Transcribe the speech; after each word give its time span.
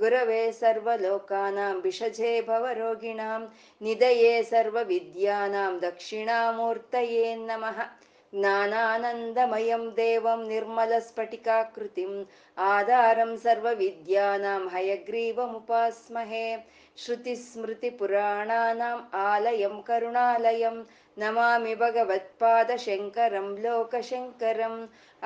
गुरवे 0.00 0.40
सर्वलोकानां 0.52 1.74
विषजे 1.82 2.30
भवरोगिणां 2.48 3.40
निधये 3.86 4.32
सर्वविद्यानां 4.50 5.72
दक्षिणामूर्तये 5.84 7.34
नमः 7.48 7.78
ज्ञानानन्दमयं 8.32 9.84
देवं 9.98 10.40
निर्मलस्फटिकाकृतिम् 10.48 12.16
आधारं 12.68 13.36
सर्वविद्यानां 13.44 14.62
हयग्रीवमुपास्महे 14.74 16.46
श्रुतिस्मृतिपुराणानाम् 17.04 19.06
आलयं 19.20 19.80
करुणालयं 19.88 20.82
नमामि 21.22 21.74
भगवत्पादशङ्करं 21.84 23.48
लोकशङ्करम् 23.64 24.78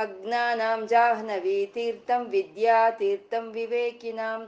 अज्ञानां 0.04 0.78
जाह्नवीतीर्थं 0.92 2.22
विद्यातीर्थं 2.34 3.50
विवेकिनां 3.58 4.38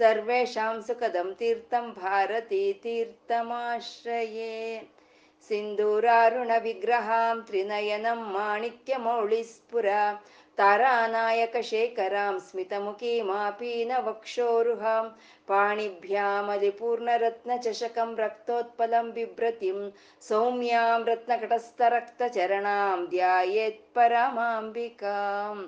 सर्वेषां 0.00 0.80
सुखदं 0.82 1.32
तीर्थं 1.38 1.88
भारती 2.00 2.60
तीर्थमाश्रये 2.82 4.52
सिन्दूरारुणविग्रहां 5.48 7.40
त्रिनयनं 7.48 8.20
माणिक्यमौळिस्फुरा 8.32 10.02
तारानायकशेखरां 10.58 12.34
स्मितमुखीमापीनवक्षोरुहां 12.46 15.02
पाणिभ्यामलिपूर्णरत्नचषकं 15.48 18.10
रक्तोत्पलं 18.18 19.06
बिभ्रतिं 19.14 19.78
सौम्यां 20.28 20.98
रत्नकटस्थरक्तचरणां 21.10 22.96
ध्यायेत्परमाम्बिकाम् 23.14 25.62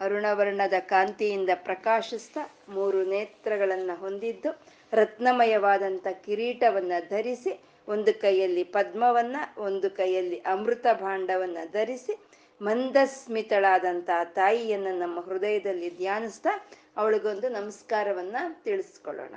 ಅರುಣವರ್ಣದ 0.00 0.74
ಕಾಂತಿಯಿಂದ 0.80 1.50
ಪ್ರಕಾಶಿಸ್ತಾ 1.54 2.42
ಮೂರು 2.68 3.04
ನೇತ್ರಗಳನ್ನು 3.04 4.00
ಹೊಂದಿದ್ದು 4.00 4.50
ರತ್ನಮಯವಾದಂಥ 4.92 6.06
ಕಿರೀಟವನ್ನ 6.24 6.92
ಧರಿಸಿ 7.10 7.60
ಒಂದು 7.88 8.20
ಕೈಯಲ್ಲಿ 8.20 8.64
ಪದ್ಮವನ್ನ, 8.64 9.36
ಒಂದು 9.58 9.90
ಕೈಯಲ್ಲಿ 9.90 10.38
ಅಮೃತ 10.40 10.86
ಭಾಂಡವನ್ನ 10.92 11.58
ಧರಿಸಿ 11.72 12.14
ಮಂದಸ್ಮಿತಳಾದಂಥ 12.62 14.10
ತಾಯಿಯನ್ನು 14.24 14.98
ನಮ್ಮ 14.98 15.20
ಹೃದಯದಲ್ಲಿ 15.20 15.96
ಧ್ಯಾನಿಸ್ತಾ 15.96 16.68
ಅವಳಿಗೊಂದು 16.96 17.48
ನಮಸ್ಕಾರವನ್ನ 17.48 18.36
ತಿಳಿಸ್ಕೊಳ್ಳೋಣ. 18.64 19.34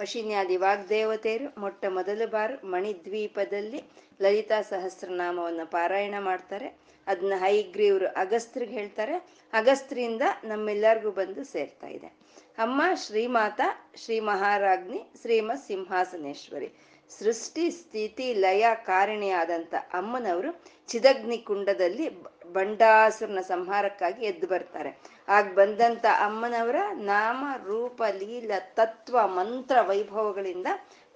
ವಶಿನ್ಯಾದಿ 0.00 0.56
ವಾಗ್ದೇವತೆಯರು 0.56 1.60
ಮೊಟ್ಟ 1.60 1.84
ಮೊದಲ 1.88 2.22
ಬಾರು 2.30 2.66
ಮಣಿದ್ವೀಪದಲ್ಲಿ 2.66 3.82
ಲಲಿತಾ 4.22 4.62
ಸಹಸ್ರನಾಮವನ್ನು 4.62 5.70
ಪಾರಾಯಣ 5.70 6.14
ಮಾಡ್ತಾರೆ. 6.18 6.68
ಅದನ್ನ 7.06 7.32
ಹೈಗ್ರೀವ್ರು 7.36 8.06
ಅಗಸ್ತ್ರಿಗೆ 8.06 8.72
ಹೇಳ್ತಾರೆ. 8.72 9.14
ಅಗಸ್ತ್ರಿಯಿಂದ 9.52 10.22
ನಮ್ಮೆಲ್ಲರಿಗೂ 10.44 11.10
ಬಂದು 11.10 11.44
ಸೇರ್ತಾ 11.44 11.86
ಇದೆ. 11.86 12.06
ಅಮ್ಮ 12.58 12.82
ಶ್ರೀಮಾತ, 12.94 13.60
ಶ್ರೀ 13.96 14.20
ಮಹಾರಾಜ್ನಿ, 14.20 15.12
ಶ್ರೀಮತ್ 15.20 15.66
ಸಿಂಹಾಸನೇಶ್ವರಿ. 15.66 16.68
ಸೃಷ್ಟಿ, 17.18 17.70
ಸ್ಥಿತಿ, 17.70 18.34
ಲಯ 18.34 18.66
ಕಾರಣಿಯಾದಂಥ 18.74 19.74
ಅಮ್ಮನವರು 19.74 20.64
ಚಿದಗ್ನಿ 20.88 21.38
ಕುಂಡದಲ್ಲಿ 21.38 22.06
ಬಂಡಾಸುರನ 22.52 23.40
ಸಂಹಾರಕ್ಕಾಗಿ 23.40 24.24
ಎದ್ದು 24.24 24.46
ಬರ್ತಾರೆ. 24.46 25.15
ಆಗ 25.28 25.54
ಬಂದಂತ 25.54 26.06
ಅಮ್ಮನವರ 26.06 26.76
ನಾಮ, 26.92 27.44
ರೂಪ, 27.66 28.02
ಲೀಲ, 28.02 28.50
ತತ್ವ, 28.58 29.26
ಮಂತ್ರ, 29.26 29.80
ವೈಭವಗಳಿಂದ 29.80 30.66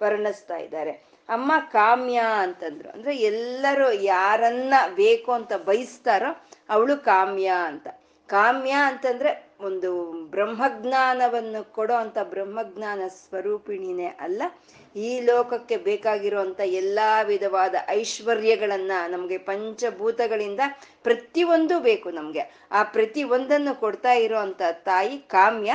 ವರ್ಣಿಸ್ತಾ 0.03 0.57
ಇದ್ದಾರೆ. 0.57 0.91
ಅಮ್ಮ 1.29 1.51
ಕಾಮ್ಯ 1.71 2.21
ಅಂತಂದ್ರು. 2.37 2.89
ಅಂದ್ರೆ 2.89 3.17
ಎಲ್ಲರೂ 3.17 3.91
ಯಾರನ್ನ 3.91 4.73
ಬೇಕು 4.95 5.31
ಅಂತ 5.31 5.53
ಬಯಸ್ತಾರೋ 5.53 6.45
ಅವಳು 6.69 6.97
ಕಾಮ್ಯ 6.97 7.51
ಅಂತ. 7.65 7.87
ಕಾಮ್ಯ 8.27 8.71
ಅಂತಂದ್ರೆ 8.71 9.50
ಒಂದು 9.63 10.11
ಬ್ರಹ್ಮಜ್ಞಾನವನ್ನು 10.11 11.73
ಕೊಡೋ 11.73 11.93
ಅಂತ 11.93 12.17
ಬ್ರಹ್ಮಜ್ಞಾನ 12.19 13.01
ಸ್ವರೂಪಿಣಿನೇ 13.07 14.05
ಅಲ್ಲ. 14.05 14.41
ಈ 14.95 15.19
ಲೋಕಕ್ಕೆ 15.19 15.77
ಬೇಕಾಗಿರುವಂತ 15.77 16.59
ಎಲ್ಲಾ 16.59 17.21
ವಿಧವಾದ 17.21 17.75
ಐಶ್ವರ್ಯಗಳನ್ನ 17.89 18.91
ನಮ್ಗೆ 19.07 19.37
ಪಂಚಭೂತಗಳಿಂದ 19.37 20.59
ಪ್ರತಿಯೊಂದು 21.03 21.79
ಬೇಕು 21.79 22.09
ನಮ್ಗೆ. 22.09 22.43
ಆ 22.71 22.83
ಪ್ರತಿ 22.83 23.23
ಒಂದನ್ನು 23.23 23.79
ಕೊಡ್ತಾ 23.79 24.11
ಇರುವಂತ 24.11 24.61
ತಾಯಿ 24.71 25.17
ಕಾಮ್ಯ 25.17 25.73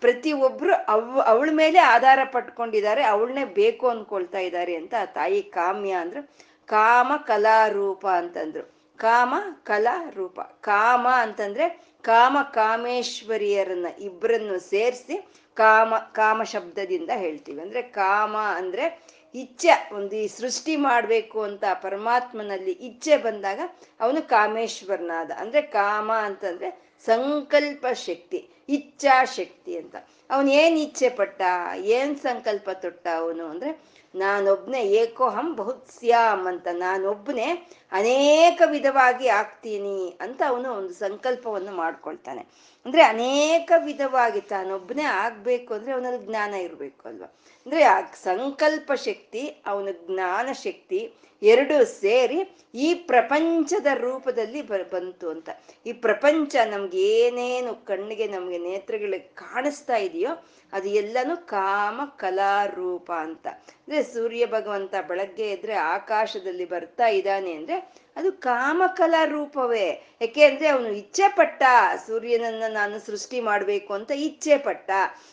ಪ್ರತಿ 0.00 0.32
ಒಬ್ರು 0.32 0.74
ಅವ್, 0.88 1.18
ಅವಳ 1.26 1.48
ಮೇಲೆ 1.52 1.78
ಆಧಾರ 1.78 2.18
ಪಟ್ಕೊಂಡಿದ್ದಾರೆ, 2.32 3.02
ಅವಳನ್ನೇ 3.04 3.44
ಬೇಕು 3.44 3.88
ಅನ್ಕೊಳ್ತಾ 3.88 4.38
ಇದ್ದಾರೆ 4.38 4.74
ಅಂತ 4.74 4.94
ಆ 5.00 5.04
ತಾಯಿ 5.04 5.42
ಕಾಮ್ಯ 5.42 5.92
ಅಂದ್ರು. 5.92 6.30
ಕಾಮ 6.66 7.12
ಕಲಾರೂಪ 7.16 8.06
ಅಂತಂದ್ರು. 8.06 8.80
ಕಾಮ 8.96 9.34
ಕಲಾ 9.62 10.10
ರೂಪ 10.10 10.40
ಕಾಮ 10.40 11.08
ಅಂತಂದ್ರೆ 11.16 11.89
ಕಾಮ 12.02 12.38
ಕಾಮೇಶ್ವರಿಯರನ್ನ 12.54 13.86
ಇಬ್ಬರನ್ನು 13.98 14.58
ಸೇರಿಸಿ 14.58 15.28
ಕಾಮ 15.54 15.94
ಕಾಮ 15.96 16.42
ಶಬ್ದದಿಂದ 16.42 17.10
ಹೇಳ್ತೀವಿ. 17.16 17.60
ಅಂದ್ರೆ 17.60 17.82
ಕಾಮ 17.82 18.36
ಅಂದ್ರೆ 18.36 19.10
ಇಚ್ಛೆ, 19.34 19.94
ಒಂದು 19.94 20.16
ಈ 20.16 20.26
ಸೃಷ್ಟಿ 20.26 20.76
ಮಾಡಬೇಕು 20.76 21.42
ಅಂತ 21.42 21.64
ಪರಮಾತ್ಮನಲ್ಲಿ 21.82 22.70
ಇಚ್ಛೆ 22.70 23.16
ಬಂದಾಗ 23.16 23.60
ಅವನು 24.00 24.28
ಕಾಮೇಶ್ವರನಾದ. 24.28 25.30
ಅಂದ್ರೆ 25.30 25.62
ಕಾಮ 25.62 26.12
ಅಂತಂದ್ರೆ 26.12 26.98
ಸಂಕಲ್ಪ 27.06 27.86
ಶಕ್ತಿ, 27.86 28.48
ಇಚ್ಛಾ 28.68 29.24
ಶಕ್ತಿ 29.24 29.78
ಅಂತ. 29.78 29.96
ಅವನು 30.30 30.50
ಏನ್ 30.50 30.78
ಇಚ್ಛೆ 30.78 31.08
ಪಟ್ಟ, 31.08 31.42
ಏನ್ 31.76 32.18
ಸಂಕಲ್ಪ 32.18 32.70
ತೊಟ್ಟ 32.70 33.08
ಅವನು 33.16 33.46
ಅಂದ್ರೆ 33.46 33.99
ನಾನೊಬ್ನೇ 34.14 34.80
ಏಕೋಹಂ 34.82 35.56
ಬಹುತ್ಸ್ಯಾಮ್ 35.56 36.46
ಅಂತ 36.46 36.68
ನಾನೊಬ್ಬನೇ 36.72 37.68
ಅನೇಕ 37.92 38.62
ವಿಧವಾಗಿ 38.66 39.28
ಆಗ್ತೀನಿ 39.28 40.18
ಅಂತ 40.20 40.42
ಅವನು 40.48 40.72
ಒಂದು 40.72 40.94
ಸಂಕಲ್ಪವನ್ನು 40.94 41.72
ಮಾಡ್ಕೊಳ್ತಾನೆ. 41.72 42.40
ಅಂದ್ರೆ 42.86 43.02
ಅನೇಕ 43.02 43.72
ವಿಧವಾಗಿ 43.84 44.40
ತಾನೊಬ್ಬನೇ 44.40 45.02
ಆಗ್ಬೇಕು 45.02 45.74
ಅಂದ್ರೆ 45.74 45.92
ಅವನಲ್ಲಿ 45.92 46.26
ಜ್ಞಾನ 46.26 46.54
ಇರಬೇಕು 46.54 47.08
ಅಲ್ವಾ? 47.08 47.26
ಅಂದ್ರೆ 47.66 47.82
ಆ 47.82 48.00
ಸಂಕಲ್ಪ 48.14 48.92
ಶಕ್ತಿ, 48.92 49.62
ಅವನ 49.66 49.88
ಜ್ಞಾನ 50.06 50.52
ಶಕ್ತಿ 50.52 51.12
ಎರಡು 51.42 51.84
ಸೇರಿ 51.84 52.56
ಈ 52.74 52.94
ಪ್ರಪಂಚದ 52.94 53.86
ರೂಪದಲ್ಲಿ 53.94 54.62
ಬ, 54.62 54.72
ಬಂತು 54.92 55.30
ಅಂತ. 55.30 55.48
ಈ 55.86 55.92
ಪ್ರಪಂಚ 55.92 56.56
ನಮ್ಗೆ 56.70 56.98
ಏನೇನು 56.98 57.84
ಕಣ್ಣಿಗೆ 57.84 58.26
ನಮ್ಗೆ 58.26 58.58
ನೇತ್ರಗಳಿಗೆ 58.58 59.28
ಕಾಣಿಸ್ತಾ 59.28 59.96
ಇದೆಯೋ 59.96 60.46
ಅದು 60.72 60.88
ಎಲ್ಲನೂ 60.88 61.36
ಕಾಮ 61.36 62.00
ಕಲಾರೂಪ 62.16 63.12
ಅಂತ. 63.12 63.46
ಅಂದ್ರೆ 63.46 64.02
ಸೂರ್ಯ 64.02 64.46
ಭಗವಂತ 64.46 64.94
ಬೆಳಗ್ಗೆ 65.08 65.50
ಎದ್ರೆ 65.50 65.74
ಆಕಾಶದಲ್ಲಿ 65.74 66.64
ಬರ್ತಾ 66.64 67.06
ಇದ್ದಾನೆ 67.06 67.52
ಅಂದ್ರೆ 67.52 67.92
ಅದು 68.16 68.32
ಕಾಮಕಲಾ 68.32 69.24
ರೂಪವೇ. 69.24 70.16
ಯಾಕೆ 70.20 70.44
ಅಂದ್ರೆ 70.44 70.68
ಅವನು 70.68 70.88
ಇಚ್ಛೆ 70.88 71.28
ಪಟ್ಟ 71.28 71.62
ಸೂರ್ಯನನ್ನ 72.06 72.62
ನಾನು 72.68 72.98
ಸೃಷ್ಟಿ 72.98 73.40
ಮಾಡ್ಬೇಕು 73.40 73.94
ಅಂತ 73.94 74.10
ಇಚ್ಛೆ 74.10 74.58
ಪಟ್ಟ 74.58 74.90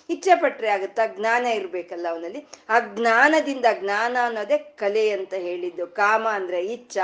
ಇಚ್ಛೆ 0.10 0.36
ಪಟ್ರೆ 0.36 0.70
ಆಗುತ್ತಾ 0.70 1.08
ಜ್ಞಾನ 1.08 1.46
ಇರ್ಬೇಕಲ್ಲ 1.46 2.08
ಅವನಲ್ಲಿ. 2.10 2.48
ಆ 2.70 2.80
ಜ್ಞಾನದಿಂದ 2.80 3.66
ಜ್ಞಾನ 3.80 4.18
ಅನ್ನೋದೇ 4.24 4.58
ಕಲೆ 4.58 5.10
ಅಂತ 5.10 5.34
ಹೇಳಿದ್ದು. 5.34 5.88
ಕಾಮ 5.88 6.28
ಅಂದ್ರೆ 6.30 6.66
ಇಚ್ಛ, 6.66 6.98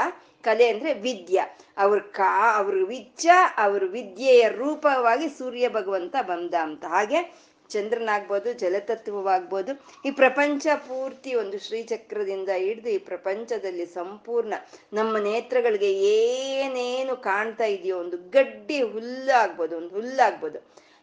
ಕಲೆ 0.43 0.67
ಅಂದ್ರೆ 0.67 0.93
ವಿದ್ಯೆ. 0.93 1.57
ಅವ್ರ 1.77 1.99
ಕಾ, 1.99 2.58
ಅವ್ರ 2.58 2.75
ವಿಚ್ಛ 2.87 3.28
ಅವ್ರ 3.58 3.84
ವಿದ್ಯೆಯ 3.87 4.49
ರೂಪವಾಗಿ 4.49 5.28
ಸೂರ್ಯ 5.29 5.69
ಭಗವಂತ 5.69 6.16
ಬಂದ 6.22 6.53
ಅಂತ. 6.53 6.85
ಹಾಗೆ 6.85 7.53
ಚಂದ್ರನಾಗ್ಬೋದು, 7.69 8.49
ಜಲತತ್ವವಾಗ್ಬೋದು. 8.53 9.71
ಈ 10.07 10.11
ಪ್ರಪಂಚ 10.11 10.67
ಪೂರ್ತಿ 10.87 11.31
ಒಂದು 11.35 11.57
ಶ್ರೀಚಕ್ರದಿಂದ 11.59 12.49
ಹಿಡಿದು 12.63 12.89
ಈ 12.89 12.97
ಪ್ರಪಂಚದಲ್ಲಿ 13.11 13.85
ಸಂಪೂರ್ಣ 13.85 14.53
ನಮ್ಮ 14.93 15.17
ನೇತ್ರಗಳಿಗೆ 15.29 15.91
ಏನೇನು 16.17 17.15
ಕಾಣ್ತಾ 17.29 17.65
ಇದೆಯೋ 17.65 17.97
ಒಂದು 17.99 18.17
ಗಡ್ಡಿ 18.37 18.79
ಹುಲ್ಲಾಗ್ಬೋದು, 18.93 19.73
ಒಂದು 19.77 19.93
ಹುಲ್ಲಾಗ್ಬೋದು. 19.99 20.59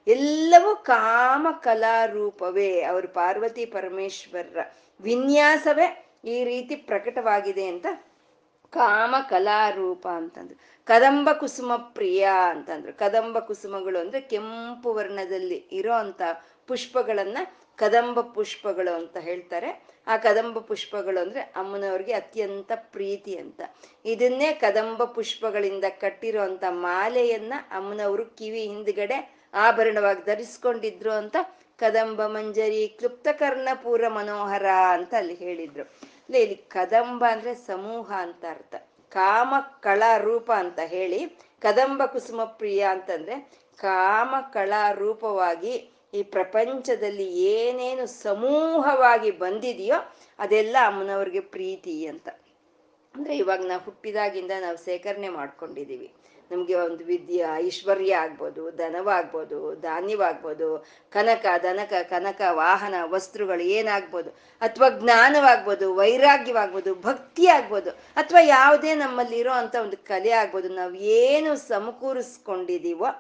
ಎಲ್ಲವೂ 0.07 0.71
ಕಾಮ 0.93 1.47
ಕಲಾರೂಪವೇ 1.65 2.71
ಅವರು 2.83 3.09
ಪಾರ್ವತಿ 3.09 3.65
ಪರಮೇಶ್ವರರ 3.65 4.61
ವಿನ್ಯಾಸವೇ 5.01 5.89
ಈ 6.35 6.45
ರೀತಿ 6.45 6.75
ಪ್ರಕಟವಾಗಿದೆ 6.77 7.67
ಅಂತ 7.67 7.87
ಕಾಮ 8.73 9.15
ಕಲಾರೂಪ 9.31 10.07
ಅಂತಂದ್ರು 10.21 10.57
ಕದಂಬ 10.91 11.33
ಕುಸುಮ 11.33 11.77
ಪ್ರಿಯ 11.77 12.29
ಅಂತಂದ್ರು. 12.49 12.93
ಕದಂಬ 12.93 13.39
ಕುಸುಮಗಳು 13.39 13.99
ಅಂದ್ರೆ 13.99 14.21
ಕೆಂಪು 14.21 14.95
ವರ್ಣದಲ್ಲಿ 14.95 15.55
ಇರೋ 15.55 15.93
ಅಂತ 15.93 16.23
ಪುಷ್ಪಗಳನ್ನ 16.67 17.39
ಕದಂಬ 17.77 18.21
ಪುಷ್ಪಗಳು 18.21 18.95
ಅಂತ 18.95 19.17
ಹೇಳ್ತಾರೆ. 19.17 19.85
ಆ 20.07 20.17
ಕದಂಬ 20.17 20.59
ಪುಷ್ಪಗಳು 20.59 21.21
ಅಂದ್ರೆ 21.21 21.41
ಅಮ್ಮನವ್ರಿಗೆ 21.41 22.13
ಅತ್ಯಂತ 22.13 22.73
ಪ್ರೀತಿ 22.75 23.37
ಅಂತ. 23.37 23.61
ಇದನ್ನೇ 24.05 24.53
ಕದಂಬ 24.53 25.05
ಪುಷ್ಪಗಳಿಂದ 25.05 25.85
ಕಟ್ಟಿರೋ 26.01 26.43
ಅಂತ 26.43 26.65
ಮಾಲೆಯನ್ನ 26.71 27.55
ಅಮ್ಮನವರು 27.71 28.25
ಕಿವಿ 28.27 28.61
ಹಿಂದ್ಗಡೆ 28.61 29.35
ಆಭರಣವಾಗಿ 29.55 30.25
ಧರಿಸ್ಕೊಂಡಿದ್ರು 30.25 31.13
ಅಂತ 31.13 31.37
ಕದಂಬ 31.79 32.27
ಮಂಜರಿ 32.27 32.89
ಕ್ಲುಪ್ತ 32.89 33.29
ಕರ್ಣಪೂರ 33.33 34.09
ಮನೋಹರ 34.09 34.67
ಅಂತ 34.91 35.15
ಅಲ್ಲಿ 35.15 35.35
ಹೇಳಿದ್ರು. 35.35 35.85
ಇಲ್ಲಿ 36.39 36.57
ಕದಂಬ 36.57 37.25
ಅಂದ್ರೆ 37.33 37.55
ಸಮೂಹ 37.55 38.13
ಅಂತ 38.13 38.45
ಅರ್ಥ. 38.51 38.75
ಕಾಮ 39.11 39.55
ಕಳ 39.81 40.03
ರೂಪ 40.19 40.53
ಅಂತ 40.53 40.79
ಹೇಳಿ, 40.87 41.21
ಕದಂಬ 41.61 42.07
ಕುಸುಮ 42.07 42.45
ಪ್ರಿಯ 42.45 42.83
ಅಂತಂದ್ರೆ 42.85 43.37
ಕಾಮ 43.79 44.35
ಕಳ 44.53 44.73
ರೂಪವಾಗಿ 44.93 45.91
ಈ 46.15 46.23
ಪ್ರಪಂಚದಲ್ಲಿ 46.23 47.43
ಏನೇನು 47.43 48.07
ಸಮೂಹವಾಗಿ 48.07 49.31
ಬಂದಿದೆಯೋ 49.31 49.99
ಅದೆಲ್ಲ 50.39 50.77
ಅಮ್ಮನವ್ರಿಗೆ 50.87 51.41
ಪ್ರೀತಿ 51.41 52.07
ಅಂತ. 52.07 52.29
ಅಂದ್ರೆ 53.15 53.37
ಇವಾಗ 53.37 53.63
ನಾವು 53.67 53.83
ಹುಟ್ಟಿದಾಗಿಂದ 53.83 54.51
ನಾವು 54.61 54.77
ಸೇಕರಣೆ 54.77 55.29
ಮಾಡ್ಕೊಂಡಿದೀವಿ. 55.29 56.13
ನಮ್ಗೆ 56.51 56.75
ಒಂದು 56.75 57.05
ವಿದ್ಯೆ, 57.05 57.43
ಐಶ್ವರ್ಯ 57.57 58.15
ಆಗ್ಬೋದು, 58.15 58.71
ಧನವಾಗ್ಬೋದು, 58.71 59.59
ಧಾನ್ಯವಾಗ್ಬೋದು, 59.81 60.69
ಕನಕ, 61.13 61.47
ದನಕ, 61.63 61.93
ಕನಕ, 62.11 62.41
ವಾಹನ, 62.53 62.95
ವಸ್ತ್ರಗಳು 63.05 63.61
ಏನಾಗ್ಬೋದು, 63.61 64.31
ಅಥವಾ 64.61 64.89
ಜ್ಞಾನವಾಗ್ಬೋದು, 64.89 65.95
ವೈರಾಗ್ಯವಾಗ್ಬೋದು, 65.95 66.95
ಭಕ್ತಿ 66.95 67.47
ಆಗ್ಬೋದು, 67.47 67.91
ಅಥವಾ 68.17 68.41
ಯಾವುದೇ 68.41 68.95
ನಮ್ಮಲ್ಲಿರೋ 68.95 69.53
ಅಂತ 69.53 69.77
ಒಂದು 69.81 69.97
ಕಲೆ 69.97 70.33
ಆಗ್ಬೋದು 70.33 70.69
ನಾವು 70.75 70.95
ಏನು 70.95 71.57
ಸಮಕೂರಿಸ್ಕೊಂಡಿದೀವೋ 71.69 73.11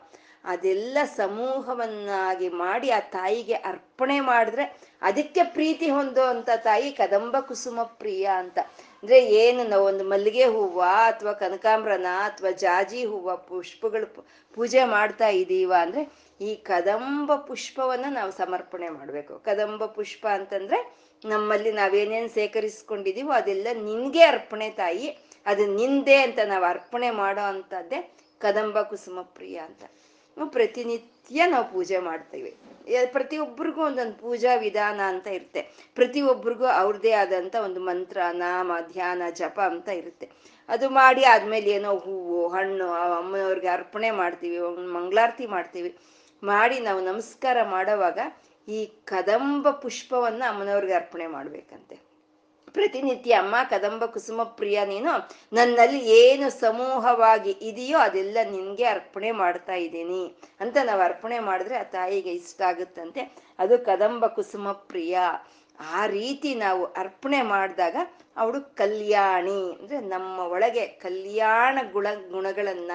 ಅದೆಲ್ಲ 0.44 0.98
ಸಮೂಹವನ್ನಾಗಿ 1.04 2.48
ಮಾಡಿ 2.48 2.90
ಆ 2.90 3.00
ತಾಯಿಗೆ 3.00 3.54
ಅರ್ಪಣೆ 3.54 4.20
ಮಾಡಿದ್ರೆ 4.20 4.64
ಅದಕ್ಕೆ 5.02 5.42
ಪ್ರೀತಿ 5.44 5.90
ಹೊಂದುವಂತ 5.90 6.50
ತಾಯಿ 6.56 6.92
ಕದಂಬ 6.92 7.40
ಕುಸುಮ 7.40 7.82
ಪ್ರಿಯ 7.82 8.25
ಅಂತ. 8.25 8.58
ಅಂದ್ರೆ 9.02 9.26
ಏನು 9.26 9.64
ನಾವು 9.64 9.84
ಒಂದು 9.84 10.04
ಮಲ್ಲಿಗೆ 10.04 10.44
ಹೂವ 10.44 10.81
ಅಥವಾ 10.81 11.32
ಕನಕಾಂಬ್ರನ 11.32 12.06
ಅಥವಾ 12.25 12.50
ಜಾಜಿ 12.50 13.04
ಹೂವ 13.04 13.37
ಪುಷ್ಪಗಳು 13.37 14.25
ಪೂಜೆ 14.54 14.84
ಮಾಡ್ತಾ 14.84 15.28
ಇದೀವ 15.28 15.75
ಅಂದ್ರೆ 15.81 16.12
ಈ 16.40 16.54
ಕದಂಬ 16.54 17.34
ಪುಷ್ಪವನ್ನ 17.34 18.04
ನಾವು 18.08 18.31
ಸಮರ್ಪಣೆ 18.31 18.88
ಮಾಡ್ಬೇಕು. 18.88 19.38
ಕದಂಬ 19.38 19.84
ಪುಷ್ಪ 19.84 20.26
ಅಂತಂದ್ರೆ 20.26 21.00
ನಮ್ಮಲ್ಲಿ 21.25 21.72
ನಾವೇನೇನ್ 21.72 22.31
ಸೇಕರಿಸ್ಕೊಂಡಿದೀವೋ 22.31 23.32
ಅದೆಲ್ಲ 23.32 23.66
ನಿನ್ಗೆ 23.72 24.22
ಅರ್ಪಣೆ 24.22 24.70
ತಾಯಿ, 24.70 25.19
ಅದು 25.46 25.66
ನಿಂದೆ 25.66 26.16
ಅಂತ 26.16 26.38
ನಾವು 26.44 26.64
ಅರ್ಪಣೆ 26.64 27.10
ಮಾಡೋ 27.10 27.40
ಅಂತದ್ದೇ 27.40 28.16
ಕದಂಬ 28.38 28.82
ಕುಸುಮ 28.82 29.22
ಪ್ರಿಯ 29.22 29.58
ಅಂತ. 29.58 29.84
ಪ್ರತಿನಿತ್ಯ 30.47 31.47
ನಾವು 31.47 31.73
ಪೂಜೆ 31.73 31.99
ಮಾಡ್ತೀವಿ. 31.99 32.56
ಪ್ರತಿಯೊಬ್ಬರಿಗೂ 33.12 33.82
ಒಂದೊಂದು 33.82 34.15
ಪೂಜಾ 34.15 34.55
ವಿಧಾನ 34.55 35.00
ಅಂತ 35.06 35.27
ಇರುತ್ತೆ. 35.27 35.62
ಪ್ರತಿಯೊಬ್ಬರಿಗೂ 35.94 36.65
ಅವ್ರದ್ದೇ 36.67 37.11
ಆದಂತ 37.11 37.56
ಒಂದು 37.65 37.81
ಮಂತ್ರ, 37.81 38.19
ನಾಮ, 38.32 38.73
ಧ್ಯಾನ, 38.93 39.23
ಜಪ 39.31 39.61
ಅಂತ 39.61 39.88
ಇರುತ್ತೆ. 39.88 40.31
ಅದು 40.69 40.91
ಮಾಡಿ 40.91 41.25
ಆದ್ಮೇಲೆ 41.25 41.71
ಏನೋ 41.71 41.97
ಹೂವು, 41.97 42.49
ಹಣ್ಣು 42.49 42.93
ಅಮ್ಮನವ್ರಿಗೆ 42.93 43.69
ಅರ್ಪಣೆ 43.69 44.11
ಮಾಡ್ತೀವಿ 44.11 44.59
ಮಂಗಳಾರತಿ 44.93 45.47
ಮಾಡ್ತೀವಿ. 45.47 45.97
ಮಾಡಿ 46.43 46.81
ನಾವು 46.81 47.00
ನಮಸ್ಕಾರ 47.00 47.62
ಮಾಡೋವಾಗ 47.62 48.19
ಈ 48.69 48.87
ಕದಂಬ 48.87 49.71
ಪುಷ್ಪವನ್ನ 49.71 50.43
ಅಮ್ಮನವ್ರಿಗೆ 50.49 50.93
ಅರ್ಪಣೆ 50.93 51.26
ಮಾಡ್ಬೇಕಂತೆ. 51.26 52.10
ಪ್ರತಿನಿತ್ಯ 52.72 53.32
ಅಮ್ಮ 53.32 53.55
ಕದಂಬ 53.70 54.05
ಕುಸುಮ 54.05 54.43
ಪ್ರಿಯ, 54.43 54.84
ನೀನು 54.84 55.31
ನನ್ನಲ್ಲಿ 55.52 55.99
ಏನು 55.99 56.50
ಸಮೂಹವಾಗಿ 56.50 57.50
ಇದೆಯೋ 57.50 57.99
ಅದೆಲ್ಲ 57.99 58.38
ನಿನ್ಗೆ 58.50 58.84
ಅರ್ಪಣೆ 58.84 59.31
ಮಾಡ್ತಾ 59.31 59.75
ಇದ್ದೀನಿ. 59.75 60.37
ಅಂತ 60.61 60.76
ನಾವು 60.84 61.00
ಅರ್ಪಣೆ 61.00 61.38
ಮಾಡಿದ್ರೆ 61.38 61.76
ಆ 61.76 61.82
ತಾಯಿಗೆ 61.82 62.32
ಇಷ್ಟ 62.32 62.62
ಆಗುತ್ತಂತೆ. 62.62 63.37
ಅದು 63.58 63.78
ಕದಂಬ 63.78 64.26
ಕುಸುಮ 64.26 64.72
ಪ್ರಿಯ. 64.72 65.19
ಆ 65.81 66.06
ರೀತಿ 66.06 66.55
ನಾವು 66.55 66.84
ಅರ್ಪಣೆ 66.84 67.43
ಮಾಡಿದಾಗ 67.43 67.96
ಅವಳು 68.37 68.75
ಕಲ್ಯಾಣಿ. 68.75 69.78
ಅಂದ್ರೆ 69.81 70.00
ನಮ್ಮ 70.00 70.38
ಒಳಗೆ 70.38 70.87
ಕಲ್ಯಾಣ 70.87 71.78
ಗುಣ 71.93 72.06
ಗುಣಗಳನ್ನ 72.31 72.90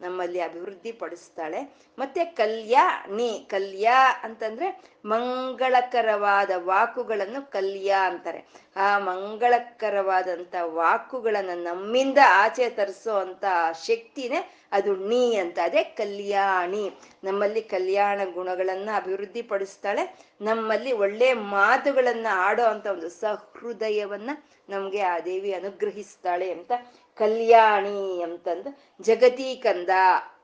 ನಮ್ಮಲ್ಲಿ 0.00 0.40
ಅಭಿವೃದ್ಧಿ 0.40 0.92
ಪಡಿಸ್ತಾಳೆ 0.92 1.60
ಮತ್ತೆ 1.98 2.24
ಕಲ್ಯಾಣಿ 2.24 3.46
ಕಲ್ಯಾ 3.50 3.98
ಅಂತಂದ್ರೆ 4.22 4.68
ಮಂಗಳಕರವಾದ 5.04 6.50
ವಾಕುಗಳನ್ನು 6.64 7.50
ಕಲ್ಯ 7.50 7.90
ಅಂತಾರೆ. 8.02 8.40
ಆ 8.76 8.98
ಮಂಗಳಕರವಾದಂತ 8.98 10.54
ವಾಕುಗಳನ್ನ 10.74 11.50
ನಮ್ಮಿಂದ 11.66 12.18
ಆಚೆ 12.42 12.70
ತರಿಸೋ 12.70 13.14
ಅಂತ 13.16 13.44
ಶಕ್ತಿನೇ 13.86 14.40
ಅದು 14.72 14.92
ಣಿ 15.08 15.36
ಅಂತ. 15.36 15.58
ಅದೇ 15.62 15.82
ಕಲ್ಯಾಣಿ. 15.96 16.84
ನಮ್ಮಲ್ಲಿ 17.24 17.62
ಕಲ್ಯಾಣ 17.62 18.20
ಗುಣಗಳನ್ನ 18.34 18.90
ಅಭಿವೃದ್ಧಿ 18.94 19.42
ಪಡಿಸ್ತಾಳೆ 19.42 20.04
ನಮ್ಮಲ್ಲಿ 20.40 20.92
ಒಳ್ಳೆ 20.92 21.32
ಮಾತುಗಳನ್ನ 21.52 22.26
ಆಡೋ 22.38 22.64
ಅಂತ 22.64 22.86
ಒಂದು 22.86 23.08
ಸಹೃದಯವನ್ನ 23.20 24.30
ನಮ್ಗೆ 24.68 25.00
ಆ 25.04 25.18
ದೇವಿ 25.20 25.52
ಅನುಗ್ರಹಿಸ್ತಾಳೆ 25.52 26.50
ಅಂತ 26.50 26.72
ಕಲ್ಯಾಣಿ 27.16 28.22
ಅಂತಂದು 28.22 28.80
ಜಗತಿ 29.02 29.56
ಕಂದ 29.56 29.88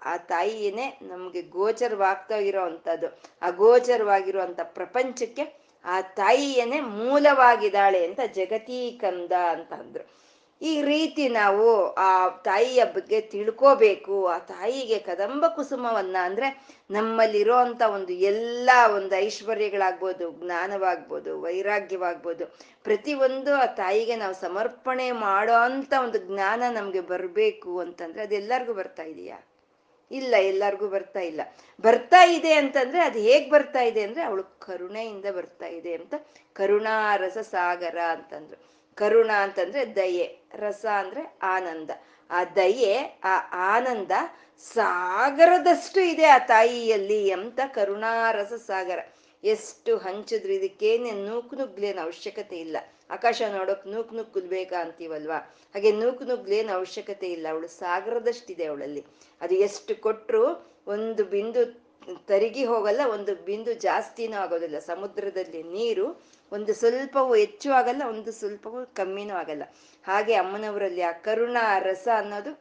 ಆ 0.07 0.17
ತಾಯಿಯೇ 0.17 0.99
ನಮ್ಗೆ 1.03 1.43
ಗೋಚರವಾಗ್ತಾ 1.43 2.37
ಇರೋ 2.37 2.61
ಆ 2.61 3.09
ಅಗೋಚರವಾಗಿರುವಂತ 3.43 4.61
ಪ್ರಪಂಚಕ್ಕೆ 4.63 5.67
ಆ 5.85 6.01
ತಾಯಿಯೇನೆ 6.01 6.81
ಮೂಲವಾಗಿದ್ದಾಳೆ 6.81 8.07
ಅಂತ 8.07 8.21
ಜಗತಿ 8.35 8.99
ಕಂದ 9.01 9.33
ಅಂತ 9.33 9.73
ಈ 10.63 10.83
ರೀತಿ 10.83 11.29
ನಾವು 11.29 11.95
ಆ 11.95 12.29
ತಾಯಿಯ 12.29 12.85
ಬಗ್ಗೆ 12.85 13.21
ತಿಳ್ಕೋಬೇಕು, 13.21 14.27
ಆ 14.27 14.39
ತಾಯಿಗೆ 14.39 14.99
ಕದಂಬ 14.99 15.45
ಕುಸುಮವನ್ನ 15.49 16.17
ಅಂದ್ರೆ 16.25 16.49
ನಮ್ಮಲ್ಲಿರೋ 16.91 17.57
ಅಂತ 17.57 17.83
ಒಂದು 17.83 18.13
ಎಲ್ಲ 18.13 18.71
ಒಂದು 18.95 19.15
ಐಶ್ವರ್ಯಗಳಾಗ್ಬೋದು, 19.17 20.33
ಜ್ಞಾನವಾಗ್ಬೋದು, 20.45 21.41
ವೈರಾಗ್ಯವಾಗ್ಬೋದು, 21.41 22.47
ಪ್ರತಿಯೊಂದು 22.85 23.55
ಆ 23.55 23.67
ತಾಯಿಗೆ 23.67 24.17
ನಾವು 24.17 24.35
ಸಮರ್ಪಣೆ 24.35 25.13
ಮಾಡೋ 25.13 25.55
ಅಂತ 25.55 25.93
ಒಂದು 26.03 26.19
ಜ್ಞಾನ 26.19 26.63
ನಮ್ಗೆ 26.73 27.01
ಬರಬೇಕು 27.01 27.79
ಅಂತಂದ್ರೆ 27.79 28.23
ಅದೆಲ್ಲರಿಗೂ 28.23 28.75
ಬರ್ತಾ 28.75 29.03
ಇದೆಯಾ? 29.03 29.39
ಇಲ್ಲ, 30.11 30.35
ಎಲ್ಲರಿಗೂ 30.35 30.89
ಬರ್ತಾ 30.89 31.21
ಇಲ್ಲ. 31.21 31.41
ಬರ್ತಾ 31.81 32.25
ಇದೆ 32.25 32.53
ಅಂತಂದ್ರೆ 32.53 33.01
ಅದು 33.01 33.19
ಹೇಗ್ 33.19 33.51
ಬರ್ತಾ 33.51 33.81
ಇದೆ 33.81 34.03
ಅಂದ್ರೆ 34.03 34.23
ಅವಳು 34.23 34.43
ಕರುಣೆಯಿಂದ 34.59 35.25
ಬರ್ತಾ 35.37 35.67
ಇದೆ 35.67 35.95
ಅಂತ 35.95 36.15
ಕರುಣಾರಸ 36.53 37.39
ಸಾಗರ 37.39 37.99
ಅಂತಂದ್ರು. 37.99 38.61
ಕರುಣ 38.97 39.31
ಅಂತಂದ್ರೆ 39.39 39.97
ದಯೆ, 39.97 40.27
ರಸ 40.55 40.87
ಅಂದ್ರೆ 40.99 41.23
ಆನಂದ. 41.43 41.91
ಆ 42.31 42.45
ದಯೆ, 42.45 43.21
ಆ 43.25 43.35
ಆನಂದ 43.77 44.11
ಸಾಗರದಷ್ಟು 44.75 46.01
ಇದೆ 46.01 46.27
ಆ 46.27 46.39
ತಾಯಿಯಲ್ಲಿ 46.39 47.29
ಎಂತ 47.29 47.61
ಕರುಣಾರಸ 47.75 48.53
ಸಾಗರ. 48.53 48.99
ಎಷ್ಟು 49.45 49.97
ಹಂಚಿದ್ರು 49.97 50.53
ಇದಕ್ಕೇನೆ 50.53 51.11
ನೂಕು 51.11 51.57
ನುಗ್ಲೇನ 51.57 51.99
ಅವಶ್ಯಕತೆ 52.03 52.57
ಇಲ್ಲ. 52.57 52.77
ಆಕಾಶ 53.11 53.43
ನೋಡೋಕ್ 53.57 53.87
ನೂಕ್ 53.87 54.13
ನುಗ್ಗುಲ್ಬೇಕಾ 54.15 54.81
ಅಂತೀವಲ್ವಾ? 54.81 55.39
ಹಾಗೆ 55.75 55.93
ನೂಕು 55.93 56.25
ನುಗ್ಲೇನು 56.25 56.73
ಅವಶ್ಯಕತೆ 56.73 57.29
ಇಲ್ಲ. 57.33 57.47
ಅವಳು 57.51 57.69
ಸಾಗರದಷ್ಟಿದೆ 57.69 58.65
ಅವಳಲ್ಲಿ. 58.65 59.05
ಅದು 59.41 59.55
ಎಷ್ಟು 59.55 60.01
ಕೊಟ್ರು 60.01 60.45
ಒಂದು 60.87 61.25
ಬಿಂದು 61.25 61.63
ತರಿಗಿ 62.27 62.65
ಹೋಗಲ್ಲ, 62.65 63.01
ಒಂದು 63.13 63.33
ಬಿಂದು 63.35 63.73
ಜಾಸ್ತಿನೂ 63.73 64.37
ಆಗೋದಿಲ್ಲ. 64.37 64.79
ಸಮುದ್ರದಲ್ಲಿ 64.79 65.63
ನೀರು 65.63 66.07
ಒಂದು 66.53 66.75
ಸ್ವಲ್ಪವೂ 66.75 67.35
ಹೆಚ್ಚು 67.35 67.73
ಆಗಲ್ಲ, 67.73 68.03
ಒಂದು 68.09 68.33
ಸ್ವಲ್ಪವೂ 68.33 68.87
ಕಮ್ಮಿನೂ 68.87 69.35
ಆಗಲ್ಲ. 69.35 69.63
ಹಾಗೆ 70.07 70.35
ಅಮ್ಮನವರಲ್ಲಿ 70.35 71.03
ಆ 71.03 71.13
ಕರುಣಾ 71.13 71.79
ರಸ 71.79 72.09
ಅನ್ನೋದು 72.17 72.53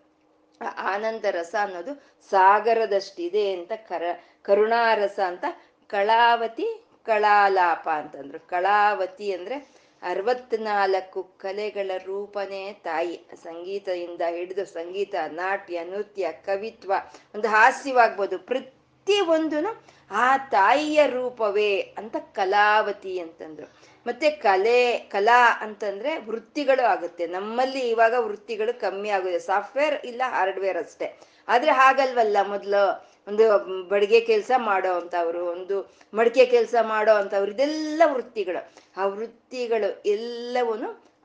ಆನಂದ 0.78 1.26
ರಸ 1.32 1.56
ಅನ್ನೋದು 1.62 1.94
ಸಾಗರದಷ್ಟಿದೆ 2.32 3.54
ಅಂತ 3.54 3.72
ಕರ 3.76 4.04
ಕರುಣಾರಸ 4.42 5.20
ಅಂತ 5.28 5.46
ಕಳಾವತಿ 5.88 6.68
ಕಳಾಲಾಪ 7.06 7.90
ಅಂತಂದ್ರು. 7.94 8.40
ಕಳಾವತಿ 8.40 9.34
ಅಂದ್ರೆ 9.34 9.86
ಅರವತ್ನಾಲ್ಕು 10.02 11.24
ಕಲೆಗಳ 11.24 11.92
ರೂಪನೇ 12.06 12.74
ತಾಯಿ. 12.84 13.28
ಸಂಗೀತದಿಂದ 13.44 14.22
ಹಿಡಿದು 14.30 14.66
ಸಂಗೀತ, 14.66 15.16
ನಾಟ್ಯ, 15.32 15.84
ನೃತ್ಯ, 15.84 16.32
ಕವಿತ್ವ 16.32 16.94
ಒಂದು 17.36 17.48
ಹಾಸ್ಯವಾಗ್ಬೋದು. 17.48 18.38
ಒಂದನು 19.14 19.84
ಆ 20.12 20.38
ತಾಯಿಯ 20.38 21.08
ರೂಪವೇ 21.08 21.80
ಅಂತ 21.98 22.16
ಕಲಾವತಿ 22.16 23.20
ಅಂತಂದ್ರು. 23.20 23.68
ಮತ್ತೆ 24.08 24.30
ಕಲೆ, 24.30 24.98
ಕಲಾ 24.98 25.60
ಅಂತಂದ್ರೆ 25.62 26.18
ವೃತ್ತಿಗಳು 26.18 26.86
ಆಗುತ್ತೆ. 26.86 27.28
ನಮ್ಮಲ್ಲಿ 27.28 27.80
ಇವಾಗ 27.80 28.14
ವೃತ್ತಿಗಳು 28.18 28.80
ಕಮ್ಮಿ 28.80 29.10
ಆಗುತ್ತೆ 29.10 29.40
ಸಾಫ್ಟ್ವೇರ್ 29.40 30.06
ಇಲ್ಲ, 30.06 30.22
ಹಾರ್ಡ್ವೇರ್ 30.26 30.78
ಅಷ್ಟೇ. 30.78 31.20
ಆದ್ರೆ 31.48 31.72
ಹಾಗಲ್ವಲ್ಲ 31.72 32.38
ಮೊದಲು? 32.42 33.06
ಒಂದು 33.28 33.46
ಬಡಿಗೆ 33.88 34.20
ಕೆಲಸ 34.20 34.52
ಮಾಡೋ 34.58 34.94
ಅಂತವ್ರು 34.94 35.46
ಒಂದು 35.46 35.96
ಮಡಿಕೆ 36.14 36.46
ಕೆಲಸ 36.46 36.76
ಮಾಡೋ 36.82 37.14
ಅಂತವ್ರು 37.14 37.52
ಇದೆಲ್ಲ 37.52 38.02
ವೃತ್ತಿಗಳು. 38.06 38.74
ಆ 38.98 39.06
ವೃತ್ತಿಗಳು 39.06 40.02
ಎಲ್ಲವೂ 40.06 40.74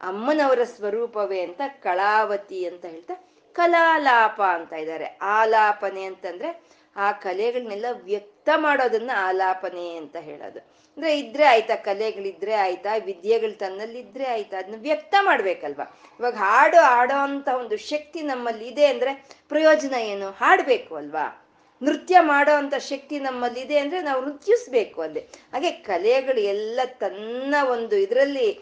ಅಮ್ಮನವರ 0.00 0.64
ಸ್ವರೂಪವೇ 0.64 1.40
ಅಂತ 1.40 1.60
ಕಳಾವತಿ 1.66 2.64
ಅಂತ 2.64 2.84
ಹೇಳ್ತಾ 2.84 3.26
ಕಲಾಲಾಪ 3.52 4.42
ಅಂತ 4.42 4.72
ಇದ್ದಾರೆ. 4.72 5.04
ಆಲಾಪನೆ 5.04 6.04
ಅಂತಂದ್ರೆ 6.04 6.79
ಆ 6.96 7.12
ಕಲೆಗಳನ್ನೆಲ್ಲ 7.12 7.86
ವ್ಯಕ್ತ 7.90 8.48
ಮಾಡೋದನ್ನ 8.56 9.10
ಆಲಾಪನೆ 9.16 9.96
ಅಂತ 9.96 10.16
ಹೇಳೋದು. 10.16 10.58
ಅಂದ್ರೆ 10.58 11.18
ಇದ್ರೆ 11.18 11.44
ಆಯ್ತಾ, 11.44 11.74
ಕಲೆಗಳಿದ್ರೆ 11.74 12.54
ಆಯ್ತಾ, 12.54 12.96
ವಿದ್ಯೆಗಳು 12.96 13.58
ತನ್ನಲ್ಲಿದ್ರೆ 13.58 14.26
ಆಯ್ತಾ 14.26 14.58
ಅದನ್ನ 14.58 14.74
ವ್ಯಕ್ತ 14.78 15.14
ಮಾಡ್ಬೇಕಲ್ವಾ? 15.20 16.00
ಇವಾಗ 16.20 16.34
ಹಾಡು 16.34 16.80
ಆಡೋ 16.80 17.14
ಅಂತ 17.14 17.48
ಒಂದು 17.48 17.76
ಶಕ್ತಿ 17.76 18.22
ನಮ್ಮಲ್ಲಿ 18.22 18.68
ಇದೆ 18.68 18.86
ಅಂದ್ರೆ 18.86 19.26
ಪ್ರಯೋಜನ 19.48 19.94
ಏನು? 19.94 20.30
ಹಾಡ್ಬೇಕು 20.30 20.94
ಅಲ್ವಾ? 20.94 21.46
ನೃತ್ಯ 21.82 22.16
ಮಾಡೋ 22.20 22.52
ಅಂತ 22.52 22.74
ಶಕ್ತಿ 22.74 23.20
ನಮ್ಮಲ್ಲಿ 23.20 23.60
ಇದೆ 23.60 23.78
ಅಂದ್ರೆ 23.78 24.02
ನಾವು 24.02 24.24
ನೃತ್ಯಿಸ್ಬೇಕು 24.24 25.02
ಅಲ್ಲಿ. 25.02 25.20
ಹಾಗೆ 25.20 25.70
ಕಲೆಗಳು 25.70 26.40
ಎಲ್ಲ 26.40 26.80
ತನ್ನ 26.84 27.54
ಒಂದು 27.70 27.96
ಇದರಲ್ಲಿ 27.96 28.60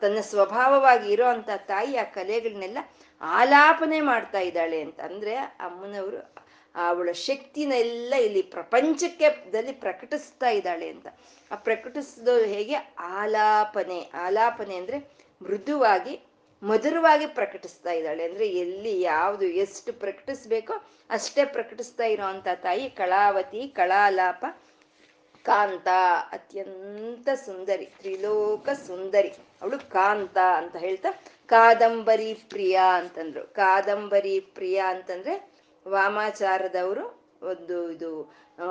ತನ್ನ 0.00 0.20
ಸ್ವಭಾವವಾಗಿ 0.20 1.12
ಇರೋ 1.12 1.24
ತಾಯಿ 1.56 1.96
ಆ 1.96 2.02
ಕಲೆಗಳನ್ನೆಲ್ಲ 2.02 2.78
ಆಲಾಪನೆ 3.20 4.00
ಮಾಡ್ತಾ 4.00 4.38
ಇದ್ದಾಳೆ 4.38 4.80
ಅಂತ. 4.80 5.00
ಅಂದ್ರೆ 5.00 5.36
ಅಮ್ಮನವರು 5.36 6.41
ಅವಳ 6.74 7.12
ಶಕ್ತಿನೆಲ್ಲ 7.12 8.14
ಇಲ್ಲಿ 8.14 8.42
ಪ್ರಪಂಚಕ್ಕೆ 8.42 9.50
ದಲ್ಲಿ 9.50 9.72
ಪ್ರಕಟಿಸ್ತಾ 9.72 10.48
ಇದ್ದಾಳೆ 10.48 10.88
ಅಂತ. 10.88 11.06
ಆ 11.50 11.54
ಪ್ರಕಟಿಸಿದ 11.54 12.28
ಹೇಗೆ? 12.28 12.74
ಆಲಾಪನೆ. 12.98 14.10
ಆಲಾಪನೆ 14.14 14.76
ಅಂದ್ರೆ 14.76 14.98
ಮೃದುವಾಗಿ, 15.42 16.20
ಮಧುರವಾಗಿ 16.62 17.26
ಪ್ರಕಟಿಸ್ತಾ 17.26 17.92
ಇದ್ದಾಳೆ. 17.92 18.24
ಅಂದ್ರೆ 18.24 18.48
ಎಲ್ಲಿ 18.48 19.00
ಯಾವುದು 19.00 19.44
ಎಷ್ಟು 19.44 19.92
ಪ್ರಕಟಿಸ್ಬೇಕೋ 19.92 20.72
ಅಷ್ಟೇ 21.10 21.44
ಪ್ರಕಟಿಸ್ತಾ 21.44 22.04
ಇರೋವಂಥ 22.04 22.48
ತಾಯಿ 22.54 22.90
ಕಳಾವತಿ, 22.90 23.68
ಕಳಾಲಾಪ, 23.68 24.44
ಕಾಂತ. 25.42 25.88
ಅತ್ಯಂತ 26.32 27.28
ಸುಂದರಿ, 27.44 27.86
ತ್ರಿಲೋಕ 27.86 28.68
ಸುಂದರಿ. 28.68 29.28
ಅವಳು 29.62 29.90
ಕಾಂತ 29.90 30.38
ಅಂತ 30.38 30.76
ಹೇಳ್ತಾ 30.76 31.08
ಕಾದಂಬರಿ 31.46 32.34
ಪ್ರಿಯ 32.34 32.80
ಅಂತಂದ್ರು. 32.94 33.54
ಕಾದಂಬರಿ 33.54 34.40
ಪ್ರಿಯ 34.40 34.82
ಅಂತಂದ್ರೆ 34.88 35.51
ವಾಮಾಚಾರದವರು 35.88 37.22
ಒಂದು 37.42 37.90
ಇದು 37.90 38.22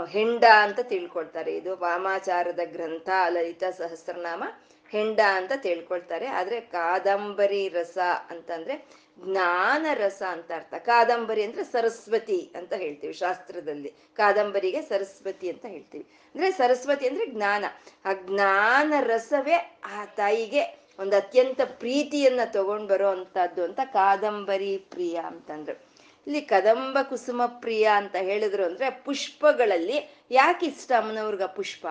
ಹೆಂಡ 0.07 0.43
ಅಂತ 0.61 0.79
ತಿಳ್ಕೊಳ್ತಾರೆ. 0.83 1.57
ಇದು 1.57 1.77
ವಾಮಾಚಾರದ 1.77 2.59
ಗ್ರಂಥ, 2.63 3.09
ಲಲಿತ 3.29 3.63
ಸಹಸ್ರನಾಮ, 3.77 4.43
ಹೆಂಡ 4.89 5.19
ಅಂತ 5.33 5.51
ತಿಳ್ಕೊಳ್ತಾರೆ. 5.55 6.27
ಆದ್ರೆ 6.27 6.61
ಕಾದಂಬರಿ 6.61 7.69
ರಸ 7.69 7.97
ಅಂತಂದ್ರೆ 8.29 9.01
ಜ್ಞಾನ 9.19 9.85
ರಸ 9.93 10.23
ಅಂತ 10.29 10.51
ಅರ್ಥ. 10.55 10.73
ಕಾದಂಬರಿ 10.73 11.43
ಅಂದ್ರೆ 11.43 11.63
ಸರಸ್ವತಿ 11.63 12.51
ಅಂತ 12.55 12.73
ಹೇಳ್ತೀವಿ 12.73 13.13
ಶಾಸ್ತ್ರದಲ್ಲಿ. 13.13 13.93
ಕಾದಂಬರಿಗೆ 14.15 14.81
ಸರಸ್ವತಿ 14.81 15.49
ಅಂತ 15.49 15.65
ಹೇಳ್ತೀವಿ. 15.65 16.07
ಅಂದ್ರೆ 16.35 16.51
ಸರಸ್ವತಿ 16.51 17.07
ಅಂದ್ರೆ 17.07 17.25
ಜ್ಞಾನ. 17.25 17.65
ಆ 18.05 18.13
ಜ್ಞಾನ 18.13 18.93
ರಸವೇ 18.99 19.79
ಆ 19.83 20.05
ತಾಯಿಗೆ 20.05 20.81
ಒಂದು 20.99 21.15
ಅತ್ಯಂತ 21.15 21.61
ಪ್ರೀತಿಯನ್ನ 21.61 22.39
ತಗೊಂಡ್ 22.45 22.89
ಬರೋ 22.89 23.07
ಅಂತದ್ದು 23.07 23.63
ಅಂತ 23.63 23.79
ಕಾದಂಬರಿ 23.85 24.77
ಪ್ರಿಯ 24.77 25.19
ಅಂತಂದ್ರು. 25.25 25.90
ಇಲ್ಲಿ 26.27 26.41
ಕದಂಬ 26.41 26.97
ಕುಸುಮ 27.01 27.41
ಪ್ರಿಯ 27.45 27.89
ಅಂತ 27.95 28.15
ಹೇಳಿದ್ರು 28.15 28.65
ಅಂದ್ರೆ 28.65 28.89
ಪುಷ್ಪಗಳಲ್ಲಿ 28.89 30.15
ಯಾಕೆ 30.31 30.65
ಇಷ್ಟ 30.65 30.91
ಅಮ್ಮನವ್ರಿಗೆ 30.97 31.55
ಪುಷ್ಪ? 31.55 31.87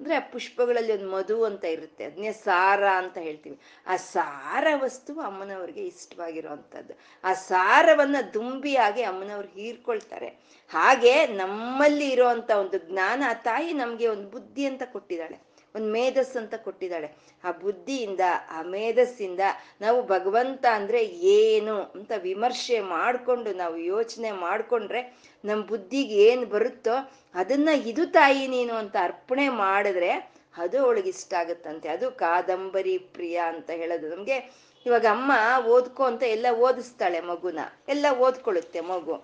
ಅಂದ್ರೆ 0.00 0.14
ಆ 0.14 0.20
ಪುಷ್ಪಗಳಲ್ಲಿ 0.20 0.92
ಒಂದು 0.92 1.10
ಮಧು 1.10 1.44
ಅಂತ 1.44 1.64
ಇರುತ್ತೆ 1.64 2.04
ಅದನ್ನೇ 2.04 2.32
ಸಾರ 2.32 2.88
ಅಂತ 2.88 3.18
ಹೇಳ್ತೀವಿ. 3.18 3.58
ಆ 3.86 3.96
ಸಾರ 3.96 4.66
ವಸ್ತು 4.76 5.20
ಅಮ್ಮನವ್ರಿಗೆ 5.20 5.86
ಇಷ್ಟವಾಗಿರುವಂಥದ್ದು 5.86 6.94
ಆ 7.24 7.34
ಸಾರವನ್ನ 7.34 8.16
ದುಂಬಿಯಾಗಿ 8.34 9.02
ಅಮ್ಮನವ್ರು 9.02 9.48
ಹೀರ್ಕೊಳ್ತಾರೆ. 9.48 10.28
ಹಾಗೆ 10.68 11.26
ನಮ್ಮಲ್ಲಿ 11.26 12.10
ಇರುವಂತ 12.10 12.50
ಒಂದು 12.50 12.78
ಜ್ಞಾನ 12.78 13.22
ತಾಯಿ 13.42 13.72
ನಮ್ಗೆ 13.72 14.08
ಒಂದು 14.08 14.28
ಬುದ್ಧಿ 14.28 14.64
ಅಂತ 14.64 14.82
ಕೊಟ್ಟಿದ್ದಾಳೆ. 14.92 15.47
ಒಂದು 15.74 15.92
ಮೇಧಸ್ 15.92 16.36
ಅಂತ 16.36 16.54
ಕೊಟ್ಟಿದ್ದಾಳೆ. 16.54 17.08
ಆ 17.44 17.50
ಬುದ್ಧಿಯಿಂದ, 17.50 18.22
ಆ 18.50 18.62
ಮೇಧಸ್ಸಿಂದ 18.62 19.42
ನಾವು 19.80 20.06
ಭಗವಂತ 20.06 20.64
ಅಂದ್ರೆ 20.74 21.00
ಏನು 21.36 21.82
ಅಂತ 21.82 22.12
ವಿಮರ್ಶೆ 22.22 22.80
ಮಾಡಿಕೊಂಡು 22.80 23.52
ನಾವು 23.52 23.76
ಯೋಚನೆ 23.76 24.30
ಮಾಡಿಕೊಂಡ್ರೆ 24.30 25.02
ನಮ್ಮ 25.44 25.62
ಬುದ್ಧಿಗೆ 25.64 26.14
ಏನು 26.28 26.46
ಬರುತ್ತೋ 26.46 26.96
ಅದನ್ನ 27.34 27.68
ಇದು 27.68 28.06
ತಾಯಿ 28.06 28.46
ನೀನು 28.46 28.74
ಅಂತ 28.74 28.96
ಅರ್ಪಣೆ 29.02 29.48
ಮಾಡಿದ್ರೆ 29.48 30.10
ಅದು 30.58 30.84
ಅವಳಿಗೆ 30.84 31.08
ಇಷ್ಟ 31.08 31.34
ಆಗುತ್ತಂತೆ. 31.34 31.88
ಅದು 31.88 32.10
ಕಾದಂಬರಿ 32.10 32.98
ಪ್ರಿಯ 32.98 33.36
ಅಂತ 33.36 33.70
ಹೇಳೋದು. 33.70 34.16
ನಮಗೆ 34.16 34.68
ಇವಾಗ 34.86 35.06
ಅಮ್ಮ 35.10 35.32
ಓದ್ಕೊ 35.66 36.04
ಅಂತ 36.04 36.22
ಎಲ್ಲ 36.22 36.46
ಓದಿಸ್ತಾಳೆ 36.58 37.20
ಮಗುನ. 37.20 37.60
ಎಲ್ಲ 37.88 38.06
ಓದ್ಕೊಳ್ಳುತ್ತೆ 38.18 38.80
ಮಗು. 38.80 39.14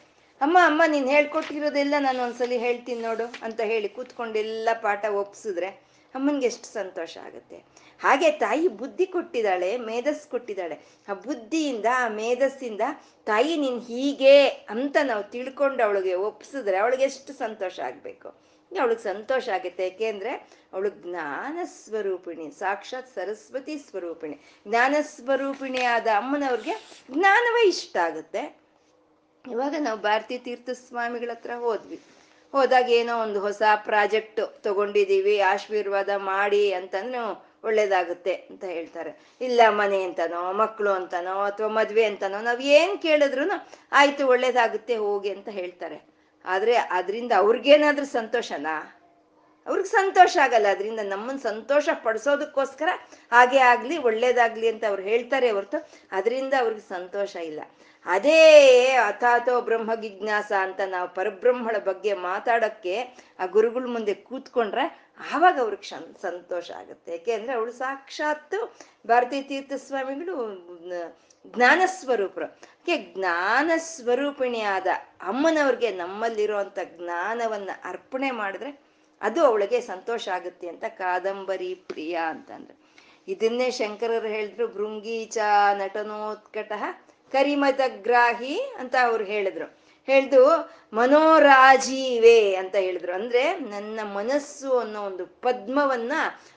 ಅಮ್ಮ 0.41 0.59
ಅಮ್ಮ, 0.65 0.83
ನೀನು 0.87 1.09
ಹೇಳ್ಕೊಟ್ಟಿರೋದೆಲ್ಲ 1.09 1.95
ನಾನು 1.99 2.23
ಒಂದ್ಸಲಿ 2.23 2.59
ಹೇಳ್ತೀನಿ 2.59 3.01
ನೋಡು 3.01 3.27
ಅಂತ 3.43 3.61
ಹೇಳಿ 3.61 3.89
ಕೂತ್ಕೊಂಡು 3.89 4.39
ಎಲ್ಲ 4.39 4.69
ಪಾಠ 4.83 5.05
ಒಪ್ಸಿದ್ರೆ 5.05 5.84
ಅಮ್ಮನ್ಗೆ 6.15 6.47
ಎಷ್ಟು 6.47 6.69
ಸಂತೋಷ 6.69 7.19
ಆಗುತ್ತೆ. 7.19 7.65
ಹಾಗೆ 8.01 8.31
ತಾಯಿ 8.31 8.69
ಬುದ್ಧಿ 8.69 9.07
ಕೊಟ್ಟಿದ್ದಾಳೆ, 9.07 9.77
ಮೇಧಸ್ 9.77 10.29
ಕೊಟ್ಟಿದ್ದಾಳೆ. 10.29 10.77
ಆ 11.09 11.13
ಬುದ್ಧಿಯಿಂದ, 11.13 11.87
ಆ 11.97 12.09
ಮೇಧಸ್ಸಿಂದ 12.09 12.81
ತಾಯಿ 13.25 13.57
ನೀನು 13.57 13.81
ಹೀಗೆ 13.81 14.47
ಅಂತ 14.47 14.97
ನಾವು 15.03 15.23
ತಿಳ್ಕೊಂಡು 15.23 15.83
ಅವಳಿಗೆ 15.83 16.15
ಒಪ್ಪಿಸಿದ್ರೆ 16.15 16.77
ಅವಳಿಗೆ 16.77 17.05
ಎಷ್ಟು 17.05 17.33
ಸಂತೋಷ 17.33 17.81
ಆಗಬೇಕು. 17.81 18.29
ಅವಳಿಗೆ 18.81 19.03
ಸಂತೋಷ 19.03 19.49
ಆಗುತ್ತೆ 19.49 19.83
ಯಾಕೆಂದ್ರೆ 19.83 20.33
ಅವಳು 20.73 20.91
ಜ್ಞಾನ 20.91 21.59
ಸ್ವರೂಪಿಣಿ, 21.65 22.51
ಸಾಕ್ಷಾತ್ 22.51 23.15
ಸರಸ್ವತಿ 23.15 23.79
ಸ್ವರೂಪಿಣಿ. 23.79 24.37
ಜ್ಞಾನ 24.69 24.95
ಸ್ವರೂಪಿಣಿ 25.01 25.83
ಆದ 25.83 26.07
ಅಮ್ಮನವ್ರಿಗೆ 26.17 27.05
ಜ್ಞಾನವೇ 27.11 27.69
ಇಷ್ಟ 27.69 27.97
ಆಗುತ್ತೆ. 27.97 28.43
ಇವಾಗ 29.45 29.75
ನಾವು 29.79 29.99
ಭಾರತೀಯ 29.99 30.39
ತೀರ್ಥ 30.39 30.71
ಸ್ವಾಮಿಗಳ 30.71 31.31
ಹತ್ರ 31.31 31.51
ಹೋದ್ವಿ. 31.57 32.01
ಹೋದಾಗ 32.57 32.89
ಏನೋ 32.91 33.15
ಒಂದು 33.19 33.41
ಹೊಸ 33.41 33.63
ಪ್ರಾಜೆಕ್ಟ್ 33.89 34.41
ತಗೊಂಡಿದೀವಿ 34.63 35.37
ಆಶೀರ್ವಾದ 35.53 36.11
ಮಾಡಿ 36.33 36.65
ಅಂತಂದ್ರೆ 36.73 37.21
ಒಳ್ಳೇದಾಗುತ್ತೆ 37.69 38.35
ಅಂತ 38.51 38.65
ಹೇಳ್ತಾರೆ. 38.65 39.11
ಇಲ್ಲ 39.41 39.61
ಮನೆ 39.69 40.03
ಅಂತನೋ 40.03 40.41
ಮಕ್ಕಳು 40.53 40.91
ಅಂತನೋ, 40.91 41.37
ಅಥವಾ 41.43 41.69
ಮದ್ವೆ 41.69 42.05
ಅಂತನೋ, 42.05 42.41
ನಾವು 42.41 42.61
ಏನ್ 42.79 42.99
ಕೇಳಿದ್ರು 42.99 43.45
ಆಯ್ತು, 43.93 44.23
ಒಳ್ಳೇದಾಗುತ್ತೆ, 44.29 44.97
ಹೋಗಿ 44.97 45.31
ಅಂತ 45.31 45.49
ಹೇಳ್ತಾರೆ. 45.61 45.99
ಆದ್ರೆ 46.45 46.75
ಅದರಿಂದ 46.99 47.33
ಅವ್ರಿಗೇನಾದ್ರೂ 47.37 48.07
ಸಂತೋಷನಾ? 48.19 48.75
ಅವ್ರಿಗೆ 49.67 49.89
ಸಂತೋಷ 49.89 50.37
ಆಗಲ್ಲ. 50.43 50.67
ಅದರಿಂದ 50.67 51.03
ನಮ್ಮನ್ನ 51.05 51.41
ಸಂತೋಷ 51.43 51.89
ಪಡಿಸೋದಕ್ಕೋಸ್ಕರ 52.03 52.91
ಹಾಗೆ 53.33 53.61
ಆಗ್ಲಿ, 53.73 53.97
ಒಳ್ಳೇದಾಗ್ಲಿ 54.09 54.69
ಅಂತ 54.69 54.85
ಅವ್ರು 54.89 55.03
ಹೇಳ್ತಾರೆ 55.03 55.51
ಹೊರ್ತು 55.51 55.79
ಅದರಿಂದ 56.13 56.55
ಅವ್ರಿಗೆ 56.61 56.85
ಸಂತೋಷ 56.89 57.35
ಇಲ್ಲ. 57.51 57.61
ಅದೇ 58.07 58.41
ಅಥಾತೋ 59.05 59.61
ಬ್ರಹ್ಮ 59.61 59.95
ಜಿಜ್ಞಾಸ 59.95 60.53
ಅಂತ 60.61 60.81
ನಾವು 60.87 61.15
ಪರಬ್ರಹ್ಮಳ 61.15 61.77
ಬಗ್ಗೆ 61.85 62.15
ಮಾತಾಡೋಕ್ಕೆ 62.15 62.95
ಆ 63.39 63.47
ಗುರುಗಳ 63.47 63.87
ಮುಂದೆ 63.87 64.15
ಕೂತ್ಕೊಂಡ್ರೆ 64.15 64.85
ಆವಾಗ 65.33 65.61
ಅವ್ರಿಗೆ 65.61 65.89
ಸಂತೋಷ 66.23 66.71
ಆಗುತ್ತೆ. 66.71 67.13
ಯಾಕೆಂದ್ರೆ 67.13 67.53
ಅವಳು 67.53 67.73
ಸಾಕ್ಷಾತ್ 67.73 68.57
ಭಾರತೀ 69.07 69.43
ತೀರ್ಥ 69.43 69.73
ಸ್ವಾಮಿಗಳು 69.73 70.35
ಜ್ಞಾನ 71.47 71.83
ಸ್ವರೂಪರು 71.87 72.47
ಯಾಕೆ 72.89 73.15
ಜ್ಞಾನ 73.15 73.71
ಸ್ವರೂಪಿಣಿಯಾದ 73.77 74.87
ಅಮ್ಮನವ್ರಿಗೆ 75.23 75.91
ನಮ್ಮಲ್ಲಿರುವಂತ 75.97 76.79
ಜ್ಞಾನವನ್ನ 76.97 77.71
ಅರ್ಪಣೆ 77.85 78.31
ಮಾಡಿದ್ರೆ 78.31 78.71
ಅದು 79.21 79.45
ಅವಳಿಗೆ 79.45 79.81
ಸಂತೋಷ 79.81 80.29
ಆಗುತ್ತೆ 80.29 80.69
ಅಂತ 80.69 80.85
ಕಾದಂಬರಿ 80.99 81.75
ಪ್ರಿಯ 81.75 82.15
ಅಂತಂದ್ರೆ. 82.29 82.75
ಇದನ್ನೇ 83.29 83.71
ಶಂಕರರು 83.71 84.29
ಹೇಳಿದ್ರು 84.29 84.69
ಭೃಂಗೀಚ 84.69 85.39
ನಟನೋತ್ಕಟ 85.75 86.73
ಕರಿಮತಗ್ರಾಹಿ 87.35 88.57
ಅಂತ 88.79 88.95
ಅವ್ರು 89.03 89.25
ಹೇಳಿದ್ರು. 89.25 89.67
ಹೇಳ್ದು, 90.07 90.43
ಮನೋರಾಜೀವೇ 90.93 92.55
ಅಂತ 92.55 92.75
ಹೇಳಿದ್ರು. 92.77 93.13
ಅಂದ್ರೆ 93.13 93.43
ನನ್ನ 93.59 94.01
ಮನಸ್ಸು 94.03 94.79
ಅನ್ನೋ 94.79 95.01
ಒಂದು 95.03 95.27
ಪದ್ಮವನ್ನ, 95.27 96.13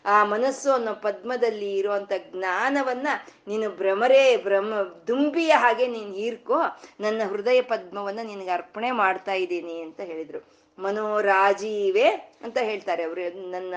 ಆ 0.05 0.23
ಮನಸ್ಸು 0.23 0.69
ಅನ್ನೋ 0.71 0.93
ಪದ್ಮದಲ್ಲಿ 0.93 1.71
ಇರುವಂತ 1.77 2.11
ಜ್ಞಾನವನ್ನ 2.31 3.07
ನೀನು 3.47 3.69
ಭ್ರಮರೇ, 3.69 4.25
ಭ್ರಮ, 4.37 4.73
ದುಂಬಿಯ 5.07 5.51
ಹಾಗೆ 5.55 5.87
ನೀನ್ 5.87 6.13
ಹೀರ್ಕೋ, 6.15 6.59
ನನ್ನ 6.99 7.21
ಹೃದಯ 7.29 7.61
ಪದ್ಮವನ್ನ 7.61 8.19
ನಿನಗೆ 8.23 8.49
ಅರ್ಪಣೆ 8.49 8.91
ಮಾಡ್ತಾ 8.91 9.33
ಇದ್ದೀನಿ 9.33 9.81
ಅಂತ 9.81 9.99
ಹೇಳಿದ್ರು. 9.99 10.39
ಮನೋರಾಜೀವೇ 10.79 12.07
ಅಂತ 12.43 12.57
ಹೇಳ್ತಾರೆ 12.57 13.03
ಅವರು. 13.03 13.51
ನನ್ನ 13.51 13.73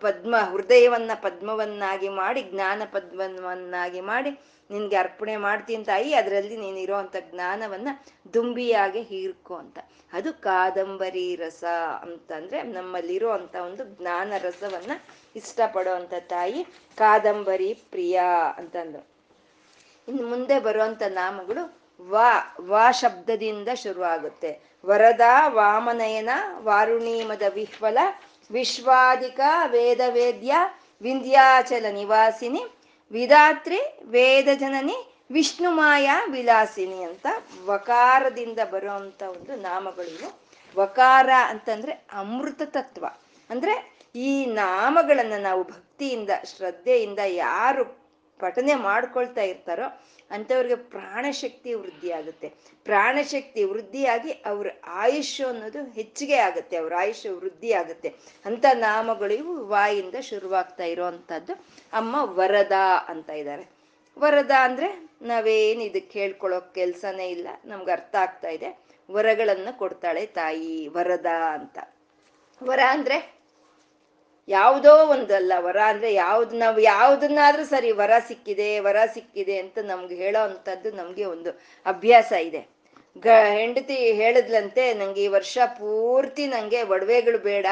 ಪದ್ಮ, 0.00 0.34
ಹೃದಯವನ್ನ 0.52 1.10
ಪದ್ಮವನ್ನಾಗಿ 1.22 2.08
ಮಾಡಿ, 2.08 2.42
ಜ್ಞಾನ 2.42 2.82
ಪದ್ಮವನ್ನಾಗಿ 2.92 4.00
ಮಾಡಿ 4.00 4.30
ನಿನ್ಗೆ 4.70 4.96
ಅರ್ಪಣೆ 4.96 5.36
ಮಾಡ್ತೀನಿ 5.36 5.84
ತಾಯಿ, 5.84 6.14
ಅದರಲ್ಲಿ 6.14 6.56
ನೀನು 6.56 6.78
ಇರೋಂತ 6.78 7.16
ಜ್ಞಾನವನ್ನ 7.30 7.88
ದುಂಬಿಯಾಗೆ 8.34 9.02
ಹೀರ್ಕೊ 9.02 9.54
ಅಂತ. 9.54 9.78
ಅದು 10.12 10.32
ಕಾದಂಬರಿ 10.32 11.36
ರಸ 11.36 11.64
ಅಂತಂದ್ರೆ 12.02 12.62
ನಮ್ಮಲ್ಲಿರೋ 12.62 13.30
ಒಂದು 13.30 13.84
ಜ್ಞಾನ 13.96 14.32
ರಸವನ್ನ 14.38 14.90
ಇಷ್ಟಪಡುವಂತ 15.36 16.14
ತಾಯಿ 16.20 16.66
ಕಾದಂಬರಿ 16.96 17.74
ಪ್ರಿಯ 17.74 18.20
ಅಂತಂದ್ರು. 18.56 19.02
ಇನ್ನು 20.08 20.26
ಮುಂದೆ 20.26 20.60
ಬರುವಂತ 20.60 21.02
ನಾಮಗಳು 21.08 21.86
ವಾ 22.08 22.56
ವಾ 22.60 22.90
ಶಬ್ದದಿಂದ 22.90 23.68
ಶುರುವಾಗುತ್ತೆ. 23.74 24.60
ವರದ, 24.86 25.20
ವಾಮನಯನ, 25.46 26.30
ವಾರುಣೀಮದ 26.58 27.42
ವಿಹ್ವಲ 27.54 27.98
ವಿಶ್ವಾದಿಕ 28.52 29.40
ವೇದವೇದ್ಯ, 29.66 30.54
ವಿಂಧ್ಯಾಚಲ 31.02 31.86
ನಿವಾಸಿನಿ 31.90 32.62
ವಿಧಾತ್ರಿ 33.10 33.98
ವೇದ 34.04 34.48
ಜನನಿ 34.54 35.12
ವಿಷ್ಣುಮಾಯ 35.30 36.10
ವಿಲಾಸಿನಿ 36.30 37.02
ಅಂತ 37.02 37.26
ವಕಾರದಿಂದ 37.64 38.58
ಬರುವಂತ 38.70 39.22
ಒಂದು 39.22 39.56
ನಾಮಗಳು 39.56 40.46
ವಕಾರ 40.76 41.30
ಅಂತಂದ್ರೆ 41.46 41.92
ಅಮೃತ 42.12 42.62
ತತ್ವ. 42.64 43.06
ಅಂದ್ರೆ 43.50 43.96
ಈ 44.14 44.46
ನಾಮಗಳನ್ನ 44.46 45.32
ನಾವು 45.38 45.64
ಭಕ್ತಿಯಿಂದ, 45.64 46.30
ಶ್ರದ್ಧೆಯಿಂದ 46.44 47.18
ಯಾರು 47.26 48.05
ಪಠನೆ 48.40 48.74
ಮಾಡ್ಕೊಳ್ತಾ 48.74 49.42
ಇರ್ತಾರೋ 49.42 50.02
ಅಂಥವ್ರಿಗೆ 50.30 50.74
ಪ್ರಾಣಶಕ್ತಿ 50.74 51.74
ವೃದ್ಧಿ 51.74 52.10
ಆಗುತ್ತೆ. 52.10 52.48
ಪ್ರಾಣಶಕ್ತಿ 52.84 53.64
ವೃದ್ಧಿಯಾಗಿ 53.64 54.30
ಅವ್ರ 54.30 54.66
ಆಯುಷ್ಯ 54.86 55.44
ಅನ್ನೋದು 55.44 55.84
ಹೆಚ್ಚಿಗೆ 55.84 56.36
ಆಗುತ್ತೆ, 56.36 56.76
ಅವ್ರ 56.76 56.92
ಆಯುಷ್ಯ 56.98 57.30
ವೃದ್ಧಿ 57.30 57.72
ಆಗುತ್ತೆ. 57.72 58.08
ಅಂತ 58.44 58.64
ನಾಮಗಳಿಗೂ 58.72 59.64
ವಾಯಿಂದ 59.64 60.14
ಶುರುವಾಗ್ತಾ 60.20 60.84
ಇರೋವಂಥದ್ದು. 60.84 61.52
ಅಮ್ಮ 61.92 62.16
ವರದ 62.22 62.72
ಅಂತ 63.08 63.30
ಇದ್ದಾರೆ. 63.30 63.66
ವರದ 64.18 64.50
ಅಂದ್ರೆ 64.60 65.08
ನಾವೇನು 65.22 65.82
ಇದಕ್ಕೆ 65.82 66.20
ಹೇಳ್ಕೊಳ್ಳೋ 66.20 66.60
ಕೆಲ್ಸನೇ 66.60 67.28
ಇಲ್ಲ, 67.28 67.48
ನಮ್ಗೆ 67.64 67.90
ಅರ್ಥ 67.90 68.14
ಆಗ್ತಾ 68.16 68.48
ಇದೆ. 68.48 68.78
ವರಗಳನ್ನು 69.10 69.78
ಕೊಡ್ತಾಳೆ 69.78 70.26
ತಾಯಿ, 70.26 70.88
ವರದ 70.88 71.26
ಅಂತ. 71.26 71.78
ವರ 72.62 72.80
ಅಂದ್ರೆ 72.88 73.35
ಯಾವುದೋ 74.48 74.92
ಒಂದಲ್ಲ 74.96 75.52
ವರ 75.56 75.78
ಅಂದ್ರೆ 75.86 76.14
ಯಾವ್ದು 76.14 76.56
ನಾವು 76.56 76.80
ಯಾವ್ದನ್ನಾದ್ರೂ 76.80 77.64
ಸರಿ 77.64 77.92
ವರ 77.92 78.10
ಸಿಕ್ಕಿದೆ 78.28 78.78
ವರ 78.78 78.96
ಸಿಕ್ಕಿದೆ 79.14 79.58
ಅಂತ 79.58 79.78
ನಮ್ಗೆ 79.78 80.14
ಹೇಳೋ 80.14 80.44
ಅಂಥದ್ದು 80.44 80.90
ನಮ್ಗೆ 80.90 81.24
ಒಂದು 81.24 81.50
ಅಭ್ಯಾಸ 81.86 82.32
ಇದೆ. 82.32 82.68
ಗ, 83.22 83.28
ಹೆಂಡತಿ 83.28 84.12
ಹೇಳಿದ್ಲಂತೆ 84.12 84.94
ನಂಗೆ 84.94 85.24
ಈ 85.24 85.26
ವರ್ಷ 85.26 85.58
ಪೂರ್ತಿ 85.64 86.46
ನಂಗೆ 86.46 86.82
ಒಡವೆಗಳು 86.82 87.38
ಬೇಡ, 87.38 87.66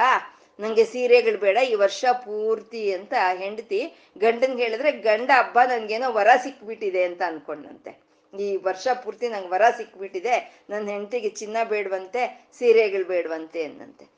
ನಂಗೆ 0.61 0.85
ಸೀರೆಗಳು 0.85 1.38
ಬೇಡ, 1.38 1.57
ಈ 1.57 1.75
ವರ್ಷ 1.75 2.04
ಪೂರ್ತಿ 2.12 2.93
ಅಂತ 2.93 3.14
ಹೆಂಡತಿ 3.37 3.95
ಗಂಡನ್ಗೆ 4.19 4.62
ಹೇಳಿದ್ರೆ 4.62 4.93
ಗಂಡ 4.93 5.31
ಹಬ್ಬ 5.35 5.59
ನನ್ಗೇನೋ 5.69 6.12
ವರ 6.12 6.28
ಸಿಕ್ಬಿಟ್ಟಿದೆ 6.43 7.04
ಅಂತ 7.04 7.23
ಅನ್ಕೊಂಡಂತೆ. 7.26 8.02
ಈ 8.40 8.57
ವರ್ಷ 8.57 8.88
ಪೂರ್ತಿ 8.95 9.28
ನಂಗೆ 9.28 9.49
ವರ 9.49 9.62
ಸಿಕ್ಬಿಟ್ಟಿದೆ 9.76 10.64
ನನ್ನ 10.71 10.88
ಹೆಂಡತಿಗೆ 10.88 11.28
ಚಿನ್ನ 11.28 11.57
ಬೇಡವಂತೆ, 11.64 12.50
ಸೀರೆಗಳು 12.59 13.04
ಬೇಡವಂತೆ 13.04 13.64
ಅನ್ನಂತೆ. 13.64 14.13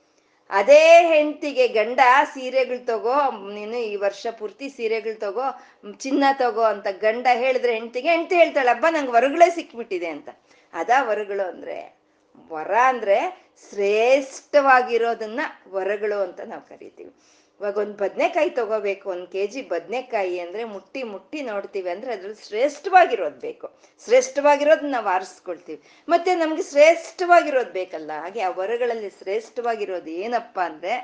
ಅದೇ 0.50 1.06
ಹೆಂಡತಿಗೆ 1.06 1.68
ಗಂಡ 1.68 2.00
ಸೀರೆಗಳು 2.34 2.86
ತಗೋ, 2.86 3.14
ನೀನು 3.52 3.76
ಈ 3.76 3.96
ವರ್ಷ 3.96 4.26
ಪೂರ್ತಿ 4.38 4.68
ಸೀರೆಗಳು 4.68 5.20
ತಗೋ, 5.20 5.46
ಚಿನ್ನ 5.98 6.24
ತಗೋ 6.32 6.62
ಅಂತ 6.62 6.86
ಗಂಡ 6.90 7.26
ಹೇಳಿದ್ರೆ 7.32 7.74
ಹೆಂಡತಿಗೆ, 7.74 8.08
ಹೆಂಡತಿ 8.08 8.36
ಹೇಳ್ತಾಳೆ 8.36 8.70
ಹಬ್ಬ 8.70 8.86
ನಂಗೆ 8.90 9.12
ವರಗಳೇ 9.12 9.50
ಸಿಕ್ಬಿಟ್ಟಿದೆ 9.50 10.06
ಅಂತ. 10.06 10.28
ಅದ 10.72 10.90
ವರಗಳು 11.00 11.48
ಅಂದ್ರೆ 11.48 11.96
ವರ 12.50 12.74
ಅಂದ್ರೆ 12.86 13.18
ಶ್ರೇಷ್ಠವಾಗಿರೋದನ್ನ 13.70 15.40
ವರಗಳು 15.68 16.22
ಅಂತ 16.22 16.40
ನಾವು 16.40 16.62
ಕರಿತೀವಿ. 16.62 17.12
ಇವಾಗ 17.60 17.76
ಒಂದು 17.78 17.96
ಬದನೆಕಾಯಿ 18.02 18.50
ತಗೋಬೇಕು, 18.50 19.10
ಒಂದು 19.10 19.26
ಕೆ 19.26 19.46
ಜಿ 19.46 19.60
ಬದನೆಕಾಯಿ 19.62 20.40
ಅಂದ್ರೆ 20.40 20.64
ಮುಟ್ಟಿ 20.64 21.02
ಮುಟ್ಟಿ 21.02 21.40
ನೋಡ್ತೀವಿ 21.42 21.88
ಅಂದ್ರೆ 21.90 22.10
ಅದ್ರಲ್ಲಿ 22.12 22.42
ಶ್ರೇಷ್ಠವಾಗಿರೋದು 22.48 23.38
ಬೇಕು. 23.40 23.66
ಶ್ರೇಷ್ಠವಾಗಿರೋದನ್ನ 24.04 24.92
ನಾವು 24.92 25.08
ಆರಿಸ್ಕೊಳ್ತೀವಿ. 25.08 25.80
ಮತ್ತೆ 26.08 26.34
ನಮಗೆ 26.34 26.62
ಶ್ರೇಷ್ಠವಾಗಿರೋದು 26.62 27.72
ಬೇಕಲ್ಲ, 27.72 28.10
ಹಾಗೆ 28.24 28.40
ಆ 28.40 28.50
ವರಗಳಲ್ಲಿ 28.60 29.10
ಶ್ರೇಷ್ಠವಾಗಿರೋದು 29.10 30.12
ಏನಪ್ಪಾ 30.24 30.64
ಅಂದ್ರೆ 30.64 30.94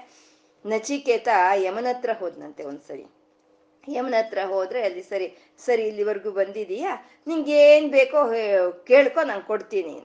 ನಚಿಕೇತ 0.65 1.29
ಯಮನ 1.65 1.87
ಹತ್ರ 1.89 2.11
ಹೋದ್ನಂತೆ 2.13 2.65
ಒಂದ್ಸರಿ. 2.65 3.05
ಯಮನ 3.89 4.15
ಹತ್ರ 4.19 4.41
ಹೋದ್ರೆ 4.45 4.81
ಅಲ್ಲಿ 4.83 5.03
ಸರಿ 5.03 5.27
ಸರಿ 5.67 5.83
ಇಲ್ಲಿವರೆಗೂ 5.83 6.31
ಬಂದಿದೀಯಾ? 6.31 6.93
ನಿಂಗೆ 7.27 7.57
ಏನ್ 7.73 7.89
ಬೇಕೋ 7.91 8.19
ಕೇಳ್ಕೊ, 8.85 9.21
ನಾನು 9.23 9.43
ಕೊಡ್ತೀನಿ. 9.43 9.97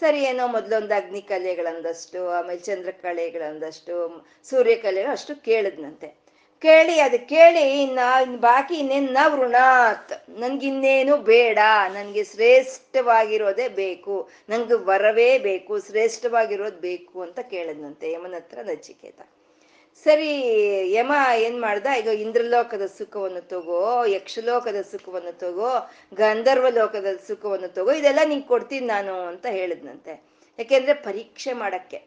ಸರಿ, 0.00 0.22
ಏನೋ 0.22 0.46
ಮೊದಲೊಂದು 0.46 0.94
ಅಗ್ನಿ 0.94 1.22
ಕಲೆಗಳಂದಷ್ಟು, 1.22 2.28
ಆಮೇಲೆ 2.28 2.60
ಚಂದ್ರಕಲೆಗಳಂದಷ್ಟು 2.60 4.26
ಸೂರ್ಯಕಲೆಗಳು 4.50 5.12
ಅಷ್ಟು 5.12 5.44
ಕೇಳಿದ್ನಂತೆ. 5.44 6.22
ಕೇಳಿ, 6.60 7.00
ಅದು 7.00 7.28
ಕೇಳಿ, 7.28 7.86
ನಾ, 7.86 8.24
ಬಾಕಿ 8.24 8.74
ಇನ್ನೇನು 8.74 9.12
ನ 9.12 9.18
ವೃಣಾತ್. 9.26 10.30
ನನ್ಗಿನ್ನೇನು 10.30 11.16
ಬೇಡ, 11.16 11.58
ನನಗೆ 11.94 12.24
ಶ್ರೇಷ್ಠವಾಗಿರೋದೇ 12.24 13.68
ಬೇಕು, 13.68 14.28
ನಂಗೆ 14.48 14.74
ವರವೇ 14.74 15.38
ಬೇಕು, 15.38 15.78
ಶ್ರೇಷ್ಠವಾಗಿರೋದು 15.78 16.76
ಬೇಕು 16.76 17.22
ಅಂತ 17.22 17.38
ಕೇಳಿದ್ನಂತೆ 17.38 18.12
ಯಮನ 18.12 18.34
ಹತ್ರ 18.34 18.58
ನಚಿಕೇತ. 18.62 19.20
ಸರಿ, 19.96 20.30
ಯಮ 20.92 21.12
ಏನ್ 21.36 21.60
ಮಾಡ್ದ? 21.60 21.86
ಈಗ 21.98 22.06
ಇಂದ್ರಲೋಕದ 22.06 22.86
ಸುಖವನ್ನು 22.86 23.40
ತಗೋ, 23.40 24.04
ಯಕ್ಷಲೋಕದ 24.04 24.80
ಸುಖವನ್ನು 24.82 25.38
ತಗೋ 25.38 25.90
ಗಂಧರ್ವ 26.14 26.66
ಲೋಕದ 26.68 27.06
ಸುಖವನ್ನು 27.26 27.68
ತಗೋ, 27.68 27.92
ಇದೆಲ್ಲ 27.92 28.18
ನಿಂಗೆ 28.24 28.46
ಕೊಡ್ತೀನಿ 28.46 28.86
ನಾನು 28.86 29.20
ಅಂತ 29.20 29.46
ಹೇಳಿದ್ನಂತೆ. 29.50 30.22
ಯಾಕೆಂದ್ರೆ 30.58 30.94
ಪರೀಕ್ಷೆ 30.94 31.52
ಮಾಡಕ್ಕೆ. 31.52 32.02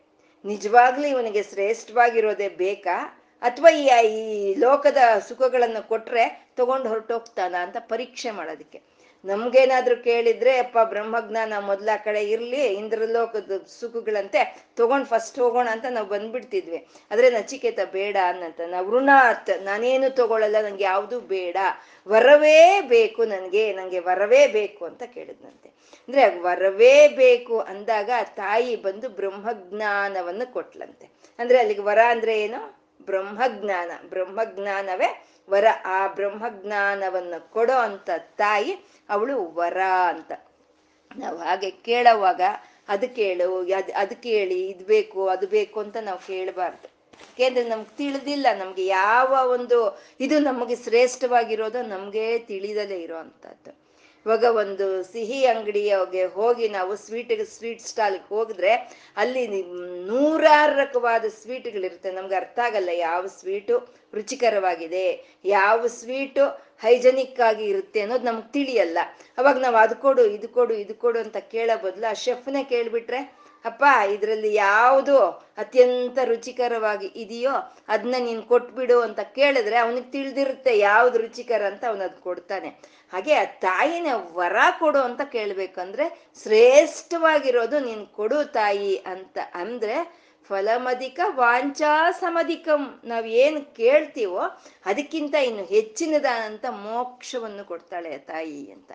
ನಿಜವಾಗ್ಲೂ 0.45 1.07
ಇವನಿಗೆ 1.07 1.43
ಶ್ರೇಷ್ಠವಾಗಿರೋದೇ 1.43 2.49
ಬೇಕಾ? 2.49 3.21
ಅಥವಾ 3.41 3.69
ಈ 3.69 4.53
ಲೋಕದ 4.53 4.97
ಸುಖಗಳನ್ನು 5.27 5.87
ಕೊಟ್ರೆ 5.87 6.53
ತಗೊಂಡು 6.57 6.89
ಹೊರಟೋಗ್ತಾನ 6.89 7.55
ಅಂತ 7.61 7.77
ಪರೀಕ್ಷೆ 7.79 8.31
ಮಾಡೋದಕ್ಕೆ. 8.31 8.81
ನಮ್ಗೇನಾದ್ರೂ 9.25 9.95
ಕೇಳಿದ್ರೆ, 9.95 10.57
ಅಪ್ಪ, 10.57 10.77
ಬ್ರಹ್ಮಜ್ಞಾನ 10.83 11.53
ಮೊದ್ಲ 11.59 11.89
ಕಡೆ 12.03 12.23
ಇರ್ಲಿ, 12.23 12.65
ಇಂದ್ರಲೋಕದ 12.65 13.63
ಸುಖಗಳಂತೆ 13.79 14.65
ತಗೊಂಡ್ 14.75 15.07
ಫಸ್ಟ್ 15.07 15.39
ಹೋಗೋಣ 15.39 15.69
ಅಂತ 15.71 15.85
ನಾವು 15.89 16.07
ಬಂದ್ಬಿಡ್ತಿದ್ವಿ. 16.07 16.87
ಆದ್ರೆ 17.11 17.29
ನಚಿಕೇತ 17.29 17.79
ಬೇಡ 17.91 18.17
ಅನ್ನಂತ. 18.27 18.61
ನಾವು 18.67 18.91
ಋಣಾತ್ 18.91 19.61
ನಾನೇನು 19.61 20.15
ತಗೊಳ್ಳಲ್ಲ 20.15 20.55
ನಂಗೆ 20.61 20.83
ಯಾವುದು 20.83 21.19
ಬೇಡ. 21.19 21.57
ವರವೇ 22.07 22.81
ಬೇಕು 22.81 23.25
ನನಗೆ, 23.25 23.73
ನಂಗೆ 23.73 23.99
ವರವೇ 23.99 24.47
ಬೇಕು 24.47 24.85
ಅಂತ 24.85 25.03
ಕೇಳಿದ್ನಂತೆ. 25.03 25.69
ಅಂದ್ರೆ 25.69 26.39
ವರವೇ 26.39 27.07
ಬೇಕು 27.07 27.59
ಅಂದಾಗ 27.59 28.09
ತಾಯಿ 28.23 28.75
ಬಂದು 28.75 29.09
ಬ್ರಹ್ಮಜ್ಞಾನವನ್ನು 29.09 30.53
ಕೊಟ್ಲಂತೆ. 30.53 31.09
ಅಂದ್ರೆ 31.39 31.59
ಅಲ್ಲಿಗೆ 31.59 31.81
ವರ 31.81 31.99
ಅಂದ್ರೆ 32.07 32.41
ಏನು? 32.41 32.85
ಬ್ರಹ್ಮಜ್ಞಾನ. 33.05 33.91
ಬ್ರಹ್ಮಜ್ಞಾನವೇ 34.09 35.25
ವರ 35.49 35.65
ಆ 35.85 36.07
ಬ್ರಹ್ಮಜ್ಞಾನವನ್ನ 36.07 37.33
ಕೊಡೋ 37.51 37.77
ಅಂತ 37.77 38.09
ತಾಯಿ, 38.17 38.85
ಅವಳು 39.09 39.51
ವರ 39.53 39.77
ಅಂತ. 40.07 40.31
ನಾವು 41.15 41.37
ಹಾಗೆ 41.37 41.71
ಕೇಳೋವಾಗ 41.71 42.41
ಅದು 42.89 43.15
ಕೇಳು 43.15 43.59
ಅದ್ 43.59 43.91
ಅದು 43.91 44.15
ಕೇಳಿ, 44.21 44.67
ಇದು 44.67 44.85
ಬೇಕು, 44.85 45.27
ಅದು 45.27 45.47
ಬೇಕು 45.47 45.79
ಅಂತ 45.79 45.97
ನಾವು 45.97 46.19
ಕೇಳಬಾರ್ದು. 46.19 46.87
ಯಾಕೆಂದ್ರೆ 47.19 47.69
ನಮ್ಗೆ 47.69 47.97
ತಿಳಿದಿಲ್ಲ, 47.97 48.47
ನಮ್ಗೆ 48.57 48.85
ಯಾವ 48.85 49.49
ಒಂದು 49.49 50.03
ಇದು 50.19 50.39
ನಮಗೆ 50.39 50.75
ಶ್ರೇಷ್ಠವಾಗಿರೋದು 50.75 51.81
ನಮಗೆ 51.81 52.39
ತಿಳಿದಲೇ 52.39 52.99
ಇರೋ 53.01 53.17
ಇವಾಗ 54.25 54.45
ಒಂದು 54.55 54.85
ಸಿಹಿ 55.03 55.39
ಅಂಗಡಿಯಗೆ 55.45 56.23
ಹೋಗಿ 56.37 56.67
ನಾವು 56.67 56.93
ಸ್ವೀಟ್ 56.95 57.33
ಸ್ವೀಟ್ 57.55 57.81
ಸ್ಟಾಲ್ಗೆ 57.81 58.27
ಹೋಗಿದ್ರೆ 58.29 58.71
ಅಲ್ಲಿ 59.17 59.43
ನೂರಾರು 60.07 60.75
ರಕವಾದ 60.75 61.25
ಸ್ವೀಟ್ಗಳಿರುತ್ತೆ 61.41 62.11
ನಮ್ಗೆ 62.11 62.35
ಅರ್ಥ 62.35 62.59
ಆಗಲ್ಲ 62.59 62.91
ಯಾವ 62.99 63.21
ಸ್ವೀಟು 63.39 63.75
ರುಚಿಕರವಾಗಿದೆ, 64.13 65.05
ಯಾವ 65.45 65.87
ಸ್ವೀಟು 65.99 66.43
ಹೈಜನಿಕ್ 66.83 67.39
ಆಗಿ 67.39 67.65
ಇರುತ್ತೆ 67.65 67.99
ಅನ್ನೋದು 68.01 68.25
ನಮ್ಗೆ 68.25 68.51
ತಿಳಿಯಲ್ಲ. 68.51 68.97
ಅವಾಗ 69.37 69.57
ನಾವು 69.57 69.77
ಅದು 69.77 69.95
ಕೊಡು, 69.95 70.25
ಇದು 70.37 70.47
ಕೊಡು 70.47 70.73
ಇದು 70.73 70.95
ಕೊಡು 70.95 71.19
ಅಂತ 71.19 71.37
ಕೇಳೋ 71.53 71.75
ಬದಲು 71.83 72.07
ಆ 72.09 72.15
ಶೆಫ್ನೇ 72.25 72.63
ಕೇಳ್ಬಿಟ್ರೆ 72.63 73.21
ಅಪ್ಪ, 73.65 73.83
ಇದರಲ್ಲಿ 74.15 74.51
ಯಾವುದು 74.53 75.15
ಅತ್ಯಂತ 75.61 76.17
ರುಚಿಕರವಾಗಿ 76.31 77.07
ಇದೆಯೋ 77.23 77.53
ಅದನ್ನ 77.87 78.15
ನೀನು 78.19 78.43
ಕೊಟ್ಬಿಡು 78.51 78.97
ಅಂತ 79.01 79.21
ಕೇಳಿದ್ರೆ 79.37 79.77
ಅವನಿಗೆ 79.77 80.09
ತಿಳಿದಿರುತ್ತೆ 80.11 80.73
ಯಾವ್ದು 80.79 81.17
ರುಚಿಕರ 81.17 81.63
ಅಂತ 81.71 81.83
ಅವನದ್ 81.91 82.19
ಕೊಡ್ತಾನೆ. 82.19 82.69
ಹಾಗೆ 83.13 83.33
ಆ 83.35 83.45
ತಾಯಿನ 83.65 84.09
ವರ 84.37 84.57
ಕೊಡು 84.79 85.01
ಅಂತ 85.07 85.21
ಕೇಳ್ಬೇಕಂದ್ರೆ 85.35 86.05
ಶ್ರೇಷ್ಠವಾಗಿರೋದು 86.43 87.79
ನೀನು 87.79 88.05
ಕೊಡು 88.19 88.39
ತಾಯಿ 88.59 88.93
ಅಂತ 89.13 89.37
ಅಂದ್ರೆ 89.63 89.97
ಫಲಮಧಿಕ 90.49 91.19
ವಾಂಚಾ 91.39 91.93
ಸಮಧಿಕಂ. 92.21 92.81
ನಾವು 93.05 93.27
ಏನು 93.43 93.61
ಕೇಳ್ತೀವೋ 93.79 94.41
ಅದಕ್ಕಿಂತ 94.85 95.35
ಇನ್ನು 95.49 95.63
ಹೆಚ್ಚಿನದ 95.75 96.29
ಅಂತ 96.47 96.65
ಮೋಕ್ಷವನ್ನು 96.85 97.63
ಕೊಡ್ತಾಳೆ 97.65 98.11
ತಾಯಿ 98.31 98.61
ಅಂತ. 98.71 98.91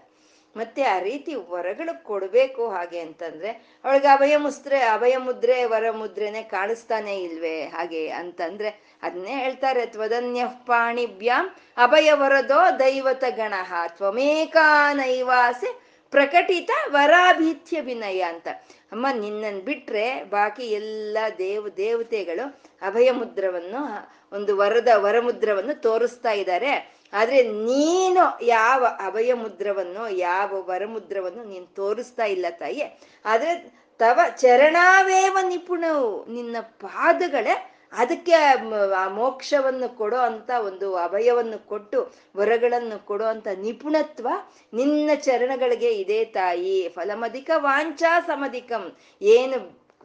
ಮತ್ತೆ 0.56 0.82
ಆ 0.82 0.98
ರೀತಿ 0.98 1.34
ವರಗಳು 1.34 2.04
ಕೊಡ್ಬೇಕು 2.04 2.68
ಹಾಗೆ 2.68 3.00
ಅಂತಂದ್ರೆ, 3.00 3.50
ಅವಳಿಗೆ 3.84 4.06
ಅಭಯ 4.06 4.36
ಮುಸ್ತ್ರೆ, 4.36 4.80
ಅಭಯ 4.80 5.16
ಮುದ್ರೆ, 5.16 5.64
ವರ 5.64 5.90
ಮುದ್ರೆನೆ 5.90 6.42
ಕಾಣಿಸ್ತಾನೆ 6.42 7.22
ಇಲ್ವೇ 7.22 7.62
ಹಾಗೆ 7.62 8.08
ಅಂತಂದ್ರೆ 8.08 8.68
ಅದನ್ನೇ 9.02 9.36
ಹೇಳ್ತಾರೆ, 9.36 9.86
ತ್ವದನ್ಯ 9.86 10.44
ಪಾಣಿಭ್ಯಾಂ 10.66 11.54
ಅಭಯ 11.76 12.12
ವರದೋ 12.12 12.78
ದೈವತ 12.78 13.24
ಗಣಃ, 13.30 13.86
ತ್ವಮೇಕಾ 13.86 14.92
ನೈವಾಸೆ 14.92 15.90
ಪ್ರಕಟಿತ 16.10 16.70
ವರಾಭೀತ್ಯ 16.88 17.80
ವಿನಯ 17.80 18.20
ಅಂತ. 18.20 18.48
ಅಮ್ಮ, 18.92 19.06
ನಿನ್ನನ್ 19.12 19.60
ಬಿಟ್ರೆ 19.60 20.24
ಬಾಕಿ 20.24 20.62
ಎಲ್ಲ 20.62 21.18
ದೇವ, 21.38 21.68
ದೇವತೆಗಳು 21.68 22.60
ಅಭಯ 22.82 23.10
ಮುದ್ರವನ್ನು, 23.10 23.82
ಒಂದು 24.32 24.56
ವರದ 24.56 24.88
ವರಮುದ್ರವನ್ನು 24.96 25.80
ತೋರಿಸ್ತಾ 25.80 26.32
ಇದ್ದಾರೆ 26.32 26.99
ಆದ್ರೆ 27.12 27.42
ನೀನು 27.42 28.44
ಯಾವ 28.44 28.86
ಅಭಯ 29.06 29.32
ಮುದ್ರವನ್ನು, 29.34 30.08
ಯಾವ 30.08 30.62
ವರಮುದ್ರವನ್ನು 30.62 31.44
ನೀನು 31.44 31.66
ತೋರಿಸ್ತಾ 31.66 32.24
ಇಲ್ಲ 32.24 32.46
ತಾಯಿ 32.50 32.82
ಆದ್ರೆ 33.24 33.72
ತವ 33.98 34.20
ಚರಣಾವೇವ 34.36 35.38
ನಿಪುಣವು 35.48 36.26
ನಿನ್ನ 36.32 36.56
ಪಾದಗಳೇ, 36.60 37.74
ಅದಕ್ಕೆ 37.92 38.32
ಆ 38.96 39.08
ಮೋಕ್ಷವನ್ನು 39.08 39.96
ಕೊಡೋ 39.96 40.16
ಅಂತ 40.16 40.50
ಒಂದು 40.50 40.96
ಅಭಯವನ್ನು 40.96 41.66
ಕೊಟ್ಟು, 41.66 42.14
ವರಗಳನ್ನು 42.36 43.06
ಕೊಡೋ 43.06 43.24
ಅಂತ 43.24 43.48
ನಿಪುಣತ್ವ 43.56 44.28
ನಿನ್ನ 44.74 45.10
ಚರಣಗಳಿಗೆ 45.14 45.90
ಇದೆ 45.92 46.24
ತಾಯಿ. 46.24 46.88
ಫಲಮಧಿಕ 46.88 47.50
ವಾಂಚಾ 47.56 48.20
ಸಮಧಿಕಂ. 48.20 48.96
ಏನು 49.22 49.58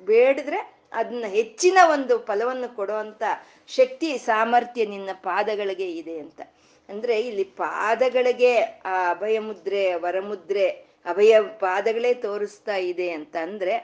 ಬೇಡಿದ್ರೆ 0.06 0.76
ಅದನ್ನ 0.94 1.26
ಹೆಚ್ಚಿನ 1.28 1.78
ಒಂದು 1.92 2.18
ಫಲವನ್ನು 2.20 2.76
ಕೊಡೋ 2.76 2.94
ಅಂತ 2.94 3.24
ಶಕ್ತಿ, 3.68 4.18
ಸಾಮರ್ಥ್ಯ 4.18 4.86
ನಿನ್ನ 4.86 5.10
ಪಾದಗಳಿಗೆ 5.14 5.92
ಇದೆ 5.92 6.20
ಅಂತ. 6.20 6.42
ಅಂದ್ರೆ 6.90 7.22
ಇಲ್ಲಿ 7.22 7.44
ಪಾದಗಳಿಗೆ 7.44 8.54
ಆ 8.86 9.12
ಅಭಯ 9.12 9.40
ಮುದ್ರೆ 9.40 9.96
ವರಮುದ್ರೆ, 9.96 10.66
ಅಭಯ 11.06 11.42
ಪಾದಗಳೇ 11.60 12.14
ತೋರಿಸ್ತಾ 12.14 12.76
ಇದೆ 12.76 13.10
ಅಂತ 13.10 13.36
ಅಂದ್ರೆ 13.42 13.76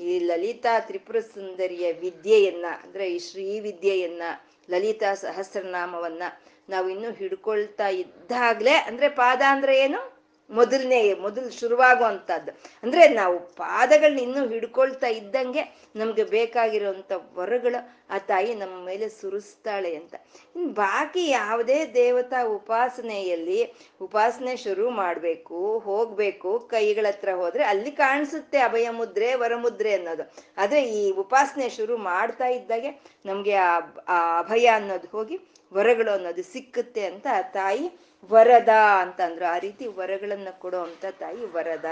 ಈ 0.00 0.18
ಲಲಿತಾ 0.18 0.80
ತ್ರಿಪುರ 0.80 1.20
ಸುಂದರಿಯ 1.20 1.92
ವಿದ್ಯೆಯನ್ನ, 1.92 2.66
ಅಂದ್ರೆ 2.84 3.06
ಈ 3.10 3.18
ಶ್ರೀ 3.18 3.60
ವಿದ್ಯೆಯನ್ನ, 3.60 4.22
ಲಲಿತಾ 4.70 5.14
ಸಹಸ್ರನಾಮವನ್ನ 5.14 6.22
ನಾವು 6.68 6.88
ಇನ್ನು 6.88 7.10
ಹಿಡ್ಕೊಳ್ತಾ 7.12 7.88
ಇದ್ದಾಗ್ಲೆ 7.88 8.74
ಅಂದ್ರೆ 8.78 9.08
ಪಾದ 9.08 9.42
ಅಂದ್ರೆ 9.48 9.78
ಏನು? 9.78 10.19
ಮೊದಲನೇ, 10.50 11.14
ಮೊದಲು 11.14 11.50
ಶುರುವಾಗುವಂಥದ್ದು. 11.50 12.52
ಅಂದ್ರೆ 12.82 13.08
ನಾವು 13.08 13.38
ಪಾದಗಳನ್ನ 13.38 14.18
ಇನ್ನೂ 14.18 14.48
ಹಿಡ್ಕೊಳ್ತಾ 14.48 15.06
ಇದ್ದಂಗೆ 15.06 15.62
ನಮ್ಗೆ 15.96 16.24
ಬೇಕಾಗಿರುವಂಥ 16.24 17.12
ವರಗಳು 17.34 17.80
ಆ 18.10 18.18
ತಾಯಿ 18.18 18.54
ನಮ್ಮ 18.54 18.84
ಮೇಲೆ 18.84 19.08
ಸುರಿಸ್ತಾಳೆ 19.08 19.94
ಅಂತ. 19.96 20.14
ಇನ್ನು 20.56 20.68
ಬಾಕಿ 20.72 21.28
ಯಾವುದೇ 21.28 21.86
ದೇವತಾ 21.94 22.44
ಉಪಾಸನೆಯಲ್ಲಿ, 22.44 23.74
ಉಪಾಸನೆ 24.00 24.56
ಶುರು 24.56 24.90
ಮಾಡಬೇಕು, 24.90 25.78
ಹೋಗ್ಬೇಕು, 25.78 26.58
ಕೈಗಳ 26.58 27.06
ಹತ್ರ 27.08 27.28
ಹೋದ್ರೆ 27.34 27.64
ಅಲ್ಲಿ 27.64 27.90
ಕಾಣಿಸುತ್ತೆ 27.90 28.58
ಅಭಯ 28.58 28.90
ಮುದ್ರೆ 28.90 29.34
ವರಮುದ್ರೆ 29.34 29.92
ಅನ್ನೋದು. 29.94 30.32
ಆದ್ರೆ 30.56 30.82
ಈ 30.82 31.10
ಉಪಾಸನೆ 31.10 31.68
ಶುರು 31.68 31.96
ಮಾಡ್ತಾ 31.96 32.46
ಇದ್ದಾಗೆ 32.46 32.90
ನಮ್ಗೆ 33.26 33.54
ಆ 33.54 34.38
ಅಭಯ 34.38 34.66
ಅನ್ನೋದು 34.66 35.08
ಹೋಗಿ 35.12 35.38
ವರಗಳು 35.74 36.10
ಅನ್ನೋದು 36.10 36.42
ಸಿಕ್ಕುತ್ತೆ 36.42 37.04
ಅಂತ 37.06 37.26
ಆ 37.32 37.40
ತಾಯಿ 37.40 38.09
ವರದ 38.28 38.68
ಅಂತ 39.00 39.20
ಅಂದ್ರು 39.20 39.52
ಆ 39.52 39.58
ರೀತಿ 39.58 39.86
ವರಗಳನ್ನ 39.86 40.48
ಕೊಡೋ 40.58 40.86
ತಾಯಿ 41.18 41.44
ವರದ. 41.44 41.84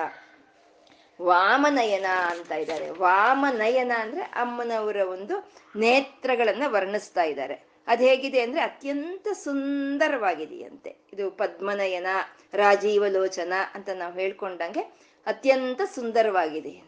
ವಾಮನಯನ 1.23 2.07
ಅಂತ 2.07 2.53
ಇದ್ದಾರೆ 2.53 2.91
ವಾಮನಯನ 2.91 3.93
ಅಂದ್ರೆ 3.99 4.21
ಅಮ್ಮನವರ 4.21 4.97
ಒಂದು 4.97 5.53
ನೇತ್ರಗಳನ್ನ 5.77 6.62
ವರ್ಣಿಸ್ತಾ 6.67 7.23
ಇದ್ದಾರೆ 7.23 7.69
ಅದು 7.87 8.03
ಹೇಗಿದೆ 8.05 8.41
ಅಂದ್ರೆ 8.41 8.61
ಅತ್ಯಂತ 8.61 9.29
ಸುಂದರವಾಗಿದೆಯಂತೆ. 9.33 10.97
ಇದು 11.12 11.31
ಪದ್ಮನಯನ, 11.31 12.07
ರಾಜೀವಲೋಚನ 12.55 13.53
ಅಂತ 13.75 13.88
ನಾವು 13.95 14.14
ಹೇಳ್ಕೊಂಡಂಗೆ 14.14 14.81
ಅತ್ಯಂತ 15.27 15.81
ಸುಂದರವಾಗಿದೆ. 15.95 16.88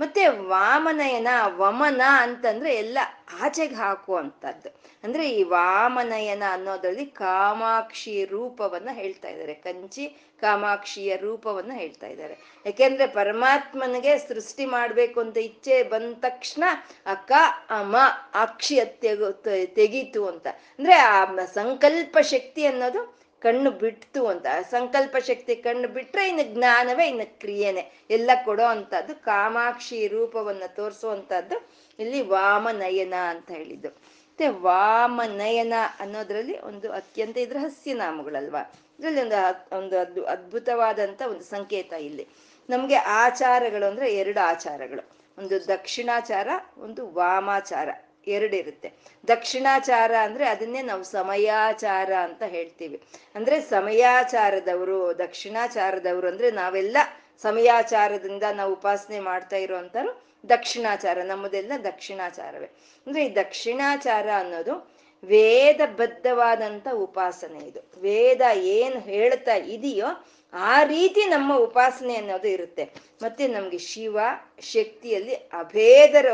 ಮತ್ತೆ 0.00 0.28
ವಾಮನಯನ 0.28 1.28
ವಮನ 1.46 2.02
ಅಂತಂದ್ರೆ 2.16 2.74
ಎಲ್ಲ 2.74 2.98
ಆಚೆಗೆ 3.40 3.74
ಹಾಕುವಂಥದ್ದು. 3.74 4.82
ಅಂದ್ರೆ 5.04 5.30
ಈ 5.30 5.42
ವಾಮನಯನ 5.42 6.42
ಅನ್ನೋದ್ರಲ್ಲಿ 6.50 7.06
ಕಾಮಾಕ್ಷಿ 7.06 8.24
ರೂಪವನ್ನ 8.24 8.88
ಹೇಳ್ತಾ 8.92 9.28
ಇದ್ದಾರೆ. 9.28 9.54
ಕಂಚಿ 9.54 10.06
ಕಾಮಾಕ್ಷಿಯ 10.40 11.16
ರೂಪವನ್ನ 11.16 11.72
ಹೇಳ್ತಾ 11.74 12.06
ಇದ್ದಾರೆ. 12.06 12.62
ಯಾಕೆಂದ್ರೆ 12.66 13.06
ಪರಮಾತ್ಮನಿಗೆ 13.06 14.18
ಸೃಷ್ಟಿ 14.18 14.66
ಮಾಡ್ಬೇಕು 14.66 15.20
ಅಂತ 15.20 15.36
ಇಚ್ಛೆ 15.36 15.82
ಬಂದ 15.82 16.14
ತಕ್ಷಣ 16.20 16.64
ಅಕ್ಕ 17.06 17.32
ಅಮ 17.70 17.96
ಅಕ್ಷಿಯ 18.34 18.84
ತೆಗು 18.84 19.32
ತೆಗೀತು 19.66 20.26
ಅಂತ. 20.26 20.46
ಅಂದ್ರೆ 20.46 20.94
ಆ 20.94 21.24
ಸಂಕಲ್ಪ 21.54 22.18
ಶಕ್ತಿ 22.18 22.66
ಅನ್ನೋದು 22.66 23.21
ಕಣ್ಣು 23.42 23.70
ಬಿಡ್ತು 23.70 24.26
ಅಂತ, 24.26 24.46
ಸಂಕಲ್ಪ 24.70 25.16
ಶಕ್ತಿ 25.16 25.56
ಕಣ್ಣು 25.56 25.88
ಬಿಟ್ರೆ 25.88 26.28
ಇನ್ನು 26.28 26.54
ಜ್ಞಾನವೇ, 26.54 27.06
ಇನ್ನು 27.06 27.40
ಕ್ರಿಯೆನೆ. 27.40 27.92
ಎಲ್ಲ 28.10 28.30
ಕೊಡೋ 28.44 28.64
ಅಂತದ್ದು 28.64 29.14
ಕಾಮಾಕ್ಷಿ 29.24 30.06
ರೂಪವನ್ನ 30.06 30.62
ತೋರಿಸುವಂತಹದ್ದು 30.66 31.70
ಇಲ್ಲಿ 31.98 32.20
ವಾಮನಯನ 32.22 33.14
ಅಂತ 33.28 33.50
ಹೇಳಿದ್ದು. 33.50 33.88
ಮತ್ತೆ 33.88 34.48
ವಾಮನಯನ 34.48 35.72
ಅನ್ನೋದ್ರಲ್ಲಿ 36.00 36.60
ಒಂದು 36.60 36.92
ಅತ್ಯಂತ 36.92 37.38
ಇದ್ರ 37.38 37.56
ಹಸ್ಯನಾಮಗಳಲ್ವಾ 37.60 38.72
ಇದರಲ್ಲಿ 39.00 39.20
ಒಂದು 39.20 39.76
ಒಂದು 39.78 39.98
ಅದ್ಭು 39.98 40.22
ಅದ್ಭುತವಾದಂತ 40.24 41.22
ಒಂದು 41.30 41.44
ಸಂಕೇತ 41.44 41.92
ಇಲ್ಲಿ. 41.92 42.28
ನಮ್ಗೆ 42.70 42.94
ಆಚಾರಗಳು 42.94 43.88
ಅಂದ್ರೆ 43.88 44.14
ಎರಡು 44.14 44.40
ಆಚಾರಗಳು. 44.46 45.08
ಒಂದು 45.38 45.68
ದಕ್ಷಿಣಾಚಾರ, 45.68 46.48
ಒಂದು 46.78 47.12
ವಾಮಾಚಾರ. 47.12 47.88
ಎರಡಿರುತ್ತೆ. 48.26 48.92
ದಕ್ಷಿಣಾಚಾರ 49.28 50.12
ಅಂದ್ರೆ 50.22 50.46
ಅದನ್ನೇ 50.48 50.82
ನಾವು 50.82 51.02
ಸಮಯಾಚಾರ 51.02 52.12
ಅಂತ 52.12 52.42
ಹೇಳ್ತೀವಿ. 52.42 53.02
ಅಂದ್ರೆ 53.34 53.60
ಸಮಯಾಚಾರದವರು, 53.60 55.18
ದಕ್ಷಿಣಾಚಾರದವರು 55.18 56.28
ಅಂದ್ರೆ 56.28 56.50
ನಾವೆಲ್ಲ 56.50 56.96
ಸಮಯಾಚಾರದಿಂದ 57.42 58.42
ನಾವು 58.52 58.72
ಉಪಾಸನೆ 58.72 59.20
ಮಾಡ್ತಾ 59.20 59.56
ಇರುವಂತರು 59.56 60.22
ದಕ್ಷಿಣಾಚಾರ, 60.48 61.22
ನಮ್ಮದೆಲ್ಲ 61.22 61.72
ದಕ್ಷಿಣಾಚಾರವೇ. 61.84 62.66
ಅಂದ್ರೆ 63.06 63.26
ಈ 63.26 63.36
ದಕ್ಷಿಣಾಚಾರ 63.36 64.28
ಅನ್ನೋದು 64.36 64.92
ವೇದಬದ್ಧವಾದಂಥ 65.24 66.88
ಉಪಾಸನೆ 66.92 67.58
ಇದು. 67.58 68.00
ವೇದ 68.00 68.40
ಏನು 68.54 69.00
ಹೇಳ್ತಾ 69.00 69.54
ಇದೆಯೋ 69.54 70.06
ಆ 70.52 70.82
ರೀತಿ 70.84 71.24
ನಮ್ಮ 71.24 71.56
ಉಪಾಸನೆ 71.58 72.14
ಅನ್ನೋದು 72.16 72.48
ಇರುತ್ತೆ. 72.48 72.84
ಮತ್ತೆ 73.22 73.48
ನಮ್ಗೆ 73.48 73.78
ಶಿವ 73.78 74.18
ಶಕ್ತಿಯಲ್ಲಿ 74.60 75.34
ಅಭೇದರ 75.34 76.26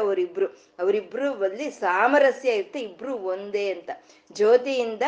ಅವರಿಬ್ರು 0.80 1.44
ಅಲ್ಲಿ 1.44 1.70
ಸಾಮರಸ್ಯ 1.70 2.50
ಇರುತ್ತೆ, 2.50 2.80
ಇಬ್ರು 2.80 3.14
ಒಂದೇ 3.32 3.72
ಅಂತ. 3.72 3.90
ಜ್ಯೋತಿಯಿಂದ 4.32 5.02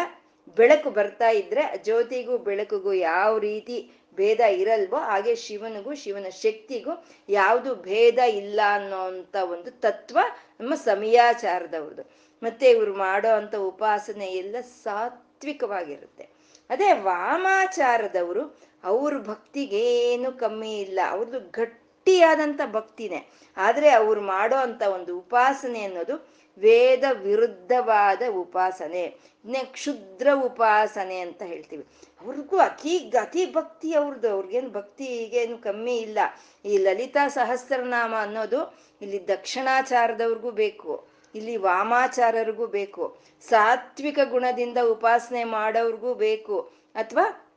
ಬೆಳಕು 0.57 0.91
ಬರ್ತಾ 0.91 1.31
ಇದ್ರೆ 1.31 1.65
ಜ್ಯೋತಿಗೂ 1.85 2.39
ಬೆಳಕಿಗೂ 2.39 2.93
ಯಾವ 2.93 3.39
ರೀತಿ 3.39 3.91
ಭೇದ 4.17 4.41
ಇರಲ್ವೋ 4.41 4.97
ಹಾಗೆ 4.97 5.35
ಶಿವನಿಗೂ, 5.37 5.95
ಶಿವನ 5.95 6.29
ಶಕ್ತಿಗೂ 6.29 6.93
ಯಾವುದು 7.29 7.75
ಭೇದ 7.75 8.19
ಇಲ್ಲ 8.19 8.61
ಅನ್ನೋಂಥ 8.65 9.37
ಒಂದು 9.37 9.71
ತತ್ವ 9.71 10.19
ನಮ್ಮ 10.61 10.75
ಸಮಯಾಚಾರದವ್ರದ್ದು 10.75 12.05
ಮತ್ತೆ 12.43 12.71
ಇವ್ರು 12.71 12.95
ಮಾಡೋ 12.95 13.31
ಅಂತ 13.35 13.55
ಉಪಾಸನೆ 13.55 14.27
ಎಲ್ಲ 14.27 14.57
ಸಾತ್ವಿಕವಾಗಿರುತ್ತೆ. 14.85 16.25
ಅದೇ 16.71 16.93
ವಾಮಾಚಾರದವರು 16.93 18.43
ಅವ್ರ 18.85 19.19
ಭಕ್ತಿಗೇನು 19.19 20.33
ಕಮ್ಮಿ 20.33 20.81
ಇಲ್ಲ. 20.81 21.01
ಅವ್ರದ್ದು 21.11 21.41
ಗಟ್ಟಿಯಾದಂಥ 21.41 22.61
ಭಕ್ತಿನೇ. 22.73 23.29
ಆದರೆ 23.57 23.91
ಅವ್ರು 23.91 24.21
ಮಾಡೋ 24.21 24.57
ಅಂಥ 24.57 24.83
ಒಂದು 24.83 25.19
ಉಪಾಸನೆ 25.19 25.83
ಅನ್ನೋದು 25.83 26.29
ವೇದ 26.59 27.05
ವಿರುದ್ಧವಾದ 27.13 28.23
ಉಪಾಸನೆ. 28.31 29.03
ಇನ್ನೇ 29.45 29.59
ಕ್ಷುದ್ರ 29.59 30.29
ಉಪಾಸನೆ 30.35 31.21
ಅಂತ 31.21 31.43
ಹೇಳ್ತೀವಿ. 31.43 31.87
ಅವ್ರಿಗೂ 32.21 32.57
ಅತಿ 32.57 32.99
ಅತಿ 32.99 33.53
ಭಕ್ತಿ 33.53 33.95
ಅವ್ರದ್ದು 33.95 34.31
ಅವ್ರಿಗೇನು 34.31 34.71
ಭಕ್ತಿಗೇನು 34.71 35.59
ಕಮ್ಮಿ 35.59 35.97
ಇಲ್ಲ. 35.97 36.19
ಈ 36.65 36.79
ಲಲಿತಾ 36.79 37.29
ಸಹಸ್ರನಾಮ 37.29 38.15
ಅನ್ನೋದು 38.19 38.79
ಇಲ್ಲಿ 39.03 39.29
ದಕ್ಷಿಣಾಚಾರದವ್ರಿಗೂ 39.29 40.51
ಬೇಕು. 40.51 41.05
ಇಲ್ಲಿ 41.35 41.57
ವಾಮಾಚಾರರಿಗೂ 41.57 42.67
ಬೇಕು. 42.67 43.17
ಸಾತ್ವಿಕ 43.49 44.19
ಗುಣದಿಂದ 44.31 44.79
ಉಪಾಸನೆ 44.91 45.45
ಮಾಡೋರ್ಗೂ 45.45 46.15
ಬೇಕು. 46.15 46.61
ಅಥವಾ 46.95 47.50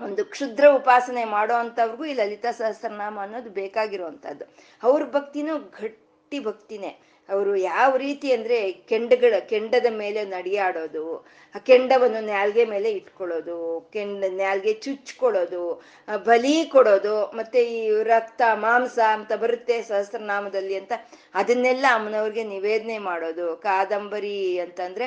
ಒಂದು 0.00 0.24
ಕ್ಷುದ್ರ 0.24 0.64
ಉಪಾಸನೆ 0.74 1.24
ಮಾಡೋ 1.24 1.54
ಅಂಥವ್ರಿಗೂ 1.54 2.04
ಈ 2.04 2.12
ಲಲಿತಾ 2.12 2.50
ಸಹಸ್ರನಾಮ 2.50 3.18
ಅನ್ನೋದು 3.20 3.50
ಬೇಕಾಗಿರುವಂಥದ್ದು. 3.50 4.44
ಅವ್ರ 4.82 5.02
ಭಕ್ತಿನೂ 5.10 5.58
ಗಟ್ಟಿ 5.58 6.38
ಭಕ್ತಿನೇ. 6.44 7.17
ಅವರು 7.28 7.56
ಯಾವ 7.56 7.96
ರೀತಿ 7.96 8.32
ಅಂದ್ರೆ 8.32 8.72
ಕೆಂಡಗಳ, 8.72 9.34
ಕೆಂಡದ 9.38 9.86
ಮೇಲೆ 9.96 10.24
ನಡೆಯಾಡೋದು, 10.24 11.26
ಆ 11.54 11.58
ಕೆಂಡವನ್ನು 11.58 12.24
ನ್ಯಾಲ್ಗೆ 12.24 12.64
ಮೇಲೆ 12.64 12.90
ಇಟ್ಕೊಳ್ಳೋದು, 12.92 13.90
ಕೆಂಡ, 13.92 14.24
ನ್ಯಾಲ್ಗೆ 14.28 14.72
ಚುಚ್ಕೊಳ್ಳೋದು 14.72 15.82
ಬಲಿ 16.24 16.64
ಕೊಡೋದು, 16.64 17.16
ಮತ್ತೆ 17.22 17.64
ಈ 17.64 18.02
ರಕ್ತ, 18.02 18.42
ಮಾಂಸ 18.54 18.98
ಅಂತ 18.98 19.32
ಬರುತ್ತೆ 19.32 19.82
ಸಹಸ್ರನಾಮದಲ್ಲಿ 19.82 20.74
ಅಂತ, 20.74 20.92
ಅದನ್ನೆಲ್ಲ 21.34 21.86
ಅಮ್ಮನವ್ರಿಗೆ 21.94 22.44
ನಿವೇದನೆ 22.44 22.98
ಮಾಡೋದು. 22.98 23.56
ಕಾದಂಬರಿ 23.56 24.58
ಅಂತಂದ್ರೆ 24.58 25.04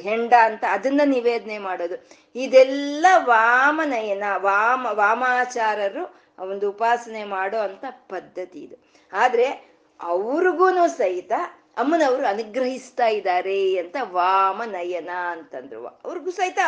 ಹೆಂಡ 0.00 0.32
ಅಂತ 0.44 0.64
ಅದನ್ನ 0.70 1.00
ನಿವೇದನೆ 1.04 1.58
ಮಾಡೋದು. 1.58 2.08
ಇದೆಲ್ಲ 2.34 3.06
ವಾಮನಯನ, 3.16 4.24
ವಾಮ, 4.36 4.86
ವಾಮಾಚಾರರು 4.90 6.04
ಒಂದು 6.38 6.70
ಉಪಾಸನೆ 6.70 7.24
ಮಾಡೋ 7.24 7.58
ಅಂತ 7.58 7.84
ಪದ್ಧತಿ 7.90 8.58
ಇದು. 8.58 8.76
ಆದ್ರೆ 9.12 9.70
ಅವ್ರಿಗೂ 10.00 10.86
ಸಹಿತ 10.86 11.32
ಅಮ್ಮನವರು 11.80 12.26
ಅನುಗ್ರಹಿಸ್ತಾ 12.26 13.06
ಇದ್ದಾರೆ 13.08 13.58
ಅಂತ 13.78 13.96
ವಾಮನಯನ 14.00 15.12
ಅಂತಂದ್ರು. 15.34 15.80
ಅವ್ರಿಗೂ 16.06 16.30
ಸಹಿತ 16.30 16.58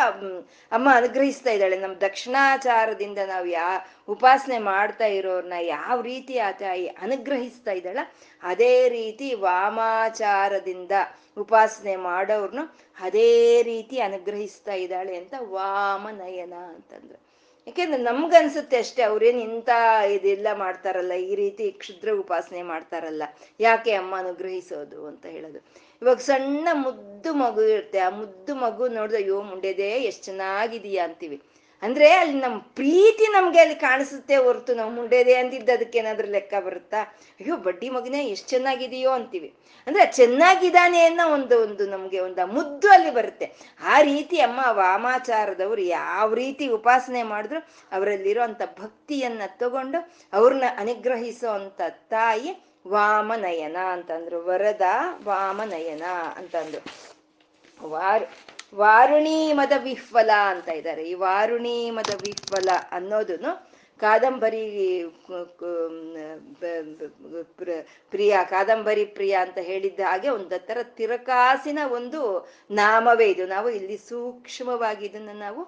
ಅಮ್ಮ 0.71 0.87
ಅನುಗ್ರಹಿಸ್ತಾ 0.95 1.51
ಇದ್ದಾಳೆ. 1.51 1.77
ನಮ್ಮ 1.77 1.95
ದಕ್ಷಿಣಾಚಾರದಿಂದ 2.01 3.19
ನಾವು 3.27 3.47
ಯಾ, 3.47 3.67
ಉಪಾಸನೆ 4.09 4.57
ಮಾಡ್ತಾ 4.57 5.05
ಇರೋರ್ನ 5.05 5.53
ಯಾವ 5.61 5.97
ರೀತಿ 6.01 6.37
ಆ 6.37 6.51
ತಾಯಿ 6.51 6.87
ಅನುಗ್ರಹಿಸ್ತಾ 7.05 7.71
ಇದ್ದಾಳ, 7.71 7.99
ಅದೇ 8.43 8.73
ರೀತಿ 8.89 9.29
ವಾಮಾಚಾರದಿಂದ 9.33 10.91
ಉಪಾಸನೆ 11.37 11.95
ಮಾಡೋರ್ನು 12.09 12.63
ಅದೇ 12.97 13.31
ರೀತಿ 13.63 13.99
ಅನುಗ್ರಹಿಸ್ತಾ 13.99 14.73
ಇದ್ದಾಳೆ 14.73 15.13
ಅಂತ 15.17 15.33
ವಾಮನಯನ 15.55 16.55
ಅಂತಂದ್ರು. 16.73 17.19
ಯಾಕೆಂದ್ರೆ 17.67 18.01
ನಮ್ಗನ್ಸುತ್ತೆ 18.03 18.77
ಅಷ್ಟೇ, 18.77 19.01
ಅವ್ರೇನು 19.01 19.39
ಇಂಥ 19.39 19.69
ಇದೆಲ್ಲ 20.15 20.47
ಮಾಡ್ತಾರಲ್ಲ, 20.53 21.11
ಈ 21.11 21.35
ರೀತಿ 21.35 21.71
ಕ್ಷುದ್ರ 21.71 22.09
ಉಪಾಸನೆ 22.19 22.61
ಮಾಡ್ತಾರಲ್ಲ, 22.61 23.23
ಯಾಕೆ 23.59 23.91
ಅಮ್ಮ 23.91 24.15
ಅನುಗ್ರಹಿಸೋದು 24.17 25.07
ಅಂತ 25.07 25.25
ಹೇಳೋದು. 25.25 25.59
ಇವಾಗ 26.01 26.17
ಸಣ್ಣ 26.17 26.67
ಮುದ್ದು 26.73 27.33
ಮಗು 27.33 27.61
ಇರುತ್ತೆ, 27.61 27.99
ಆ 27.99 28.09
ಮುದ್ದು 28.09 28.55
ಮಗು 28.55 28.87
ನೋಡಿದ್ರೆ 28.87 29.19
ಅಯ್ಯೋ, 29.23 29.41
ಮುಂಡೆದೇ 29.41 29.91
ಎಷ್ಟು 30.09 30.25
ಚೆನ್ನಾಗಿದೀಯಾ 30.25 31.03
ಅಂತೀವಿ. 31.03 31.37
ಅಂದ್ರೆ 31.83 32.09
ಅಲ್ಲಿ 32.13 32.39
ನಮ್ಮ 32.39 32.57
ಪ್ರೀತಿ 32.57 33.27
ನಮ್ಗೆ 33.27 33.59
ಅಲ್ಲಿ 33.59 33.75
ಕಾಣಿಸುತ್ತೆ 33.75 34.35
ಹೊರತು 34.35 34.75
ನಾವು 34.75 34.91
ಮುಂಡೇದೆ 34.91 35.33
ಅಂದಿದ್ದ 35.33 35.69
ಅದಕ್ಕೆ 35.69 35.97
ಏನಾದ್ರು 35.99 36.27
ಲೆಕ್ಕ 36.27 36.53
ಬರುತ್ತಾ? 36.65 37.01
ಅಯ್ಯೋ, 37.39 37.57
ಬಡ್ಡಿ 37.57 37.89
ಮಗನೇ, 37.89 38.25
ಎಷ್ಟು 38.25 38.49
ಚೆನ್ನಾಗಿದೆಯೋ 38.49 39.11
ಅಂತೀವಿ. 39.11 39.53
ಅಂದ್ರೆ 39.87 40.05
ಚೆನ್ನಾಗಿದ್ದಾನೆ 40.11 40.99
ಅನ್ನೋ 41.01 41.29
ಒಂದು 41.29 41.61
ಒಂದು 41.61 41.87
ನಮ್ಗೆ 41.87 42.19
ಒಂದು 42.19 42.47
ಮುದ್ದು 42.47 42.91
ಅಲ್ಲಿ 42.91 43.11
ಬರುತ್ತೆ. 43.11 43.51
ಆ 43.83 44.01
ರೀತಿ 44.01 44.39
ಅಮ್ಮ 44.39 44.59
ವಾಮಾಚಾರದವ್ರು 44.69 45.81
ಯಾವ 45.81 46.33
ರೀತಿ 46.33 46.67
ಉಪಾಸನೆ 46.67 47.23
ಮಾಡಿದ್ರು, 47.23 47.59
ಅವರಲ್ಲಿರೋ 47.91 48.41
ಅಂತ 48.41 48.61
ಭಕ್ತಿಯನ್ನ 48.79 49.41
ತಗೊಂಡು 49.47 50.11
ಅವ್ರನ್ನ 50.33 50.63
ಅನುಗ್ರಹಿಸೋ 50.77 51.49
ಅಂತ 51.49 51.81
ತಾಯಿ 51.89 52.51
ವಾಮನಯನ 52.87 53.77
ಅಂತಂದ್ರು. 53.91 54.45
ವರದ 54.45 54.81
ವಾಮನಯನ 55.23 56.03
ಅಂತಂದ್ರು. 56.35 56.81
ವಾರ್ 57.89 58.23
ವಾರುಣಿ 58.75 59.53
ಮದ 59.53 59.73
ವಿಹ್ವಲ 59.83 60.31
ಅಂತ 60.53 60.69
ಇದ್ದಾರೆ. 60.69 61.03
ಈ 61.11 61.13
ವಾರುಣಿ 61.13 61.91
ಮದ 61.91 62.11
ವಿಹ್ವಲ 62.21 62.69
ಅನ್ನೋದನ್ನು 62.91 63.51
ಕಾದಂಬರಿ 63.99 64.63
ಪ್ರಿಯ 68.11 68.37
ಕಾದಂಬರಿ 68.49 69.05
ಪ್ರಿಯ 69.05 69.33
ಅಂತ 69.35 69.57
ಹೇಳಿದ್ದ 69.61 69.99
ಹಾಗೆ 69.99 70.29
ಒಂದು 70.29 70.59
ತರ 70.67 70.77
ತಿರಕಾಸಿನ 70.83 71.79
ಒಂದು 71.91 72.21
ನಾಮವೇ 72.71 73.27
ಇದು. 73.29 73.45
ನಾವು 73.47 73.69
ಇಲ್ಲಿ 73.69 73.97
ಸೂಕ್ಷ್ಮವಾಗಿ 74.09 75.05
ಇದನ್ನ 75.05 75.29
ನಾವು 75.39 75.61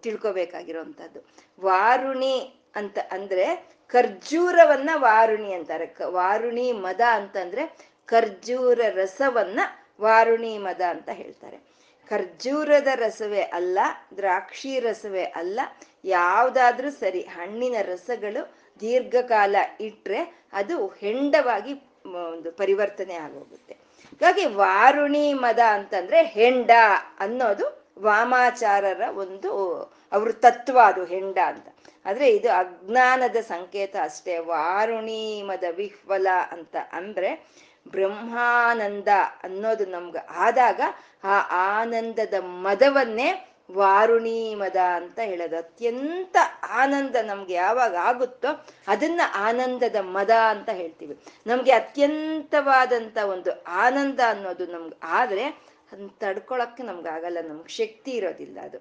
ತಿಳ್ಕೊಬೇಕಾಗಿರುವಂತಹದ್ದು. 0.00 1.20
ವಾರುಣಿ 1.60 2.36
ಅಂತ 2.76 2.98
ಅಂದ್ರೆ 3.10 3.46
ಖರ್ಜೂರವನ್ನ 3.86 4.90
ವಾರುಣಿ 4.96 5.52
ಅಂತಾರೆ. 5.52 5.86
ವಾರುಣಿ 6.18 6.66
ಮದ 6.86 7.02
ಅಂತಂದ್ರೆ 7.12 7.64
ಖರ್ಜೂರ 8.06 8.80
ರಸವನ್ನ 8.94 9.60
ವಾರುಣಿ 10.00 10.58
ಮದ 10.58 10.82
ಅಂತ 10.88 11.08
ಹೇಳ್ತಾರೆ. 11.12 11.71
ಖರ್ಜೂರದ 12.12 12.88
ರಸವೇ 12.94 13.42
ಅಲ್ಲ, 13.58 13.78
ದ್ರಾಕ್ಷಿ 14.16 14.72
ರಸವೇ 14.80 15.24
ಅಲ್ಲ, 15.40 15.60
ಯಾವುದಾದ್ರೂ 16.04 16.90
ಸರಿ 16.90 17.20
ಹಣ್ಣಿನ 17.20 17.76
ರಸಗಳು 17.82 18.42
ದೀರ್ಘಕಾಲ 18.80 19.56
ಇಟ್ರೆ 19.80 20.20
ಅದು 20.52 20.76
ಹೆಂಡವಾಗಿ 20.86 21.72
ಒಂದು 22.24 22.52
ಪರಿವರ್ತನೆ 22.52 23.14
ಆಗೋಗುತ್ತೆ. 23.14 23.74
ಹಾಗಾಗಿ 24.12 24.44
ವಾರುಣಿ 24.54 25.26
ಮದ 25.32 25.58
ಅಂತಂದ್ರೆ 25.68 26.22
ಹೆಂಡ 26.22 26.70
ಅನ್ನೋದು 27.18 27.66
ವಾಮಾಚಾರರ 27.98 29.02
ಒಂದು 29.14 29.50
ಅವ್ರ 30.12 30.32
ತತ್ವ 30.32 30.78
ಅದು 30.78 31.04
ಹೆಂಡ 31.04 31.38
ಅಂತ. 31.46 31.68
ಆದ್ರೆ 32.06 32.26
ಇದು 32.28 32.48
ಅಜ್ಞಾನದ 32.50 33.38
ಸಂಕೇತ 33.48 33.96
ಅಷ್ಟೇ. 34.02 34.34
ವಾರುಣಿ 34.38 35.42
ಮದ 35.42 35.64
ವಿಹ್ವಲ 35.76 36.28
ಅಂತ 36.50 36.76
ಅಂದ್ರೆ 36.92 37.30
ಬ್ರಹ್ಮಾನಂದ 37.88 39.08
ಅನ್ನೋದು 39.42 39.86
ನಮ್ಗೆ. 39.86 40.18
ಆದಾಗ 40.18 40.80
ಆ 41.24 41.40
ಆನಂದದ 41.80 42.34
ಮದವನ್ನೇ 42.40 43.48
ವಾರುಣಿ 43.72 44.54
ಮದ 44.54 44.76
ಅಂತ 44.76 45.18
ಹೇಳೋದು. 45.18 45.56
ಅತ್ಯಂತ 45.56 46.36
ಆನಂದ 46.68 47.16
ನಮ್ಗೆ 47.22 47.54
ಯಾವಾಗ 47.54 47.96
ಆಗುತ್ತೋ 47.96 48.66
ಅದನ್ನ 48.88 49.20
ಆನಂದದ 49.34 49.96
ಮದ 50.00 50.30
ಅಂತ 50.30 50.68
ಹೇಳ್ತೀವಿ. 50.68 51.18
ನಮ್ಗೆ 51.46 51.72
ಅತ್ಯಂತವಾದಂತ 51.72 53.18
ಒಂದು 53.18 53.62
ಆನಂದ 53.62 54.20
ಅನ್ನೋದು 54.28 54.66
ನಮ್ಗೆ. 54.66 54.96
ಆದ್ರೆ 55.02 55.44
ಅದನ್ನ 55.92 56.08
ತಡ್ಕೊಳಕ್ಕೆ 56.18 56.82
ನಮ್ಗೆ 56.82 57.08
ಆಗಲ್ಲ. 57.08 57.38
ನಮ್ಗೆ 57.48 57.68
ಶಕ್ತಿ 57.68 58.10
ಇರೋದಿಲ್ಲ 58.10 58.58
ಅದು. 58.60 58.78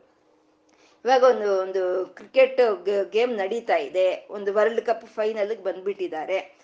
ಇವಾಗ 1.06 1.24
ಒಂದು 1.24 1.62
ಒಂದು 1.62 2.06
ಕ್ರಿಕೆಟ್ 2.06 2.86
ಗೇಮ್ 3.12 3.38
ನಡೀತಾ 3.38 3.76
ಇದೆ. 3.76 4.28
ಒಂದು 4.30 4.54
ವರ್ಲ್ಡ್ 4.54 4.82
ಕಪ್ 4.82 5.06
ಫೈನಲ್ಗೆ 5.06 5.64
ಬಂದ್ಬಿಟ್ಟಿದ್ದಾರೆ. 5.64 6.61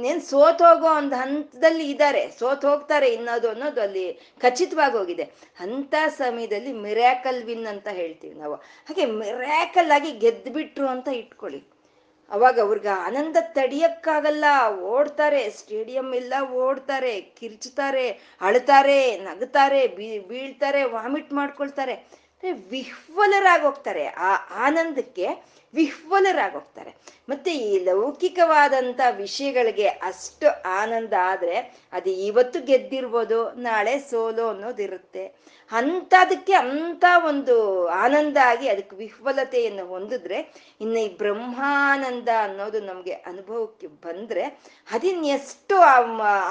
ನೇನ್ 0.00 0.22
ಸೋತ್ 0.22 0.62
ಹೋಗೋ 0.62 0.86
ಒಂದು 0.96 1.16
ಹಂತದಲ್ಲಿ 1.16 1.90
ಇದ್ದಾರೆ 1.90 2.30
ಸೋತ್ 2.38 2.64
ಹೋಗ್ತಾರೆ 2.64 3.08
ಇನ್ನೋದು 3.08 3.48
ಅನ್ನೋದು 3.48 3.80
ಅಲ್ಲಿ 3.80 4.12
ಖಚಿತವಾಗಿ 4.40 4.96
ಹೋಗಿದೆ. 4.96 5.22
ಅಂತ 5.60 5.94
ಸಮಯದಲ್ಲಿ 6.08 6.72
ಮಿರಾಕಲ್ 6.72 7.44
ವಿನ್ 7.44 7.66
ಅಂತ 7.66 7.88
ಹೇಳ್ತೀವಿ 7.88 8.34
ನಾವು. 8.34 8.54
ಹಾಗೆ 8.54 9.06
ಮಿರಾಕಲ್ 9.06 9.90
ಆಗಿ 9.90 10.12
ಗೆದ್ದುಬಿಟ್ರು 10.12 10.88
ಅಂತ 10.88 11.08
ಇಟ್ಕೊಳ್ಳಿ. 11.08 11.72
ಅವಾಗ 12.30 12.60
ಅವ್ರಿಗೆ 12.60 12.88
ಆನಂದ 12.88 13.36
ತಡಿಯಕ್ಕಾಗಲ್ಲ, 13.40 14.44
ಓಡ್ತಾರೆ, 14.80 15.50
ಸ್ಟೇಡಿಯಂ 15.50 16.14
ಎಲ್ಲ 16.14 16.34
ಓಡ್ತಾರೆ, 16.42 17.20
ಕಿರ್ಚ್ತಾರೆ, 17.20 18.06
ಅಳ್ತಾರೆ, 18.40 19.18
ನಗ್ತಾರೆ 19.18 19.86
ಬೀಳ್ತಾರೆ, 20.28 20.82
ವಾಮಿಟ್ 20.82 21.32
ಮಾಡ್ಕೊಳ್ತಾರೆ. 21.32 22.21
ವಿಹ್ವಲರಾಗೋಗ್ತಾರೆ. 22.50 24.06
ಆ 24.06 24.32
ಆನಂದಕ್ಕೆ 24.66 25.26
ವಿಹ್ವಲರಾಗೋಗ್ತಾರೆ. 25.74 26.94
ಮತ್ತೆ 27.28 27.54
ಈ 27.54 27.84
ಲೌಕಿಕವಾದಂತ 27.84 29.00
ವಿಷಯಗಳಿಗೆ 29.16 29.86
ಅಷ್ಟು 29.86 30.62
ಆನಂದ 30.62 31.12
ಆದ್ರೆ 31.20 31.56
ಅದು 31.92 32.10
ಇವತ್ತು 32.10 32.60
ಗೆದ್ದಿರ್ಬೋದು, 32.60 33.50
ನಾಳೆ 33.50 33.98
ಸೋಲು 33.98 34.48
ಅನ್ನೋದಿರುತ್ತೆ. 34.48 35.34
ಅಂಥದಕ್ಕೆ 35.72 36.54
ಅಂತ 36.62 37.04
ಒಂದು 37.28 37.54
ಆನಂದ 38.04 38.36
ಆಗಿ 38.44 38.66
ಅದಕ್ಕೆ 38.68 38.96
ವಿಹ್ವಲತೆಯನ್ನು 38.96 39.84
ಹೊಂದಿದ್ರೆ, 39.86 40.38
ಇನ್ನು 40.80 40.98
ಈ 40.98 41.08
ಬ್ರಹ್ಮಾನಂದ 41.22 42.28
ಅನ್ನೋದು 42.46 42.80
ನಮಗೆ 42.80 43.14
ಅನುಭವಕ್ಕೆ 43.30 43.88
ಬಂದ್ರೆ 44.06 44.44
ಅದಿನ್ನೆಷ್ಟು 44.88 45.76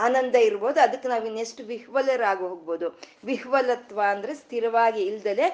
ಆನಂದ 0.06 0.36
ಇರ್ಬೋದು, 0.50 0.80
ಅದಕ್ಕೆ 0.82 1.08
ನಾವು 1.08 1.26
ಇನ್ನೆಷ್ಟು 1.26 1.64
ವಿಹ್ವಲರಾಗಿ 1.64 2.44
ಹೋಗ್ಬೋದು. 2.44 2.90
ವಿಹ್ವಲತ್ವ 3.24 4.02
ಅಂದ್ರೆ 4.14 4.36
ಸ್ಥಿರವಾಗಿ 4.36 5.04
ಇಲ್ದಲೆ 5.04 5.48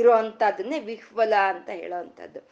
ಇರೋ 0.00 0.12
ಅಂಥದ್ದನ್ನೇ 0.22 0.80
ವಿಹ್ವಲ 0.92 1.34
ಅಂತ 1.54 1.68
ಹೇಳೋವಂಥದ್ದು 1.82 2.42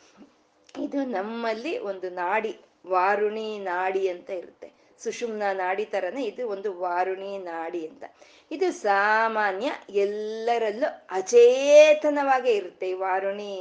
ಇದು 0.79 0.99
ನಮ್ಮಲ್ಲಿ 1.11 1.73
ಒಂದು 1.91 2.11
ನಾಡಿ, 2.23 2.53
ವಾರುಣಿ 2.87 3.49
ನಾಡಿ 3.73 4.03
ಅಂತ 4.09 4.31
ಇರುತ್ತೆ. 4.43 4.69
ಸುಷುಮ್ನ 5.03 5.43
ನಾಡಿ 5.53 5.85
ತರನೇ 5.85 6.23
ಇದು 6.25 6.49
ಒಂದು 6.49 6.79
ವಾರುಣಿ 6.79 7.39
ನಾಡಿ 7.39 7.87
ಅಂತ. 7.87 8.05
ಇದು 8.51 8.73
ಸಾಮಾನ್ಯ 8.73 9.71
ಎಲ್ಲರಲ್ಲೂ 9.89 10.89
ಅಚೇತನವಾಗೇ 11.11 12.53
ಇರುತ್ತೆ 12.53 12.89
ಈ 12.91 12.93
ವಾರುಣಿ 12.93 13.53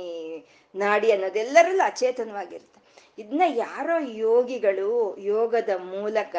ನಾಡಿ 0.76 1.12
ಅನ್ನೋದು 1.12 1.40
ಎಲ್ಲರಲ್ಲೂ 1.40 1.84
ಅಚೇತನವಾಗಿರುತ್ತೆ. 1.84 2.79
ಇದನ್ನ 3.20 3.42
ಯಾರೋ 3.56 3.98
ಯೋಗಿಗಳು 4.06 5.18
ಯೋಗದ 5.18 5.70
ಮೂಲಕ 5.78 6.36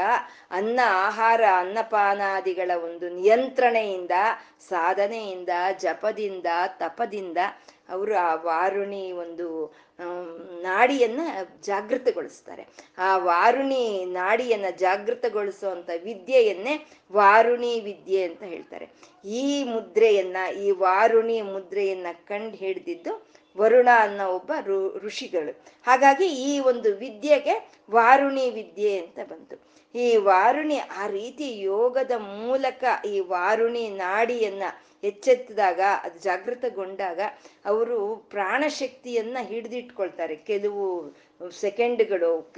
ಅನ್ನ, 0.51 0.81
ಆಹಾರ, 0.87 1.43
ಅನ್ನಪಾನಾದಿಗಳ 1.55 2.71
ಒಂದು 2.85 3.09
ನಿಯಂತ್ರಣೆಯಿಂದ, 3.09 4.11
ಸಾಧನೆಯಿಂದ, 4.69 5.49
ಜಪದಿಂದ, 5.79 6.47
ತಪದಿಂದ 6.79 7.39
ಅವರು 7.89 8.15
ಆ 8.17 8.35
ವಾರುಣಿ 8.35 9.13
ಒಂದು 9.13 9.75
ನಾಡಿಯನ್ನ 10.63 11.21
ಜಾಗೃತಗೊಳಿಸ್ತಾರೆ. 11.61 12.67
ಆ 12.99 13.19
ವಾರುಣಿ 13.19 14.05
ನಾಡಿಯನ್ನ 14.05 14.65
ಜಾಗೃತಗೊಳಿಸುವಂತ 14.77 15.91
ವಿದ್ಯೆಯನ್ನೇ 16.05 16.75
ವಾರುಣಿ 17.13 17.81
ವಿದ್ಯೆ 17.81 18.23
ಅಂತ 18.25 18.43
ಹೇಳ್ತಾರೆ. 18.43 18.87
ಈ 19.25 19.65
ಮುದ್ರೆಯನ್ನ, 19.65 20.37
ಈ 20.59 20.71
ವಾರುಣಿ 20.71 21.43
ಮುದ್ರೆಯನ್ನ 21.43 22.07
ಕಂಡು 22.27 22.57
ಹಿಡ್ದಿದ್ದು 22.57 23.40
ವರುಣ 23.59 23.89
ಅನ್ನೋ 23.97 24.29
ಒಬ್ಬ 24.29 24.53
ಋಷಿಗಳು. 24.99 25.65
ಹಾಗಾಗಿ 25.87 26.27
ಈ 26.27 26.59
ಒಂದು 26.59 26.97
ವಿದ್ಯೆಗೆ 26.97 27.71
ವಾರುಣಿ 27.91 28.51
ವಿದ್ಯೆ 28.51 28.99
ಅಂತ 28.99 29.19
ಬಂತು. 29.29 29.71
ಈ 29.95 30.17
ವಾರುಣಿ 30.17 30.79
ಆ 30.79 31.07
ರೀತಿ 31.07 31.61
ಯೋಗದ 31.61 32.11
ಮೂಲಕ 32.11 32.85
ಈ 33.07 33.21
ವಾರುಣಿ 33.21 33.89
ನಾಡಿಯನ್ನ 33.89 34.63
ಎಚ್ಚೆತ್ತಿದಾಗ, 35.05 35.81
ಅದು 36.03 36.19
ಜಾಗೃತಗೊಂಡಾಗ 36.19 37.21
ಅವರು 37.65 38.17
ಪ್ರಾಣಶಕ್ತಿಯನ್ನ 38.17 39.39
ಹಿಡಿದಿಟ್ಕೊಳ್ತಾರೆ. 39.41 40.37
ಕೆಲವು 40.37 41.15
ಸೆಕೆಂಡ್ಗಳು 41.51 42.53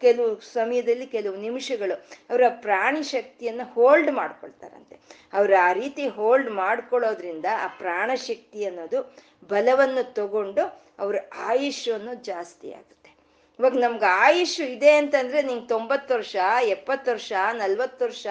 ಕೆಲವು 0.00 0.40
ಸಮಯದಲ್ಲಿ 0.40 1.06
ಕೆಲವು 1.06 1.36
ನಿಮಿಷಗಳು 1.36 2.06
ಅವರ 2.30 2.42
ಪ್ರಾಣಿ 2.48 3.02
ಶಕ್ತಿಯನ್ನ 3.02 3.60
ಹೋಲ್ಡ್ 3.74 4.12
ಮಾಡ್ಕೊಳ್ತಾರಂತೆ. 4.12 4.96
ಅವರು 5.32 5.62
ಆ 5.62 5.72
ರೀತಿ 5.72 6.08
ಹೋಲ್ಡ್ 6.08 6.50
ಮಾಡ್ಕೊಳ್ಳೋದ್ರಿಂದ 6.50 7.46
ಆ 7.58 7.66
ಪ್ರಾಣಶಕ್ತಿ 7.66 8.64
ಅನ್ನೋದು 8.64 9.27
ಬಲವನ್ನು 9.44 10.12
ತಗೊಂಡು 10.12 10.82
ಅವ್ರ 10.98 11.16
ಆಯುಷು 11.36 12.14
ಜಾಸ್ತಿ 12.22 12.72
ಆಗುತ್ತೆ. 12.72 13.16
ಇವಾಗ 13.58 13.72
ನಮ್ಗೆ 13.72 14.04
ಆಯುಷ್ 14.04 14.60
ಇದೆ 14.60 14.90
ಅಂತಂದ್ರೆ 14.90 15.42
ನಿಂಗೆ 15.42 15.66
ತೊಂಬತ್ತು 15.66 16.14
ವರ್ಷ, 16.14 16.36
ಎಪ್ಪತ್ತು 16.62 17.10
ವರ್ಷ, 17.10 17.32
ನಲ್ವತ್ತು 17.52 18.04
ವರ್ಷ, 18.04 18.26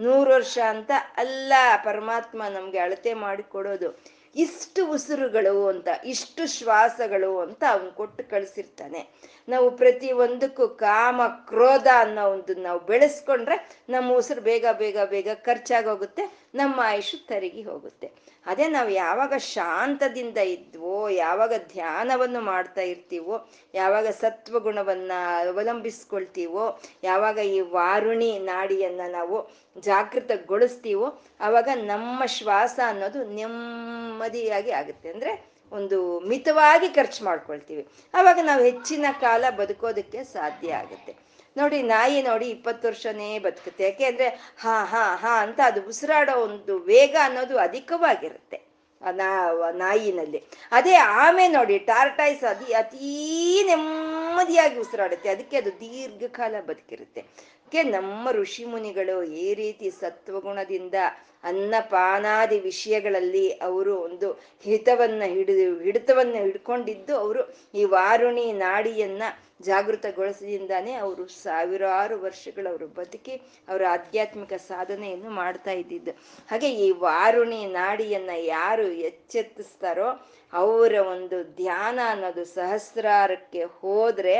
ನೂರು 0.00 0.30
ವರ್ಷ 0.30 0.58
ಅಂತ 0.68 0.90
ಅಲ್ಲ 1.16 1.52
ಪರಮಾತ್ಮ 1.84 2.42
ನಮ್ಗೆ 2.48 2.78
ಅಳತೆ 2.78 3.14
ಮಾಡಿ 3.14 3.42
ಕೊಡೋದು. 3.42 4.02
ಇಷ್ಟು 4.36 4.90
ಉಸಿರುಗಳು 4.90 5.66
ಅಂತ, 5.66 5.88
ಇಷ್ಟು 6.04 6.58
ಶ್ವಾಸಗಳು 6.58 7.38
ಅಂತ 7.38 7.64
ಅವನು 7.70 7.90
ಕೊಟ್ಟು 7.90 8.30
ಕಳಿಸಿರ್ತಾನೆ. 8.30 9.31
ನಾವು 9.48 9.76
ಪ್ರತಿ 9.76 10.12
ಒಂದಕ್ಕೂ 10.12 10.68
ಕಾಮ, 10.68 11.26
ಕ್ರೋಧ 11.26 11.86
ಅನ್ನೋ 11.98 12.24
ಒಂದು 12.24 12.54
ನಾವು 12.54 12.80
ಬೆಳೆಸ್ಕೊಂಡ್ರೆ 12.80 13.78
ನಮ್ಮ 13.88 14.12
ಉಸಿರು 14.12 14.40
ಬೇಗ 14.40 14.66
ಬೇಗ 14.78 14.98
ಬೇಗ 15.10 15.28
ಖರ್ಚಾಗೋಗುತ್ತೆ, 15.34 16.50
ನಮ್ಮ 16.54 16.80
ಆಯುಷು 16.80 17.26
ತರಗಿ 17.26 17.62
ಹೋಗುತ್ತೆ. 17.62 18.12
ಅದೇ 18.46 18.68
ನಾವು 18.68 18.88
ಯಾವಾಗ 18.88 19.32
ಶಾಂತದಿಂದ 19.36 20.36
ಇದ್ವೋ, 20.36 21.08
ಯಾವಾಗ 21.08 21.52
ಧ್ಯಾನವನ್ನು 21.72 22.40
ಮಾಡ್ತಾ 22.40 22.80
ಇರ್ತೀವೋ, 22.80 23.48
ಯಾವಾಗ 23.74 24.06
ಸತ್ವಗುಣವನ್ನ 24.06 25.12
ಅವಲಂಬಿಸ್ಕೊಳ್ತೀವೋ, 25.48 26.80
ಯಾವಾಗ 27.02 27.38
ಈ 27.38 27.60
ವಾರುಣಿ 27.60 28.38
ನಾಡಿಯನ್ನ 28.38 29.00
ನಾವು 29.10 29.50
ಜಾಗೃತಗೊಳಿಸ್ತೀವೋ 29.80 31.20
ಆವಾಗ 31.40 31.68
ನಮ್ಮ 31.74 32.24
ಶ್ವಾಸ 32.26 32.80
ಅನ್ನೋದು 32.86 33.24
ನೆಮ್ಮದಿಯಾಗಿ 33.24 34.70
ಆಗುತ್ತೆ. 34.70 35.10
ಅಂದ್ರೆ 35.10 35.51
ಒಂದು 35.72 36.20
ಮಿತವಾಗಿ 36.20 36.88
ಖರ್ಚು 36.88 37.24
ಮಾಡ್ಕೊಳ್ತೀವಿ. 37.24 37.88
ಆವಾಗ 38.14 38.38
ನಾವು 38.42 38.62
ಹೆಚ್ಚಿನ 38.62 39.06
ಕಾಲ 39.20 39.44
ಬದುಕೋದಕ್ಕೆ 39.50 40.24
ಸಾಧ್ಯ 40.24 40.74
ಆಗುತ್ತೆ. 40.74 41.16
ನೋಡಿ, 41.56 41.82
ನಾಯಿ 41.82 42.22
ನೋಡಿ 42.22 42.50
ಇಪ್ಪತ್ತು 42.50 42.88
ವರ್ಷನೇ 42.88 43.38
ಬದುಕುತ್ತೆ. 43.38 43.84
ಯಾಕೆ 43.84 44.04
ಅಂದ್ರೆ, 44.04 44.28
ಹಾ 44.58 44.84
ಹಾ 44.84 45.16
ಹಾ 45.16 45.42
ಅಂತ 45.42 45.60
ಅದು 45.64 45.82
ಉಸಿರಾಡೋ 45.82 46.40
ಒಂದು 46.40 46.78
ವೇಗ 46.78 47.16
ಅನ್ನೋದು 47.24 47.58
ಅಧಿಕವಾಗಿರುತ್ತೆ. 47.58 48.72
ನಾ 49.12 49.52
ನಾಯಿನಲ್ಲಿ. 49.72 50.42
ಅದೇ 50.72 50.94
ಆಮೆ 50.94 51.48
ನೋಡಿ 51.48 51.78
ಟಾರ್ಟೈಸ್ 51.78 52.44
ಅದಿ, 52.44 52.72
ಅತೀ 52.72 53.62
ನೆಮ್ಮದಿಯಾಗಿ 53.66 54.78
ಉಸಿರಾಡುತ್ತೆ. 54.78 55.28
ಅದಕ್ಕೆ 55.28 55.56
ಅದು 55.56 55.70
ದೀರ್ಘಕಾಲ 55.80 56.54
ಬದುಕಿರುತ್ತೆ. 56.66 57.24
ಅದಕ್ಕೆ 57.72 57.90
ನಮ್ಮ 57.90 58.30
ಋಷಿ 58.32 58.64
ಮುನಿಗಳು 58.64 59.14
ಈ 59.36 59.46
ರೀತಿ 59.54 59.88
ಸತ್ವಗುಣದಿಂದ 59.90 60.96
ಅನ್ನಪಾನಾದಿ 61.44 62.58
ವಿಷಯಗಳಲ್ಲಿ 62.60 63.44
ಅವರು 63.62 63.92
ಒಂದು 63.98 64.28
ಹಿತವನ್ನ 64.64 65.22
ಹಿಡಿದು, 65.26 65.64
ಹಿಡಿತವನ್ನ 65.82 66.34
ಹಿಡ್ಕೊಂಡಿದ್ದು 66.44 67.14
ಅವರು 67.16 67.42
ಈ 67.74 67.84
ವಾರುಣಿ 67.84 68.44
ನಾಡಿಯನ್ನ 68.60 69.22
ಜಾಗೃತಗೊಳಿಸಿದಿಂದಾನೇ 69.62 70.92
ಅವರು 70.96 71.24
ಸಾವಿರಾರು 71.42 72.16
ವರ್ಷಗಳು 72.20 72.68
ಅವರು 72.68 72.88
ಬದುಕಿ 72.90 73.34
ಅವರ 73.68 73.82
ಆಧ್ಯಾತ್ಮಿಕ 73.90 74.52
ಸಾಧನೆಯನ್ನು 74.68 75.30
ಮಾಡ್ತಾ 75.32 75.74
ಇದ್ದಿದ್ದು. 75.82 76.14
ಹಾಗೆ 76.50 76.70
ಈ 76.84 76.88
ವಾರುಣಿ 77.00 77.62
ನಾಡಿಯನ್ನ 77.80 78.34
ಯಾರು 78.56 78.86
ಎಚ್ಚೆತ್ತಿಸ್ತಾರೋ 79.08 80.08
ಅವರ 80.52 80.94
ಒಂದು 81.12 81.38
ಧ್ಯಾನ 81.56 81.98
ಅನ್ನೋದು 82.10 82.44
ಸಹಸ್ರಾರಕ್ಕೆ 82.54 83.64
ಹೋದ್ರೆ 83.80 84.36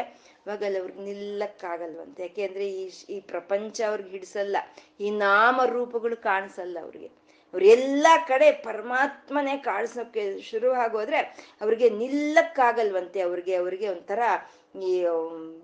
ಅವಾಗಲ್ಲಿ 0.46 0.78
ಅವ್ರಿಗೆ 0.78 1.02
ನಿಲ್ಲಕ್ಕಾಗಲ್ವಂತೆ. 1.02 2.22
ಯಾಕೆಂದ್ರೆ 2.22 2.66
ಈ 2.80 2.84
ಈ 3.10 3.18
ಪ್ರಪಂಚ 3.32 3.76
ಅವ್ರಿಗೆ 3.90 4.10
ಹಿಡಿಸಲ್ಲ, 4.10 4.56
ಈ 5.00 5.10
ನಾಮ 5.26 5.60
ರೂಪಗಳು 5.76 6.16
ಕಾಣಿಸಲ್ಲ 6.30 6.76
ಅವ್ರಿಗೆ. 6.82 7.10
ಅವ್ರ 7.54 7.62
ಎಲ್ಲ 7.76 8.06
ಕಡೆ 8.28 8.46
ಪರಮಾತ್ಮನೇ 8.66 9.54
ಕಾಣಿಸೋಕೆ 9.66 10.22
ಶುರು 10.50 10.68
ಆಗೋದ್ರೆ 10.84 11.18
ಅವ್ರಿಗೆ 11.60 11.88
ನಿಲ್ಲಕ್ಕಾಗಲ್ವಂತೆ, 12.02 13.20
ಅವ್ರಿಗೆ 13.20 13.54
ಅವ್ರಿಗೆ 13.56 13.88
ಒಂಥರ 13.88 14.20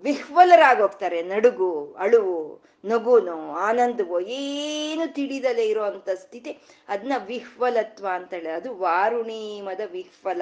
ವಿಹ್ವಲರಾಗೋಗ್ತಾರೆ, 0.03 1.21
ನಡುಗು, 1.21 1.95
ಅಳುವು, 1.99 2.61
ನಗುನೋ, 2.85 3.51
ಆನಂದವೋ, 3.51 4.19
ಏನು 4.19 5.13
ತಿಳಿದಲೇ 5.13 5.65
ಇರುವಂತ 5.65 6.09
ಸ್ಥಿತಿ. 6.09 6.57
ಅದನ್ನ 6.87 7.13
ವಿಹ್ವಲತ್ವ 7.25 8.07
ಅಂತ 8.13 8.33
ಹೇಳಿ 8.33 8.49
ಅದು 8.49 8.77
ವಾರುಣೀಮದ 8.77 9.79
ವಿಹ್ವಲ, 9.91 10.41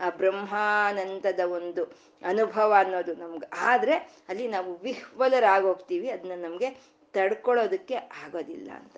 ಆ 0.00 0.10
ಬ್ರಹ್ಮಾನಂದದ 0.10 1.40
ಒಂದು 1.40 1.84
ಅನುಭವ 2.26 2.74
ಅನ್ನೋದು 2.78 3.14
ನಮ್ಗೆ. 3.14 3.50
ಆದ್ರೆ, 3.58 3.94
ಅಲ್ಲಿ 4.28 4.48
ನಾವು 4.48 4.78
ವಿಹ್ವಲರಾಗೋಗ್ತೀವಿ 4.78 6.10
ಅದನ್ನ 6.10 6.44
ನಮ್ಗೆ 6.44 6.70
ತಡ್ಕೊಳ್ಳೋದಕ್ಕೆ 7.12 7.94
ಆಗೋದಿಲ್ಲ 7.94 8.70
ಅಂತ. 8.70 8.96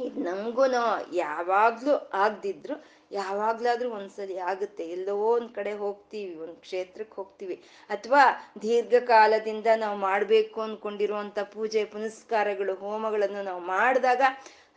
ಇದು 0.00 0.20
ನಮಗೂ 0.20 0.66
ಯಾವಾಗ್ಲೂ 1.12 2.10
ಆಗ್ದಿದ್ರು 2.14 2.84
ಯಾವಾಗ್ಲಾದ್ರೂ 3.12 3.90
ಒಂದ್ಸರಿ 3.90 4.38
ಆಗುತ್ತೆ. 4.50 4.84
ಎಲ್ಲೋ 4.88 5.14
ಒಂದ್ 5.28 5.50
ಕಡೆ 5.54 5.72
ಹೋಗ್ತೀವಿ, 5.74 6.34
ಒಂದ್ 6.36 6.56
ಕ್ಷೇತ್ರಕ್ಕೆ 6.60 7.14
ಹೋಗ್ತೀವಿ. 7.14 7.56
ಅಥವಾ 7.90 8.22
ದೀರ್ಘಕಾಲದಿಂದ 8.62 9.68
ನಾವು 9.76 9.98
ಮಾಡ್ಬೇಕು 9.98 10.60
ಅನ್ಕೊಂಡಿರುವಂತ 10.60 11.38
ಪೂಜೆ 11.54 11.84
ಪುನಸ್ಕಾರಗಳು, 11.84 12.74
ಹೋಮಗಳನ್ನು 12.74 13.42
ನಾವು 13.42 13.60
ಮಾಡಿದಾಗ 13.66 14.22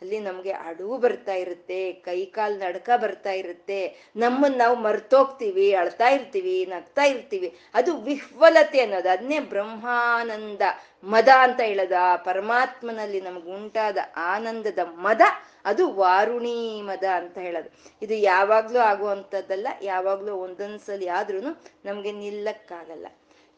ಅಲ್ಲಿ 0.01 0.19
ನಮ್ಗೆ 0.19 0.51
ಅಡುವು 0.51 0.97
ಬರ್ತಾ 0.97 1.34
ಇರುತ್ತೆ, 1.34 1.93
ಕೈ 1.93 2.25
ಕಾಲ್ 2.25 2.60
ನಡ್ಕ 2.60 2.89
ಬರ್ತಾ 3.01 3.31
ಇರುತ್ತೆ 3.31 4.12
ನಮ್ಮನ್ನ 4.15 4.58
ನಾವು 4.58 4.75
ಮರ್ತೋಗ್ತೀವಿ, 4.75 5.73
ಅಳ್ತಾ 5.73 6.08
ಇರ್ತೀವಿ, 6.10 6.65
ನಗ್ತಾ 6.65 7.03
ಇರ್ತೀವಿ. 7.03 7.60
ಅದು 7.73 7.97
ವಿಹ್ವಲತೆ 7.97 8.79
ಅನ್ನೋದು 8.79 9.10
ಅದನ್ನೇ 9.10 9.39
ಬ್ರಹ್ಮಾನಂದ 9.39 10.62
ಮದ 11.03 11.29
ಅಂತ 11.41 11.62
ಹೇಳೋದು. 11.62 11.95
ಆ 11.95 12.15
ಪರಮಾತ್ಮನಲ್ಲಿ 12.15 13.21
ನಮ್ಗೆ 13.21 13.51
ಉಂಟಾದ 13.51 13.97
ಆನಂದದ 14.15 14.79
ಮದ, 14.79 15.21
ಅದು 15.65 15.93
ವಾರುಣಿ 15.93 16.81
ಮದ 16.81 17.03
ಅಂತ 17.03 17.38
ಹೇಳೋದು. 17.38 17.69
ಇದು 18.01 18.13
ಯಾವಾಗ್ಲೂ 18.13 18.79
ಆಗುವಂಥದ್ದಲ್ಲ, 18.79 19.67
ಯಾವಾಗ್ಲೂ 19.81 20.36
ಒಂದೊಂದ್ಸಲಿ 20.36 21.08
ಆದ್ರೂ 21.08 21.39
ನಮ್ಗೆ 21.86 22.12
ನಿಲ್ಲಕ್ಕಾಗಲ್ಲ. 22.12 23.08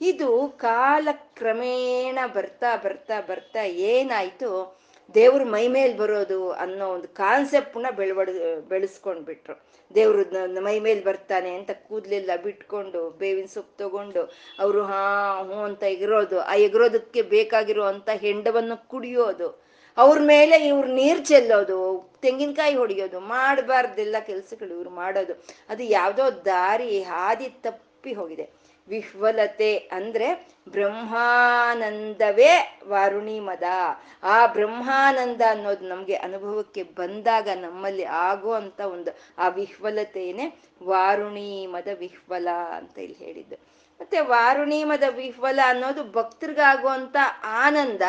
ಇದು 0.01 0.47
ಕಾಲಕ್ರಮೇಣ 0.47 2.19
ಬರ್ತಾ 2.33 2.75
ಬರ್ತಾ 2.75 3.21
ಬರ್ತಾ 3.21 3.63
ಏನಾಯ್ತು? 3.63 4.49
ದೇವ್ರ 5.13 5.43
ಮೈ 5.43 5.67
ಮೇಲೆ 5.67 5.97
ಬರೋದು 5.97 6.51
ಅನ್ನೋ 6.51 6.87
ಒಂದು 6.87 7.07
ಕಾನ್ಸೆಪ್ಟ್ನ 7.07 7.85
ಬೆಳವಡ್, 7.95 8.31
ಬೆಳೆಸ್ಕೊಂಡ್ಬಿಟ್ರು. 8.69 9.65
ದೇವ್ರ 9.95 10.37
ಮೈ 10.59 10.79
ಮೇಲೆ 10.79 11.01
ಬರ್ತಾನೆ 11.01 11.55
ಅಂತ 11.55 11.71
ಕೂದಲೆಲ್ಲ 11.71 12.31
ಬಿಟ್ಕೊಂಡು, 12.43 13.09
ಬೇವಿನ 13.09 13.45
ಸೊಪ್ಪು 13.45 13.77
ತಗೊಂಡು, 13.77 14.31
ಅವರು 14.59 14.83
ಹಾ 14.83 15.39
ಹ್ಞೂ 15.43 15.53
ಅಂತ 15.53 15.83
ಎಗರೋದು. 15.83 16.39
ಆ 16.39 16.55
ಎಗರೋದಕ್ಕೆ 16.55 17.21
ಬೇಕಾಗಿರೋ 17.21 17.83
ಅಂತ 17.83 18.09
ಹೆಂಡವನ್ನು 18.09 18.87
ಕುಡಿಯೋದು. 18.87 19.67
ಅವ್ರ 19.97 20.19
ಮೇಲೆ 20.21 20.67
ಇವ್ರು 20.67 20.87
ನೀರು 20.87 21.19
ಚೆಲ್ಲೋದು, 21.19 22.09
ತೆಂಗಿನಕಾಯಿ 22.21 22.75
ಹೊಡಿಯೋದು, 22.75 23.19
ಮಾಡಬಾರ್ದೆಲ್ಲ 23.19 24.15
ಕೆಲ್ಸಗಳು 24.19 24.73
ಇವ್ರು 24.73 24.89
ಮಾಡೋದು. 24.89 25.43
ಅದು 25.69 25.83
ಯಾವುದೋ 25.83 26.45
ದಾರಿ, 26.45 27.03
ಹಾದಿ 27.03 27.49
ತಪ್ಪಿ 27.49 28.13
ಹೋಗಿದೆ. 28.13 28.56
ವಿಹ್ವಲತೆ 28.89 29.77
ಅಂದ್ರೆ 29.77 30.47
ಬ್ರಹ್ಮಾನಂದವೇ 30.69 32.79
ವಾರುಣಿ 32.87 33.39
ಮದ 33.39 33.63
ಆ 34.23 34.47
ಬ್ರಹ್ಮಾನಂದ 34.47 35.41
ಅನ್ನೋದು 35.49 35.87
ನಮ್ಗೆ 35.87 36.15
ಅನುಭವಕ್ಕೆ 36.15 36.83
ಬಂದಾಗ 36.83 37.49
ನಮ್ಮಲ್ಲಿ 37.55 38.03
ಆಗೋ 38.03 38.51
ಅಂತ 38.51 38.79
ಒಂದು 38.79 39.17
ಆ 39.37 39.47
ವಿಹ್ವಲತೆಯೇ 39.47 40.61
ವಾರುಣಿ 40.83 41.67
ಮದ 41.67 41.87
ವಿಹ್ವಲ 41.99 42.47
ಅಂತ 42.75 42.97
ಇಲ್ಲಿ 42.97 43.17
ಹೇಳಿದ್ದು. 43.17 43.77
ಮತ್ತೆ 44.01 44.19
ವಾರುಣಿ 44.19 44.83
ಮದ 44.83 45.03
ವಿಹ್ವಲ 45.09 45.59
ಅನ್ನೋದು 45.65 46.11
ಭಕ್ತರಿಗಾಗುವಂತ 46.11 47.15
ಆನಂದ, 47.43 48.01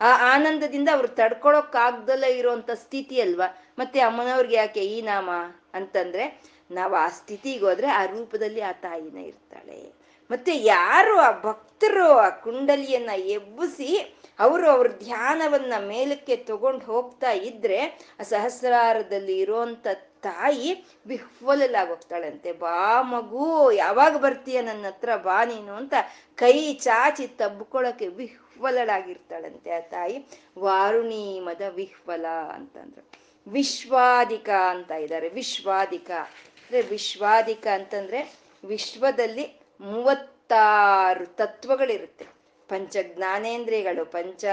ಆ 0.00 0.34
ಆನಂದದಿಂದ 0.34 0.88
ಅವ್ರು 0.92 1.08
ತಡ್ಕೊಳಕ್ಕಾಗ್ದಲ್ಲ 1.08 2.24
ಇರುವಂತ 2.24 2.70
ಸ್ಥಿತಿ 2.70 3.20
ಅಲ್ವಾ? 3.20 3.74
ಮತ್ತೆ 3.78 4.00
ಅಮ್ಮನವ್ರಿಗೆ 4.00 4.56
ಯಾಕೆ 4.56 4.80
ಈ 4.80 5.02
ನಾಮ 5.02 5.30
ಅಂತಂದ್ರೆ, 5.74 6.42
ನಾವು 6.70 6.94
ಆ 6.94 7.08
ಸ್ಥಿತಿಗೆ 7.08 7.64
ಹೋದ್ರೆ 7.64 7.86
ಆ 7.86 8.04
ರೂಪದಲ್ಲಿ 8.04 8.60
ಆ 8.60 8.72
ತಾಯಿನ 8.72 9.18
ಇರ್ತಾಳೆ. 9.18 10.05
ಮತ್ತೆ 10.30 10.56
ಯಾರು 10.56 11.18
ಆ 11.18 11.40
ಭಕ್ತರು 11.42 12.10
ಆ 12.10 12.28
ಕುಂಡಲಿಯನ್ನ 12.28 13.10
ಎಬ್ಬಿಸಿ 13.10 14.16
ಅವರು 14.38 14.70
ಅವ್ರ 14.70 14.88
ಧ್ಯಾನವನ್ನ 14.88 15.72
ಮೇಲಕ್ಕೆ 15.86 16.36
ತಗೊಂಡು 16.36 16.84
ಹೋಗ್ತಾ 16.84 17.30
ಇದ್ರೆ 17.30 17.78
ಆ 18.20 18.22
ಸಹಸ್ರಾರದಲ್ಲಿ 18.22 19.38
ಇರೋಂಥ 19.38 19.86
ತಾಯಿ 20.20 20.86
ವಿಹ್ವಲಲಾಗೋಗ್ತಾಳಂತೆ 21.06 22.52
ಬಾ 22.52 23.02
ಮಗು, 23.02 23.72
ಯಾವಾಗ 23.72 24.16
ಬರ್ತೀಯ 24.16 24.62
ನನ್ನ 24.62 24.86
ಹತ್ರ 24.86 25.16
ಬಾ 25.16 25.44
ನೀನು 25.44 25.72
ಅಂತ 25.72 25.94
ಕೈ 26.34 26.74
ಚಾಚಿ 26.74 27.26
ತಬ್ಕೊಳಕ್ಕೆ 27.26 28.08
ವಿಹ್ವಲಳಾಗಿರ್ತಾಳಂತೆ 28.08 29.70
ಆ 29.70 29.80
ತಾಯಿ. 29.80 30.26
ವಾರುಣಿ 30.58 31.40
ಮದ 31.40 31.62
ವಿಹ್ವಲ 31.74 32.26
ಅಂತಂದ್ರು. 32.54 33.10
ವಿಶ್ವಾದಿಕ 33.50 34.48
ಅಂತ 34.48 34.90
ಇದ್ದಾರೆ. 34.90 35.28
ವಿಶ್ವಾದಿಕ. 35.28 36.10
ಅಂದ್ರೆ 36.10 36.82
ವಿಶ್ವಾದಿಕ 36.82 37.66
ಅಂತಂದ್ರೆ 37.66 38.34
ವಿಶ್ವದಲ್ಲಿ 38.64 39.65
ಮೂವತ್ತಾರು 39.80 41.26
ತತ್ವಗಳಿರುತ್ತೆ. 41.26 42.26
ಪಂಚ 42.68 42.96
ಜ್ಞಾನೇಂದ್ರಿಯಗಳು 43.02 44.04
ಪಂಚ 44.04 44.44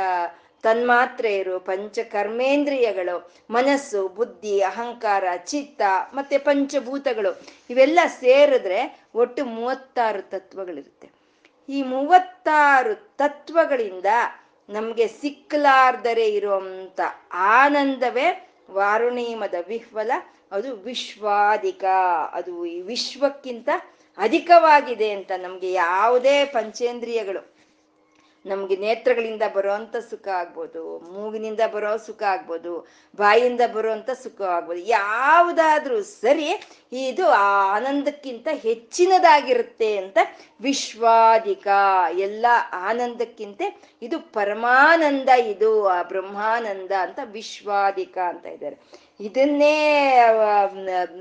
ತನ್ಮಾತ್ರೆಯರು 0.63 1.59
ಪಂಚ 1.59 1.99
ಕರ್ಮೇಂದ್ರಿಯಗಳು 1.99 3.31
ಮನಸ್ಸು, 3.49 4.07
ಬುದ್ಧಿ, 4.07 4.61
ಅಹಂಕಾರ, 4.61 5.23
ಚಿತ್ತ 5.45 5.81
ಮತ್ತೆ 6.13 6.37
ಪಂಚಭೂತಗಳು 6.37 7.41
ಇವೆಲ್ಲ 7.69 7.99
ಸೇರಿದ್ರೆ 8.19 9.05
ಒಟ್ಟು 9.15 9.45
ಮೂವತ್ತಾರು 9.45 10.21
ತತ್ವಗಳಿರುತ್ತೆ. 10.21 11.09
ಈ 11.69 11.83
ಮೂವತ್ತಾರು 11.83 12.95
ತತ್ವಗಳಿಂದ 12.95 14.05
ನಮ್ಗೆ 14.69 15.07
ಸಿಕ್ಕಲಾರ್ದರೆ 15.07 16.29
ಇರುವಂತ 16.29 16.99
ಆನಂದವೇ 17.33 18.49
ವಾರುಣೀಮದ 18.71 19.53
ವಿಹ್ವಲ, 19.67 20.11
ಅದು 20.51 20.75
ವಿಶ್ವಾದಿಕ 20.75 21.83
ಅದು 22.31 22.65
ಈ 22.65 22.81
ವಿಶ್ವಕ್ಕಿಂತ 22.81 23.69
ಅಧಿಕವಾಗಿದೆ 24.17 25.11
ಅಂತ 25.11 25.31
ನಮ್ಗೆ 25.45 25.71
ಯಾವುದೇ 25.71 26.45
ಪಂಚೇಂದ್ರಿಯಗಳು. 26.45 27.53
ನಮ್ಗೆ 28.45 28.75
ನೇತ್ರಗಳಿಂದ 28.75 29.43
ಬರೋವಂಥ 29.53 29.95
ಸುಖ 30.09 30.27
ಆಗ್ಬೋದು, 30.27 30.81
ಮೂಗಿನಿಂದ 31.11 31.59
ಬರೋ 31.73 31.97
ಸುಖ 31.97 32.23
ಆಗ್ಬೋದು, 32.23 32.73
ಬಾಯಿಂದ 33.15 33.61
ಬರುವಂತ 33.75 34.09
ಸುಖ 34.23 34.41
ಆಗ್ಬೋದು, 34.41 34.81
ಯಾವುದಾದ್ರೂ 34.85 36.01
ಸರಿ 36.01 36.49
ಇದು 36.91 37.27
ಆ 37.27 37.47
ಆನಂದಕ್ಕಿಂತ 37.75 38.47
ಹೆಚ್ಚಿನದಾಗಿರುತ್ತೆ 38.63 39.97
ಅಂತ 39.97 40.17
ವಿಶ್ವಾಧಿಕ 40.61 41.67
ಎಲ್ಲ 42.27 42.45
ಆನಂದಕ್ಕಿಂತ 42.73 43.61
ಇದು 44.01 44.19
ಪರಮಾನಂದ, 44.19 45.29
ಇದು 45.53 45.87
ಆ 45.87 46.01
ಬ್ರಹ್ಮಾನಂದ 46.01 46.91
ಅಂತ 47.01 47.19
ವಿಶ್ವಾಧಿಕ 47.23 48.17
ಅಂತ 48.17 48.45
ಇದ್ದಾರೆ. 48.45 48.77
ಇದನ್ನೇ 49.23 49.75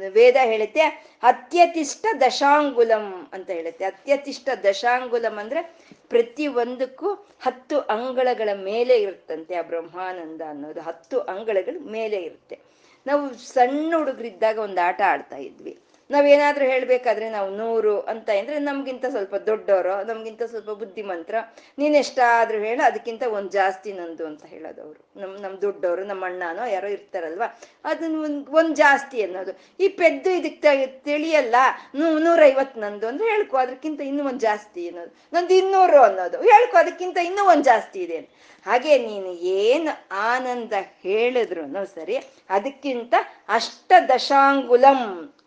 ವೇದ 0.08 0.36
ಹೇಳುತ್ತೆ, 0.44 0.80
ಅತ್ಯತಿಷ್ಠ 1.22 2.06
ದಶಾಂಗುಲಂ 2.20 3.06
ಅಂತ 3.32 3.50
ಹೇಳುತ್ತೆ. 3.50 3.84
ಅತ್ಯತಿಷ್ಠ 3.84 4.48
ದಶಾಂಗುಲಂ 4.64 5.36
ಅಂದ್ರೆ 5.38 5.60
ಪ್ರತಿ 6.08 6.46
ಒಂದಕ್ಕೂ 6.46 7.08
ಹತ್ತು 7.42 7.76
ಅಂಗಳಗಳ 7.80 8.48
ಮೇಲೆ 8.64 8.94
ಇರುತ್ತಂತೆ 9.02 9.54
ಆ 9.54 9.62
ಬ್ರಹ್ಮಾನಂದ 9.62 10.42
ಅನ್ನೋದು. 10.48 10.80
ಹತ್ತು 10.80 11.20
ಅಂಗಳಗಳ 11.20 11.76
ಮೇಲೆ 11.90 12.16
ಇರುತ್ತೆ. 12.16 12.58
ನಾವು 13.06 13.34
ಸಣ್ಣ 13.34 13.96
ಹುಡುಗರಿದ್ದಾಗ 13.96 14.58
ಒಂದು 14.58 14.80
ಆಟ 14.80 15.00
ಆಡ್ತಾ 15.06 15.36
ಇದ್ವಿ. 15.36 15.78
ನಾವೇನಾದ್ರೂ 16.12 16.64
ಹೇಳ್ಬೇಕಾದ್ರೆ 16.64 17.26
ನಾವು 17.30 17.48
ನೂರು 17.50 18.00
ಅಂತ 18.00 18.28
ಅಂದ್ರೆ 18.38 18.58
ನಮ್ಗಿಂತ 18.58 19.04
ಸ್ವಲ್ಪ 19.10 19.34
ದೊಡ್ಡವರು 19.34 19.94
ನಮ್ಗಿಂತ 20.04 20.42
ಸ್ವಲ್ಪ 20.42 20.70
ಬುದ್ಧಿಮಂತ್ರ, 20.70 21.34
ನೀನ್ 21.78 21.94
ಎಷ್ಟಾದ್ರೂ 21.94 22.58
ಹೇಳ, 22.58 22.80
ಅದಕ್ಕಿಂತ 22.84 23.22
ಒಂದ್ 23.22 23.50
ಜಾಸ್ತಿ 23.50 23.92
ನಂದು 23.92 24.26
ಅಂತ 24.26 24.44
ಹೇಳೋದವ್ರು 24.46 25.00
ನಮ್ 25.20 25.32
ನಮ್ 25.40 25.54
ದೊಡ್ಡವರು 25.62 26.04
ನಮ್ಮ 26.04 26.24
ಅಣ್ಣನೋ 26.26 26.64
ಯಾರೋ 26.66 26.86
ಇರ್ತಾರಲ್ವಾ 26.86 27.48
ಅದನ್ನ 27.84 28.22
ಒಂದ್ 28.24 28.48
ಒಂದ್ 28.48 28.76
ಜಾಸ್ತಿ 28.76 29.22
ಅನ್ನೋದು. 29.22 29.52
ಈ 29.80 29.88
ಪೆದ್ದು 29.88 30.30
ಇದಕ್ಕೆ 30.30 30.86
ತಿಳಿಯಲ್ಲ, 30.86 31.56
ನೂ 31.94 32.18
ನೂರೈವತ್ 32.18 32.76
ನಂದು 32.78 33.06
ಅಂದ್ರೆ 33.06 33.28
ಹೇಳ್ಕೊ 33.28 33.56
ಅದಕ್ಕಿಂತ 33.56 34.00
ಇನ್ನೂ 34.00 34.24
ಒಂದ್ 34.28 34.40
ಜಾಸ್ತಿ 34.40 34.88
ಅನ್ನೋದು. 34.88 35.12
ನಂದು 35.32 35.54
ಇನ್ನೂರು 35.54 36.02
ಅನ್ನೋದು, 36.02 36.38
ಹೇಳ್ಕೊ, 36.42 36.76
ಅದಕ್ಕಿಂತ 36.76 37.18
ಇನ್ನೂ 37.18 37.44
ಒಂದ್ 37.44 37.64
ಜಾಸ್ತಿ 37.64 38.00
ಇದೆ 38.02 38.20
ಹಾಗೆ 38.66 38.98
ನೀನು 38.98 39.30
ಏನು 39.32 39.92
ಆನಂದ 40.32 40.72
ಹೇಳಿದ್ರು 41.02 41.62
ಸರಿ, 41.94 42.16
ಅದಕ್ಕಿಂತ 42.50 43.14
ಅಷ್ಟ 43.48 43.92
ದಶಾಂಗುಲಂ 44.08 45.00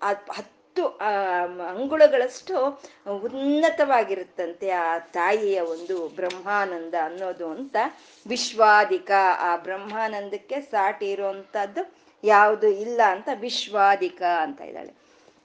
ಹತ್ತು 0.03 0.54
ಅಂಗುಳಗಳಷ್ಟು 0.81 2.81
ಉನ್ನತವಾಗಿರುತ್ತಂತೆ 3.11 4.69
ಆ 4.69 4.97
ತಾಯಿಯ 4.97 5.59
ಒಂದು 5.59 6.07
ಬ್ರಹ್ಮಾನಂದ 6.07 6.93
ಅನ್ನೋದು 7.03 7.49
ಅಂತ 7.49 7.75
ವಿಶ್ವಾದಿಕ. 8.27 9.11
ಆ 9.39 9.57
ಬ್ರಹ್ಮಾನಂದಕ್ಕೆ 9.57 10.61
ಸಾಟಿ 10.61 11.11
ಇರುವಂತಹದ್ದು 11.11 11.95
ಯಾವುದು 12.23 12.67
ಇಲ್ಲ 12.67 13.01
ಅಂತ 13.05 13.29
ವಿಶ್ವಾದಿಕ 13.33 14.21
ಅಂತ 14.21 14.61
ಇದ್ದಾಳೆ. 14.61 14.93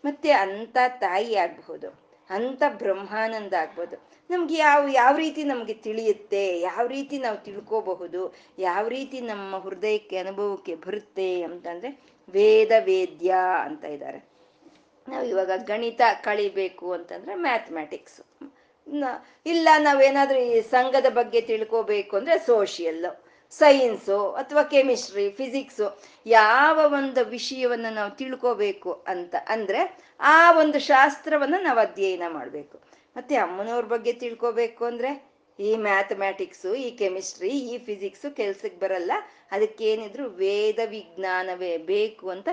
ಮತ್ತೆ 0.05 0.31
ಅಂತ 0.31 0.77
ತಾಯಿ 0.89 1.35
ಆಗ್ಬಹುದು 1.35 2.03
ಅಂತ 2.31 2.63
ಬ್ರಹ್ಮಾನಂದ 2.69 3.53
ಆಗ್ಬೋದು 3.53 4.11
ನಮ್ಗೆ 4.31 4.59
ಯಾವ 4.59 4.89
ಯಾವ 4.89 5.17
ರೀತಿ 5.17 5.45
ನಮ್ಗೆ 5.45 5.75
ತಿಳಿಯುತ್ತೆ, 5.75 6.61
ಯಾವ 6.61 6.87
ರೀತಿ 6.87 7.19
ನಾವು 7.19 7.37
ತಿಳ್ಕೋಬಹುದು, 7.37 8.35
ಯಾವ 8.59 8.89
ರೀತಿ 8.89 9.21
ನಮ್ಮ 9.21 9.59
ಹೃದಯಕ್ಕೆ, 9.59 10.17
ಅನುಭವಕ್ಕೆ 10.17 10.75
ಬರುತ್ತೆ 10.75 11.43
ಅಂತಂದ್ರೆ 11.43 12.01
ವೇದ, 12.33 12.73
ವೇದ್ಯ 12.79 13.35
ಅಂತ 13.65 13.85
ಇದ್ದಾರೆ. 13.85 14.30
ನಾವು 15.11 15.25
ಇವಾಗ 15.33 15.53
ಗಣಿತ 15.71 16.03
ಕಳಿಬೇಕು 16.25 16.87
ಅಂತಂದ್ರೆ 16.97 17.35
ಮ್ಯಾಥಮೆಟಿಕ್ಸ್ 17.47 18.19
ಇಲ್ಲ, 19.47 19.69
ನಾವೇನಾದ್ರೂ 19.87 20.39
ಈ 20.51 20.61
ಸಂಘದ 20.75 21.09
ಬಗ್ಗೆ 21.19 21.41
ತಿಳ್ಕೋಬೇಕು 21.51 22.15
ಅಂದ್ರೆ 22.19 22.37
ಸೋಷಿಯಲ್ಲು 22.47 23.11
ಸೈನ್ಸು 23.53 24.19
ಅಥವಾ 24.41 24.63
ಕೆಮಿಸ್ಟ್ರಿ 24.73 25.25
ಫಿಸಿಕ್ಸು 25.39 25.87
ಯಾವ 26.27 26.77
ಒಂದು 26.99 27.21
ವಿಷಯವನ್ನ 27.35 27.89
ನಾವು 27.99 28.13
ತಿಳ್ಕೋಬೇಕು 28.21 28.93
ಅಂತ 29.13 29.35
ಅಂದ್ರೆ 29.55 29.81
ಆ 30.33 30.37
ಒಂದು 30.63 30.79
ಶಾಸ್ತ್ರವನ್ನ 30.91 31.59
ನಾವು 31.67 31.81
ಅಧ್ಯಯನ 31.87 32.27
ಮಾಡಬೇಕು. 32.37 32.77
ಮತ್ತೆ 33.17 33.37
ಅಮ್ಮನವ್ರ 33.45 33.87
ಬಗ್ಗೆ 33.95 34.13
ತಿಳ್ಕೋಬೇಕು 34.23 34.83
ಅಂದ್ರೆ 34.91 35.11
ಈ 35.59 35.71
ಮ್ಯಾಥಮ್ಯಾಟಿಕ್ಸು 35.87 36.71
ಈ 36.85 36.89
ಕೆಮಿಸ್ಟ್ರಿ 37.01 37.53
ಈ 37.73 37.77
ಫಿಸಿಕ್ಸು 37.87 38.29
ಕೆಲ್ಸಕ್ಕೆ 38.37 38.79
ಬರಲ್ಲ. 38.85 39.13
ಅದಕ್ಕೇನಿದ್ರು 39.53 40.27
ವೇದ 40.43 40.81
ವಿಜ್ಞಾನವೇ 40.95 41.73
ಬೇಕು 41.93 42.27
ಅಂತ 42.37 42.49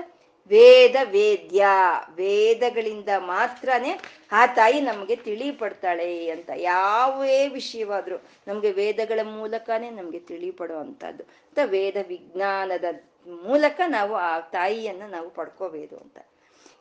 ವೇದ 0.48 0.96
ವೇದ್ಯ, 1.04 1.66
ವೇದಗಳಿಂದ 2.14 3.08
ಮಾತ್ರನೇ 3.16 3.98
ಆ 4.32 4.46
ತಾಯಿ 4.46 4.80
ನಮಗೆ 4.80 5.16
ತಿಳಿಪಡ್ತಾಳೆ 5.16 6.30
ಅಂತ. 6.30 6.50
ಯಾವೇ 6.56 7.48
ವಿಷಯವಾದ್ರೂ 7.48 8.16
ನಮಗೆ 8.48 8.72
ವೇದಗಳ 8.72 9.20
ಮೂಲಕನೇ 9.22 9.90
ನಮಗೆ 9.90 10.18
ತಿಳಿಪಡೋ 10.18 10.76
ಅಂಥದ್ದು 10.76 11.22
ಅಂತ 11.22 11.58
ವೇದ 11.64 11.96
ವಿಜ್ಞಾನದ 12.08 12.84
ಮೂಲಕ 13.26 13.80
ನಾವು 13.86 14.14
ಆ 14.14 14.40
ತಾಯಿಯನ್ನ 14.40 15.02
ನಾವು 15.08 15.30
ಪಡ್ಕೋಬೇಕು 15.30 15.96
ಅಂತ. 15.96 16.18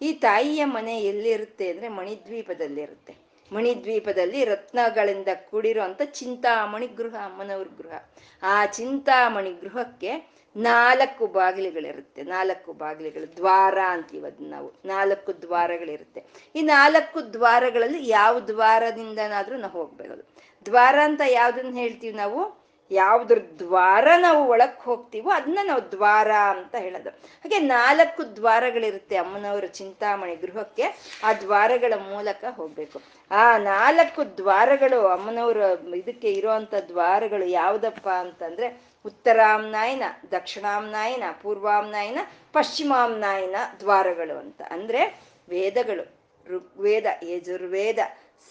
ಈ 0.01 0.13
ತಾಯಿಯ 0.13 0.65
ಮನೆ 0.65 1.01
ಎಲ್ಲಿರುತ್ತೆ 1.01 1.69
ಅಂದ್ರೆ 1.69 1.87
ಮಣಿದ್ವೀಪದಲ್ಲಿರುತ್ತೆ. 1.87 3.15
ಮಣಿದ್ವೀಪದಲ್ಲಿ 3.51 4.45
ರತ್ನಗಳಿಂದ 4.45 5.27
ಕೂಡಿರೋ 5.49 5.83
ಅಂತ 5.83 6.01
ಚಿಂತಾಮಣಿ 6.05 6.87
ಗೃಹ, 6.87 7.15
ಅಮ್ಮನವ್ರ 7.25 7.67
ಗೃಹ. 7.77 8.03
ಆ 8.43 8.65
ಚಿಂತಾಮಣಿ 8.65 9.51
ಗೃಹಕ್ಕೆ 9.51 10.36
ನಾಲ್ಕು 10.55 11.27
ಬಾಗಿಲುಗಳಿರುತ್ತೆ, 11.27 12.23
ನಾಲ್ಕು 12.23 12.73
ಬಾಗಿಲುಗಳು, 12.73 13.37
ದ್ವಾರ 13.37 13.79
ಅಂತೀವಿ 13.79 14.27
ಅದನ್ನ 14.27 14.51
ನಾವು. 14.51 14.73
ನಾಲ್ಕು 14.85 15.41
ದ್ವಾರಗಳಿರುತ್ತೆ. 15.41 16.25
ಈ 16.55 16.61
ನಾಲ್ಕು 16.61 17.33
ದ್ವಾರಗಳಲ್ಲಿ 17.33 18.07
ಯಾವ 18.07 18.39
ದ್ವಾರದಿಂದನಾದ್ರೂ 18.39 19.57
ನಾವು 19.57 19.71
ಹೋಗ್ಬೇಕು 19.71 20.37
ದ್ವಾರ 20.65 20.95
ಅಂತ 21.03 21.21
ಯಾವ್ದನ್ನ 21.29 21.75
ಹೇಳ್ತೀವಿ 21.75 22.13
ನಾವು? 22.13 22.67
ಯಾವ್ದ್ರ 22.91 23.37
ದ್ವಾರ 23.59 24.07
ನಾವು 24.17 24.47
ಒಳಕ್ 24.47 24.79
ಹೋಗ್ತೀವೋ 24.79 25.29
ಅದನ್ನ 25.29 25.59
ನಾವು 25.63 25.91
ದ್ವಾರ 25.91 26.31
ಅಂತ 26.31 26.75
ಹೇಳೋದು. 26.75 27.09
ಹಾಗೆ 27.09 27.59
ನಾಲ್ಕು 27.59 28.35
ದ್ವಾರಗಳಿರುತ್ತೆ 28.35 29.15
ಅಮ್ಮನವರ 29.15 29.65
ಚಿಂತಾಮಣಿ 29.65 30.35
ಗೃಹಕ್ಕೆ, 30.35 30.83
ಆ 31.23 31.33
ದ್ವಾರಗಳ 31.33 31.93
ಮೂಲಕ 32.09 32.45
ಹೋಗ್ಬೇಕು. 32.49 33.01
ಆ 33.31 33.57
ನಾಲ್ಕು 33.57 34.37
ದ್ವಾರಗಳು 34.37 35.07
ಅಮ್ಮನವರ 35.07 35.57
ಇದಕ್ಕೆ 35.95 36.31
ಇರುವಂತ 36.31 36.73
ದ್ವಾರಗಳು 36.73 37.45
ಯಾವ್ದಪ್ಪ 37.45 38.09
ಅಂತಂದ್ರೆ 38.09 38.86
ಉತ್ತರಾಮ್ನಾಯನ 39.07 40.03
ದಕ್ಷಿಣಾಮ್ನಾಯನ 40.31 41.23
ಪೂರ್ವಾಮ್ನಾಯನ 41.41 42.19
ಪಶ್ಚಿಮಾಮ್ನಾಯನ 42.53 43.55
ದ್ವಾರಗಳು 43.79 44.39
ಅಂತ. 44.39 44.61
ಅಂದ್ರೆ 44.69 45.21
ವೇದಗಳು, 45.49 46.05
ಋಗ್ವೇದ, 46.47 47.05
ಯಜುರ್ವೇದ, 47.23 47.99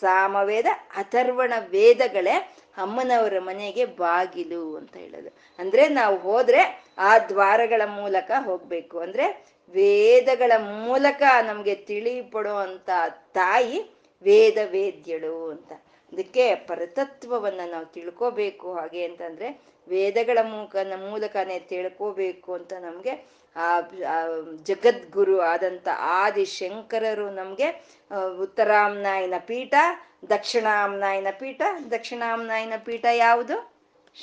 ಸಾಮವೇದ, 0.00 0.66
ಅಥರ್ವಣ 0.96 1.52
ವೇದಗಳೇ 1.68 2.54
ಅಮ್ಮನವರ 2.76 3.38
ಮನೆಗೆ 3.38 3.84
ಬಾಗಿಲು 3.84 4.76
ಅಂತ 4.76 4.96
ಹೇಳೋದು. 4.96 5.30
ಅಂದ್ರೆ 5.58 5.88
ನಾವು 5.88 6.16
ಹೋದ್ರೆ 6.18 6.84
ಆ 6.98 7.18
ದ್ವಾರಗಳ 7.18 7.82
ಮೂಲಕ 7.84 8.30
ಹೋಗ್ಬೇಕು. 8.44 8.98
ಅಂದ್ರೆ 8.98 9.26
ವೇದಗಳ 9.68 10.52
ಮೂಲಕ 10.58 11.22
ನಮ್ಗೆ 11.42 11.74
ತಿಳಿಪಡೋ 11.74 12.54
ಅಂತ 12.54 12.90
ತಾಯಿ 13.08 13.90
ವೇದ 14.22 14.58
ವೇದ್ಯಳು 14.70 15.50
ಅಂತ. 15.50 15.72
ಅದಕ್ಕೆ 16.12 16.54
ಪರತತ್ವವನ್ನ 16.54 17.60
ನಾವು 17.70 17.86
ತಿಳ್ಕೋಬೇಕು 17.86 18.74
ಹಾಗೆ 18.74 19.04
ಅಂತಂದ್ರೆ 19.04 19.75
ವೇದಗಳ 19.88 20.38
ಮೂಲಕ, 20.42 20.76
ಮೂಲಕನೇ 20.76 21.58
ತಿಳ್ಕೋಬೇಕು 21.58 22.54
ಅಂತ 22.54 22.72
ನಮ್ಗೆ 22.72 23.36
ಆ 23.56 23.80
ಜಗದ್ಗುರು 24.62 25.40
ಆದಂತ 25.40 25.88
ಆದಿ 25.98 26.44
ಶಂಕರರು 26.44 27.30
ನಮ್ಗೆ 27.30 27.68
ಉತ್ತರಾಮ್ನಾಯನ 28.40 29.34
ಪೀಠ, 29.38 29.74
ದಕ್ಷಿಣಾಮ್ನಾಯನ 30.30 31.26
ಪೀಠ 31.38 31.62
ದಕ್ಷಿಣಾಮ್ನಾಯನ 31.90 32.72
ಪೀಠ 32.84 33.04
ಯಾವುದು? 33.12 33.72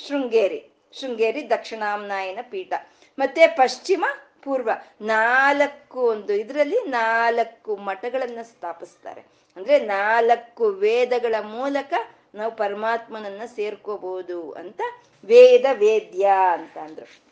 ಶೃಂಗೇರಿ. 0.06 0.60
ಶೃಂಗೇರಿ, 1.00 1.50
ದಕ್ಷಿಣಾಮ್ನಾಯನ 1.50 2.38
ಪೀಠ. 2.50 2.72
ಮತ್ತೆ 3.18 3.46
ಪಶ್ಚಿಮ, 3.46 4.04
ಪೂರ್ವ 4.42 4.70
ನಾಲ್ಕು 5.00 6.00
ಒಂದು, 6.00 6.32
ಇದರಲ್ಲಿ 6.32 6.80
ನಾಲ್ಕು 6.80 7.76
ಮಠಗಳನ್ನ 7.76 8.38
ಸ್ಥಾಪಿಸ್ತಾರೆ. 8.42 9.20
ಅಂದ್ರೆ 9.56 9.78
ನಾಲ್ಕು 9.78 10.66
ವೇದಗಳ 10.66 11.34
ಮೂಲಕ 11.42 11.94
ನಾವು 12.34 12.56
ಪರಮಾತ್ಮನನ್ನ 12.56 13.42
ಸೇರ್ಕೋಬಹುದು 13.46 14.52
ಅಂತ 14.52 14.80
ವೇದ 15.24 15.64
ವೇದ್ಯ 15.72 16.32
ಅಂತ 16.52 16.78
ಅಂದ್ರು. 16.78 17.22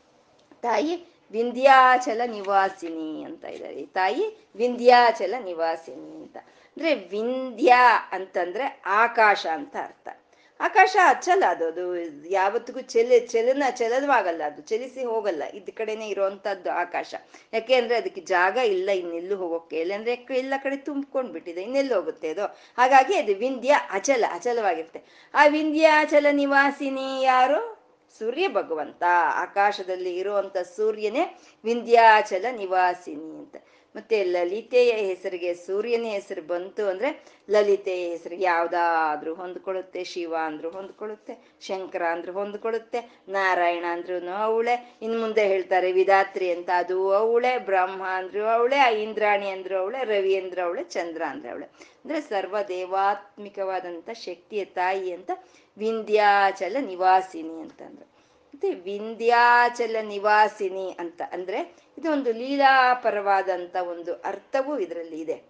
ತಾಯಿ 0.60 1.06
ವಿಂಧ್ಯಾಚಲ 1.30 2.20
ನಿವಾಸಿನಿ 2.26 3.22
ಅಂತ 3.22 3.44
ಇದ್ದಾರೆ. 3.44 3.86
ತಾಯಿ 3.86 4.48
ವಿಂಧ್ಯಾಚಲ 4.56 5.34
ನಿವಾಸಿನಿ 5.44 6.16
ಅಂತ. 6.16 6.36
ಅಂದ್ರೆ 6.36 6.94
ವಿಂಧ್ಯ 6.94 7.74
ಅಂತಂದ್ರೆ 8.12 8.82
ಆಕಾಶ 8.86 9.46
ಅಂತ 9.54 9.76
ಅರ್ಥ. 9.84 10.21
ಆಕಾಶ 10.60 10.96
ಅಚ್ಚಲ್ಲ 11.08 11.44
ಅದು 11.44 11.66
ಅದು 11.66 11.84
ಯಾವತ್ತಿಗೂ 12.30 12.80
ಚೆಲ 12.80 13.12
ಚಲನ 13.26 13.62
ಚಲನವಾಗಲ್ಲ 13.70 14.42
ಅದು, 14.42 14.62
ಚಲಿಸಿ 14.62 15.04
ಹೋಗಲ್ಲ, 15.04 15.42
ಇದ್ 15.44 15.70
ಕಡೆನೆ 15.70 16.08
ಇರುವಂತದ್ದು 16.08 16.70
ಆಕಾಶ. 16.70 17.14
ಯಾಕೆ 17.52 17.74
ಅಂದ್ರೆ 17.74 17.96
ಅದಕ್ಕೆ 17.96 18.20
ಜಾಗ 18.20 18.56
ಇಲ್ಲ 18.56 18.90
ಇನ್ನೆಲ್ಲೂ 18.90 19.36
ಹೋಗೋಕೆ 19.36 19.80
ಇಲ್ಲಂದ್ರೆ 19.80 20.26
ಎಲ್ಲ 20.30 20.54
ಕಡೆ 20.62 20.76
ತುಂಬ್ಕೊಂಡ್ 20.76 21.32
ಬಿಟ್ಟಿದೆ 21.32 21.62
ಇನ್ನೆಲ್ಲಿ 21.62 21.94
ಹೋಗುತ್ತೆ 21.94 22.28
ಅದು? 22.28 22.44
ಹಾಗಾಗಿ 22.78 23.16
ಅದು 23.16 23.34
ವಿಂಧ್ಯ 23.34 23.74
ಅಚಲ, 23.90 24.24
ಅಚಲವಾಗಿರುತ್ತೆ. 24.30 25.30
ಆ 25.34 25.46
ವಿಂಧ್ಯಾಚಲ 25.46 26.26
ನಿವಾಸಿನಿ 26.32 27.22
ಯಾರು? 27.22 27.82
ಸೂರ್ಯ 28.18 28.48
ಭಗವಂತ. 28.48 29.02
ಆಕಾಶದಲ್ಲಿ 29.34 30.16
ಇರುವಂತ 30.16 30.58
ಸೂರ್ಯನೇ 30.58 31.38
ವಿಂಧ್ಯಾಚಲ 31.64 32.46
ನಿವಾಸಿನಿ 32.52 33.38
ಅಂತ. 33.38 33.56
ಮತ್ತೆ 33.96 34.24
ಲಲಿತೆಯ 34.24 34.92
ಹೆಸರಿಗೆ 34.92 35.54
ಸೂರ್ಯನ 35.54 36.04
ಹೆಸರು 36.04 36.42
ಬಂತು 36.42 36.88
ಅಂದ್ರೆ 36.88 37.24
ಲಲಿತೆಯ 37.50 38.10
ಹೆಸರಿಗೆ 38.10 38.44
ಯಾವ್ದಾದ್ರೂ 38.44 39.34
ಹೊಂದ್ಕೊಳ್ಳುತ್ತೆ, 39.34 40.04
ಶಿವ 40.04 40.36
ಅಂದ್ರು 40.44 40.70
ಹೊಂದ್ಕೊಳ್ಳುತ್ತೆ, 40.70 41.56
ಶಂಕರ 41.60 42.02
ಅಂದ್ರು 42.02 42.32
ಹೊಂದ್ಕೊಳ್ಳುತ್ತೆ, 42.32 43.22
ನಾರಾಯಣ 43.28 43.84
ಅಂದ್ರು 43.90 44.30
ಅವಳೆ. 44.34 44.98
ಇನ್ 45.02 45.20
ಮುಂದೆ 45.20 45.46
ಹೇಳ್ತಾರೆ 45.46 45.92
ವಿಧಾತ್ರಿ 45.92 46.52
ಅಂತ, 46.52 46.70
ಅದು 46.74 47.12
ಅವಳೆ, 47.12 47.58
ಬ್ರಹ್ಮ 47.58 48.02
ಅಂದ್ರು 48.06 48.46
ಅವಳೆ 48.46 49.02
ಇಂದ್ರಾಣಿ 49.02 49.48
ಅಂದ್ರು 49.48 49.78
ಅವಳೆ, 49.78 50.04
ರವಿ 50.04 50.36
ಅಂದ್ರು 50.36 50.62
ಅವಳೆ, 50.62 50.84
ಚಂದ್ರ 50.84 51.22
ಅಂದ್ರೆ 51.28 51.50
ಅವಳೆ. 51.50 51.66
ಅಂದ್ರೆ 51.66 52.20
ಸರ್ವ 52.20 52.56
ದೇವಾತ್ಮಿಕವಾದಂತ 52.68 54.10
ಶಕ್ತಿಯ 54.10 54.64
ತಾಯಿ 54.64 55.12
ಅಂತ 55.12 55.30
ವಿಂಧ್ಯಾಚಲ 55.78 56.76
ನಿವಾಸಿನಿ 56.80 57.60
ಅಂತಂದ್ರು. 57.60 58.12
ಮತ್ತೆ 58.46 58.74
ವಿಂಧ್ಯಾಚಲ 58.74 59.96
ನಿವಾಸಿನಿ 60.02 60.96
ಅಂತ 60.98 61.22
ಅಂದ್ರೆ 61.32 61.81
ಇದು 61.98 62.12
ಒಂದು 62.12 62.32
ಲೀಲಾಪರವಾದಂತ 62.32 63.76
ಒಂದು 63.76 64.14
ಅರ್ಥವೂ 64.14 64.78
ಇದರಲ್ಲಿ 64.78 65.20
ಇದೆ. 65.20 65.42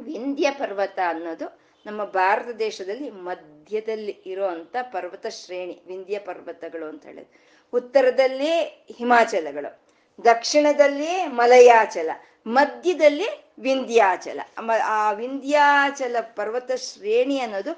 ವಿಂಧ್ಯ 0.00 0.50
ಪರ್ವತ 0.50 0.98
ಅನ್ನೋದು 1.08 1.68
ನಮ್ಮ 1.86 2.04
ಭಾರತ 2.04 2.48
ದೇಶದಲ್ಲಿ 2.48 3.10
ಮಧ್ಯದಲ್ಲಿ 3.10 4.22
ಇರುವಂತ 4.26 4.76
ಪರ್ವತ 4.82 5.26
ಶ್ರೇಣಿ, 5.26 5.82
ವಿಂಧ್ಯ 5.86 6.18
ಪರ್ವತಗಳು 6.18 6.86
ಅಂತ 6.88 7.06
ಹೇಳೋದು. 7.06 7.32
ಉತ್ತರದಲ್ಲಿ 7.72 8.50
ಹಿಮಾಚಲಗಳು, 8.96 9.86
ದಕ್ಷಿಣದಲ್ಲಿ 10.24 11.26
ಮಲಯಾಚಲ, 11.26 12.10
ಮಧ್ಯದಲ್ಲಿ 12.46 13.28
ವಿಂಧ್ಯಾಚಲ. 13.58 14.40
ಆ 14.84 15.12
ವಿಂಧ್ಯಾಚಲ 15.12 16.16
ಪರ್ವತ 16.20 16.70
ಶ್ರೇಣಿ 16.72 17.40
ಅನ್ನೋದು 17.40 17.72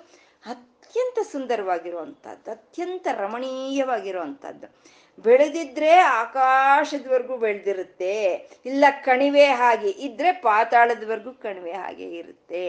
ಅತ್ಯಂತ 0.47 1.19
ಸುಂದರವಾಗಿರುವಂಥದ್ದು 1.33 2.51
ಅತ್ಯಂತ 2.51 3.09
ರಮಣೀಯವಾಗಿರುವಂತಹದ್ದು. 3.13 5.00
ಬೆಳೆದಿದ್ರೆ 5.25 5.93
ಆಕಾಶದವರೆಗೂ 6.23 7.37
ಬೆಳೆದಿರುತ್ತೆ. 7.37 8.15
ಇಲ್ಲ, 8.71 8.85
ಕಣಿವೆ 9.05 9.47
ಹಾಗೆ 9.61 9.91
ಇದ್ರೆ 10.07 10.33
ಪಾತಾಳದವರೆಗೂ 10.47 11.33
ಕಣಿವೆ 11.47 11.73
ಹಾಗೆ 11.73 12.07
ಇರುತ್ತೆ. 12.21 12.65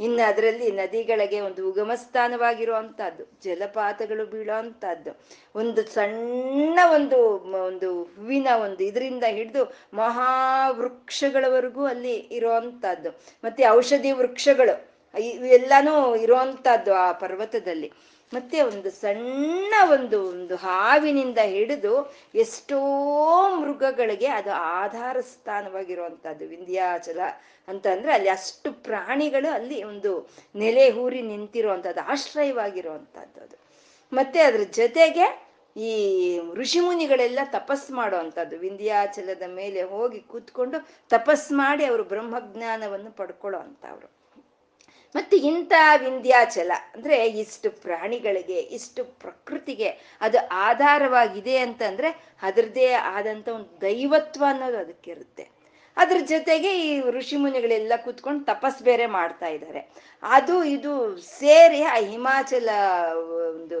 ಇನ್ನು 0.00 0.22
ಅದರಲ್ಲಿ 0.28 0.68
ನದಿಗಳಿಗೆ 0.72 1.40
ಒಂದು 1.40 1.60
ಉಗಮ 1.70 1.90
ಸ್ಥಾನವಾಗಿರುವಂತಹದ್ದು 1.94 3.24
ಜಲಪಾತಗಳು 3.44 4.24
ಬೀಳೋ 4.26 4.54
ಅಂತದ್ದು 4.54 5.12
ಒಂದು 5.60 5.82
ಸಣ್ಣ 5.96 6.78
ಒಂದು 6.96 7.18
ಒಂದು 7.66 7.90
ಹೂವಿನ 8.14 8.48
ಒಂದು 8.64 8.82
ಇದರಿಂದ 8.84 9.24
ಹಿಡಿದು 9.36 9.62
ಮಹಾವೃಕ್ಷಗಳವರೆಗೂ 9.94 11.84
ಅಲ್ಲಿ 11.84 12.16
ಇರುವಂತಹದ್ದು 12.38 13.12
ಮತ್ತೆ 13.44 13.64
ಔಷಧಿ 13.78 14.12
ವೃಕ್ಷಗಳು 14.12 14.74
ಇವೆಲ್ಲಾನು 15.14 15.94
ಇರುವಂತಹದ್ದು 16.16 16.92
ಆ 16.94 17.08
ಪರ್ವತದಲ್ಲಿ. 17.12 17.88
ಮತ್ತೆ 18.32 18.62
ಒಂದು 18.62 18.90
ಸಣ್ಣ 18.90 19.74
ಒಂದು 19.90 20.28
ಒಂದು 20.28 20.56
ಹಾವಿನಿಂದ 20.56 21.38
ಹಿಡಿದು 21.44 22.12
ಎಷ್ಟೋ 22.34 22.80
ಮೃಗಗಳಿಗೆ 23.58 24.26
ಅದು 24.26 24.52
ಆಧಾರ 24.52 25.20
ಸ್ಥಾನವಾಗಿರುವಂತಹದ್ದು 25.20 26.46
ವಿಂಧ್ಯಾಚಲ 26.46 27.20
ಅಂತ 27.68 27.86
ಅಂದ್ರೆ 27.86 28.12
ಅಲ್ಲಿ 28.12 28.28
ಅಷ್ಟು 28.28 28.72
ಪ್ರಾಣಿಗಳು 28.72 29.52
ಅಲ್ಲಿ 29.52 29.82
ಒಂದು 29.82 30.30
ನೆಲೆ 30.54 30.90
ಹೂರಿ 30.90 31.22
ನಿಂತಿರುವಂತಹದ್ದು 31.22 32.00
ಆಶ್ರಯವಾಗಿರುವಂತಹದ್ದು 32.00 33.40
ಅದು. 33.40 33.56
ಮತ್ತೆ 34.12 34.40
ಅದ್ರ 34.40 34.60
ಜೊತೆಗೆ 34.72 35.44
ಈ 35.76 36.38
ಋಷಿಮುನಿಗಳೆಲ್ಲ 36.54 37.38
ತಪಸ್ 37.44 37.90
ಮಾಡುವಂಥದ್ದು, 37.90 38.58
ವಿಂಧ್ಯಾಚಲದ 38.58 39.42
ಮೇಲೆ 39.46 39.82
ಹೋಗಿ 39.82 40.20
ಕೂತ್ಕೊಂಡು 40.20 40.88
ತಪಸ್ 41.08 41.52
ಮಾಡಿ 41.52 41.84
ಅವರು 41.84 42.04
ಬ್ರಹ್ಮಜ್ಞಾನವನ್ನು 42.04 43.10
ಪಡ್ಕೊಳ್ಳೋ 43.10 43.58
ಮತ್ತೆ 45.14 45.36
ಇಂಥ 45.36 45.72
ವಿಂಧ್ಯಾಚಲ, 45.96 46.72
ಅಂದ್ರೆ 46.94 47.26
ಇಷ್ಟು 47.26 47.70
ಪ್ರಾಣಿಗಳಿಗೆ, 47.70 48.58
ಇಷ್ಟು 48.58 49.04
ಪ್ರಕೃತಿಗೆ 49.04 49.88
ಅದು 50.20 50.38
ಆಧಾರವಾಗಿದೆ 50.50 51.56
ಅಂತಂದ್ರೆ 51.56 52.10
ಅದರದ್ದೇ 52.42 52.92
ಆದಂತ 52.92 53.48
ಒಂದು 53.48 53.80
ದೈವತ್ವ 53.80 54.44
ಅನ್ನೋದು 54.48 54.78
ಅದಕ್ಕಿರುತ್ತೆ. 54.78 55.63
ಅದ್ರ 55.96 56.16
ಜೊತೆಗೆ 56.24 56.70
ಈ 56.86 57.00
ಋಷಿ 57.00 57.36
ಮುನಿಗಳೆಲ್ಲ 57.36 57.92
ಕೂತ್ಕೊಂಡು 58.04 58.44
ತಪಸ್ 58.44 58.82
ಬೇರೆ 58.82 59.06
ಮಾಡ್ತಾ 59.06 59.46
ಇದ್ದಾರೆ. 59.46 59.80
ಅದು 60.22 60.64
ಇದು 60.64 61.16
ಸೇರಿ 61.18 61.82
ಆ 61.82 61.96
ಹಿಮಾಚಲ 61.98 62.68
ಒಂದು 63.50 63.78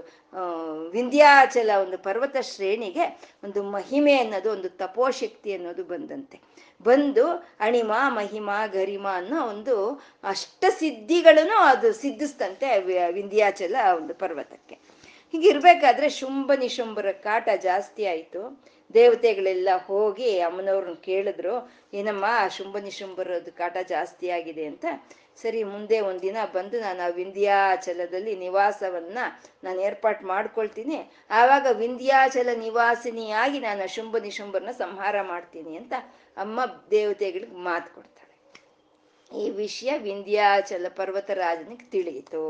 ವಿಂಧ್ಯಾಚಲ 0.90 1.70
ಒಂದು 1.82 1.98
ಪರ್ವತ 1.98 2.36
ಶ್ರೇಣಿಗೆ 2.40 3.20
ಒಂದು 3.44 3.62
ಮಹಿಮೆ 3.62 4.16
ಅನ್ನೋದು, 4.16 4.50
ಒಂದು 4.50 4.68
ತಪೋಶಕ್ತಿ 4.68 5.52
ಅನ್ನೋದು 5.52 5.84
ಬಂದಂತೆ. 5.84 6.40
ಬಂದು 6.82 7.26
ಅಣಿಮ, 7.60 7.92
ಮಹಿಮ, 8.08 8.50
ಗರಿಮ 8.72 9.06
ಅನ್ನೋ 9.14 9.46
ಒಂದು 9.46 9.76
ಅಷ್ಟ 10.24 10.64
ಸಿದ್ಧಿಗಳನ್ನು 10.78 11.58
ಅದು 11.58 11.92
ಸಿದ್ಧಿಸ್ತಂತೆ 11.92 12.80
ವಿಂಧ್ಯಾಚಲ 13.12 13.76
ಒಂದು 13.96 14.14
ಪರ್ವತಕ್ಕೆ. 14.14 14.93
ಹೀಗಿರ್ಬೇಕಾದ್ರೆ 15.34 16.08
ಶುಂಭ 16.08 16.52
ನಿಶುಂಭರ 16.58 17.12
ಕಾಟ 17.12 17.48
ಜಾಸ್ತಿ 17.62 18.06
ಆಯ್ತು. 18.06 18.64
ದೇವತೆಗಳೆಲ್ಲ 18.94 19.68
ಹೋಗಿ 19.86 20.38
ಅಮ್ಮನವ್ರನ್ನ 20.38 20.94
ಕೇಳಿದ್ರು, 20.94 21.72
ಏನಮ್ಮ 21.94 22.24
ಶುಂಭ 22.56 22.78
ನಿಶುಂಭರದ್ದು 22.78 23.52
ಕಾಟ 23.52 23.76
ಜಾಸ್ತಿ 23.88 24.30
ಆಗಿದೆ 24.30 24.64
ಅಂತ. 24.64 24.84
ಸರಿ, 25.36 25.62
ಮುಂದೆ 25.62 26.00
ಒಂದಿನ 26.00 26.36
ಬಂದು 26.52 26.80
ನಾನು 26.80 27.06
ಆ 27.06 27.08
ವಿಂಧ್ಯಾಚಲದಲ್ಲಿ 27.08 28.36
ನಿವಾಸವನ್ನ 28.36 29.18
ನಾನು 29.64 29.80
ಏರ್ಪಾಟ್ 29.80 30.22
ಮಾಡ್ಕೊಳ್ತೀನಿ. 30.24 31.10
ಆವಾಗ 31.30 31.66
ವಿಂಧ್ಯಾಚಲ 31.72 32.48
ನಿವಾಸಿನಿಯಾಗಿ 32.58 33.60
ನಾನು 33.60 33.94
ಶುಂಭ 33.94 34.16
ನಿಶುಂಭರನ್ನ 34.16 34.70
ಸಂಹಾರ 34.70 35.22
ಮಾಡ್ತೀನಿ 35.22 35.76
ಅಂತ 35.76 35.92
ಅಮ್ಮ 36.36 36.60
ದೇವತೆಗಳಿಗೆ 36.90 37.52
ಮಾತು 37.52 37.94
ಕೊಡ್ತಾಳೆ. 37.94 38.34
ಈ 39.42 39.50
ವಿಷಯ 39.50 39.98
ವಿಂಧ್ಯಾಚಲ 39.98 40.86
ಪರ್ವತರಾಜನಿಗೆ 40.88 41.90
ತಿಳಿಯಿತು. 41.90 42.44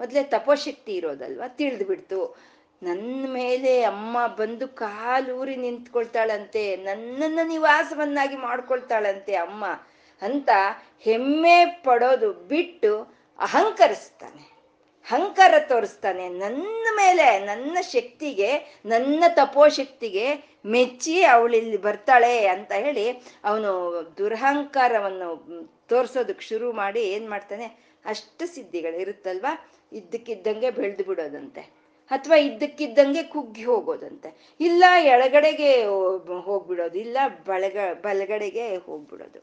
ಮೊದಲೇ 0.00 0.22
ತಪೋಶಕ್ತಿ 0.22 0.92
ಇರೋದಲ್ವ? 0.94 1.42
ತಿಳಿದು 1.48 1.84
ಬಿಡ್ತು 1.84 2.36
ನನ್ನ 2.82 3.26
ಮೇಲೆ 3.32 3.82
ಅಮ್ಮ 3.82 4.26
ಬಂದು 4.26 4.68
ಕಾಲೂರಿ 4.68 5.56
ನಿಂತ್ಕೊಳ್ತಾಳಂತೆ. 5.56 6.76
ನನ್ನನ್ನ 6.76 7.38
ನಿವಾಸವನ್ನಾಗಿ 7.44 8.36
ಮಾಡ್ಕೊಳ್ತಾಳಂತೆ 8.36 9.34
ಅಮ್ಮ 9.34 9.64
ಅಂತ 10.22 10.48
ಹೆಮ್ಮೆ 11.00 11.64
ಪಡೋದು 11.84 12.32
ಬಿಟ್ಟು 12.32 13.14
ಅಹಂಕರಿಸ್ತಾನೆ. 13.38 14.54
ಅಹಂಕಾರ 15.10 15.54
ತೋರಿಸ್ತಾನೆ 15.68 16.28
ನನ್ನ 16.28 16.86
ಮೇಲೆ, 16.96 17.38
ನನ್ನ 17.38 17.78
ಶಕ್ತಿಗೆ, 17.80 18.80
ನನ್ನ 18.86 19.24
ತಪೋಶಕ್ತಿಗೆ 19.28 20.26
ಮೆಚ್ಚಿ 20.66 21.24
ಅವಳಿಲ್ಲಿ 21.24 21.76
ಬರ್ತಾಳೆ 21.76 22.46
ಅಂತ 22.46 22.72
ಹೇಳಿ 22.72 23.10
ಅವನು 23.44 23.70
ದುರಹಂಕಾರವನ್ನು 24.18 25.28
ತೋರಿಸೋದಕ್ಕೆ 25.88 26.44
ಶುರು 26.44 26.72
ಮಾಡಿ 26.72 27.02
ಏನು 27.02 27.30
ಮಾಡ್ತಾನೆ? 27.30 27.66
ಅಷ್ಟು 28.04 28.46
ಸಿದ್ಧಿಗಳು 28.46 28.96
ಇರುತ್ತಲ್ವಾ 28.96 29.68
ಇದ್ದಕ್ಕಿದ್ದಂಗೆ 29.94 30.70
ಬೆಳೆದು 30.70 31.04
ಬಿಡೋದಂತೆ. 31.04 31.62
ಅಥವಾ 32.10 32.36
ಇದ್ದಕ್ಕಿದ್ದಂಗೆ 32.36 33.22
ಕುಗ್ಗಿ 33.22 33.64
ಹೋಗೋದಂತೆ. 33.64 34.30
ಇಲ್ಲ 34.60 34.84
ಎಳಗಡೆಗೆ 35.14 35.70
ಹೋಗ್ಬಿಡೋದು, 36.48 36.98
ಇಲ್ಲ 36.98 37.18
ಬಳಗ, 37.46 37.76
ಬಲಗಡೆಗೆ 38.02 38.66
ಹೋಗ್ಬಿಡೋದು. 38.76 39.40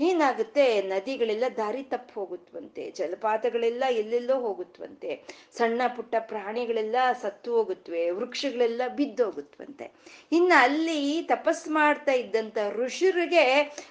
ಏನಾಗುತ್ತೆ, 0.00 0.64
ನದಿಗಳೆಲ್ಲ 0.82 1.46
ದಾರಿ 1.56 1.82
ತಪ್ಪು 1.82 2.12
ಹೋಗುತ್ತವಂತೆ 2.20 2.82
ಜಲಪಾತಗಳೆಲ್ಲ 2.90 3.84
ಎಲ್ಲೆಲ್ಲೋ 4.02 4.36
ಹೋಗುತ್ತವಂತೆ 4.40 5.10
ಸಣ್ಣ 5.58 5.80
ಪುಟ್ಟ 5.96 6.14
ಪ್ರಾಣಿಗಳೆಲ್ಲ 6.30 6.96
ಸತ್ತು 7.22 7.50
ಹೋಗುತ್ತವೆ, 7.56 8.10
ವೃಕ್ಷಗಳೆಲ್ಲ 8.10 8.82
ಬಿದ್ದು 8.98 9.24
ಹೋಗುತ್ತವಂತೆ 9.24 9.86
ಇನ್ನು 10.32 10.56
ಅಲ್ಲಿ 10.62 11.22
ತಪಸ್ 11.22 11.64
ಮಾಡ್ತಾ 11.68 12.12
ಇದ್ದಂಥ 12.12 12.58
ಋಷಿರಿಗೆ 12.78 13.44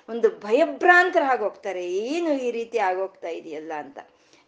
ಒಂದು 0.10 0.30
ಭಯಭ್ರಾಂತರಾಗೋಗ್ತಾರೆ 0.39 1.84
ಏನು 1.93 2.34
ಈ 2.47 2.51
ರೀತಿ 2.51 2.78
ಆಗೋಗ್ತಾ 2.89 3.28
ಇದೆಯಲ್ಲ 3.30 3.74
ಅಂತ. 3.78 3.99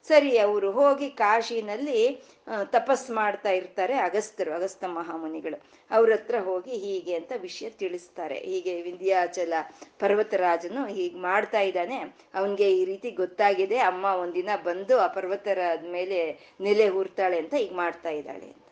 ಸರಿ, 0.07 0.37
ಅವರು 0.37 0.71
ಹೋಗಿ 0.71 1.09
ಕಾಶಿನಲ್ಲಿ 1.09 2.23
ತಪಸ್ 2.63 3.11
ಮಾಡ್ತಾ 3.11 3.49
ಇರ್ತಾರೆ 3.49 3.93
ಅಗಸ್ತರು, 3.93 4.53
ಅಗಸ್ತ 4.53 4.83
ಮಹಾಮುನಿಗಳು. 4.83 5.61
ಅವ್ರ 5.91 6.11
ಹತ್ರ 6.11 6.35
ಹೋಗಿ 6.39 6.71
ಹೀಗೆ 6.71 7.15
ಅಂತ 7.15 7.31
ವಿಷಯ 7.37 7.69
ತಿಳಿಸ್ತಾರೆ. 7.69 8.35
ಹೀಗೆ 8.35 8.81
ವಿಂಧ್ಯಾಚಲ 8.81 9.53
ಪರ್ವತರಾಜನು 9.99 10.87
ಹೀಗೆ 10.87 11.15
ಮಾಡ್ತಾ 11.15 11.59
ಇದ್ದಾನೆ. 11.59 11.97
ಅವನಿಗೆ 12.33 12.77
ಈ 12.77 12.85
ರೀತಿ 12.85 13.11
ಗೊತ್ತಾಗಿದೆ, 13.11 13.77
ಅಮ್ಮ 13.77 14.05
ಒಂದಿನ 14.05 14.49
ಬಂದು 14.63 14.99
ಆ 14.99 15.07
ಪರ್ವತರಾದ 15.07 15.85
ಮೇಲೆ 15.91 16.39
ನೆಲೆ 16.61 16.89
ಹೂರ್ತಾಳೆ 16.89 17.37
ಅಂತ 17.37 17.53
ಈಗ 17.53 17.73
ಮಾಡ್ತಾ 17.73 18.09
ಇದ್ದಾಳೆ 18.09 18.45
ಅಂತ. 18.45 18.67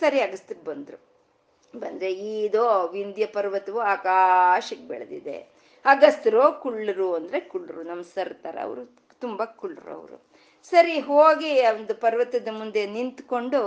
ಸರಿ, 0.00 0.20
ಅಗಸ್ತಕ್ಕೆ 0.20 0.64
ಬಂದ್ರು. 0.64 1.08
ಬಂದ್ರೆ 1.78 2.12
ಈದೋ 2.12 2.86
ವಿಂಧ್ಯ 2.86 3.26
ಪರ್ವತವು 3.26 3.80
ಆಕಾಶಕ್ಕೆ 3.80 4.88
ಬೆಳೆದಿದೆ. 4.88 5.38
ಅಗಸ್ತರು 5.84 6.60
ಕುಳ್ಳರು 6.62 7.14
ಅಂದ್ರೆ 7.14 7.40
ಕುಳ್ಳರು 7.40 7.82
ನಮ್ 7.82 8.04
ಸರ್ತಾರ 8.04 8.56
ಅವರು 8.62 8.96
ತುಂಬಾ 9.20 9.44
ಕುಳ್ಳರು 9.44 9.92
ಅವರು. 9.92 10.27
ಸರಿ, 10.70 11.00
ಹೋಗಿ 11.00 11.50
ಒಂದು 11.70 11.94
ಪರ್ವತದ 11.94 12.48
ಮುಂದೆ 12.50 12.86
ನಿಂತ್ಕೊಂಡು 12.86 13.60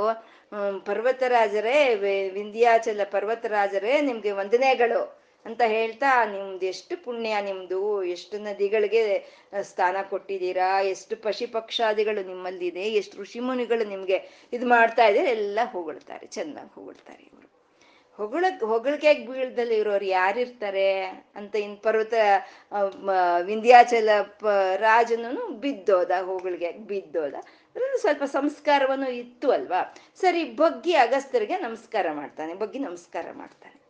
ಪರ್ವತರಾಜರೇ 0.85 1.79
ವಿಂಧ್ಯಾಚಲ 2.33 3.01
ಪರ್ವತರಾಜರೇ, 3.11 4.01
ನಿಮ್ಗೆ 4.01 4.31
ವಂದನೆಗಳು 4.31 5.21
ಅಂತ 5.45 5.61
ಹೇಳ್ತಾ, 5.67 6.25
ನಿಮ್ದು 6.25 6.65
ಎಷ್ಟು 6.65 7.03
ಪುಣ್ಯ, 7.03 7.41
ನಿಮ್ದು 7.41 8.03
ಎಷ್ಟು 8.03 8.37
ನದಿಗಳಿಗೆ 8.39 9.01
ಸ್ಥಾನ 9.61 9.97
ಕೊಟ್ಟಿದ್ದೀರಾ, 10.09 10.81
ಎಷ್ಟು 10.81 11.15
ಪಶು 11.15 11.47
ಪಕ್ಷಾದಿಗಳು 11.53 12.27
ನಿಮ್ಮಲ್ಲಿದೆ, 12.27 12.81
ಎಷ್ಟು 12.81 13.21
ಋಷಿಮುನಿಗಳು 13.21 13.85
ನಿಮ್ಗೆ 13.89 14.47
ಇದು 14.53 14.67
ಮಾಡ್ತಾ 14.67 15.05
ಇದ್ದಾರೆ, 15.05 15.29
ಎಲ್ಲ 15.29 15.59
ಹೊಗಳ್ತಾರೆ, 15.71 16.27
ಚೆನ್ನಾಗಿ 16.27 16.73
ಹೊಗಳ್ತಾರೆ. 16.75 17.30
ಹೊಗಳಿಕೆ 18.19 19.13
ಬೀಳ್ದಲ್ಲಿ 19.27 19.75
ಇರೋರು 19.77 20.05
ಯಾರಿರ್ತಾರೆ 20.05 21.03
ಅಂತ 21.35 21.55
ಇನ್ 21.55 21.77
ಪರ್ವತ 21.77 22.13
ವಿಂಧ್ಯಾಚಲ 23.45 24.09
ಪ 24.21 24.45
ರಾಜನು 24.75 25.47
ಬಿದ್ದೋದ 25.63 26.11
ಹೊಗಳಿಗೆ 26.21 26.71
ಬಿದ್ದೋದ. 26.71 27.35
ಅದ್ರಲ್ಲಿ 27.75 27.99
ಸ್ವಲ್ಪ 28.01 28.23
ಸಂಸ್ಕಾರವನ್ನು 28.23 29.09
ಇತ್ತು 29.11 29.51
ಅಲ್ವಾ? 29.51 29.81
ಸರಿ, 30.21 30.43
ಬಗ್ಗಿ 30.43 30.93
ಅಗಸ್ತ್ಯರಿಗೆ 30.95 31.57
ನಮಸ್ಕಾರ 31.57 32.07
ಮಾಡ್ತಾನೆ, 32.13 32.53
ಬಗ್ಗಿ 32.53 32.79
ನಮಸ್ಕಾರ 32.79 33.27
ಮಾಡ್ತಾನೆ. 33.33 33.80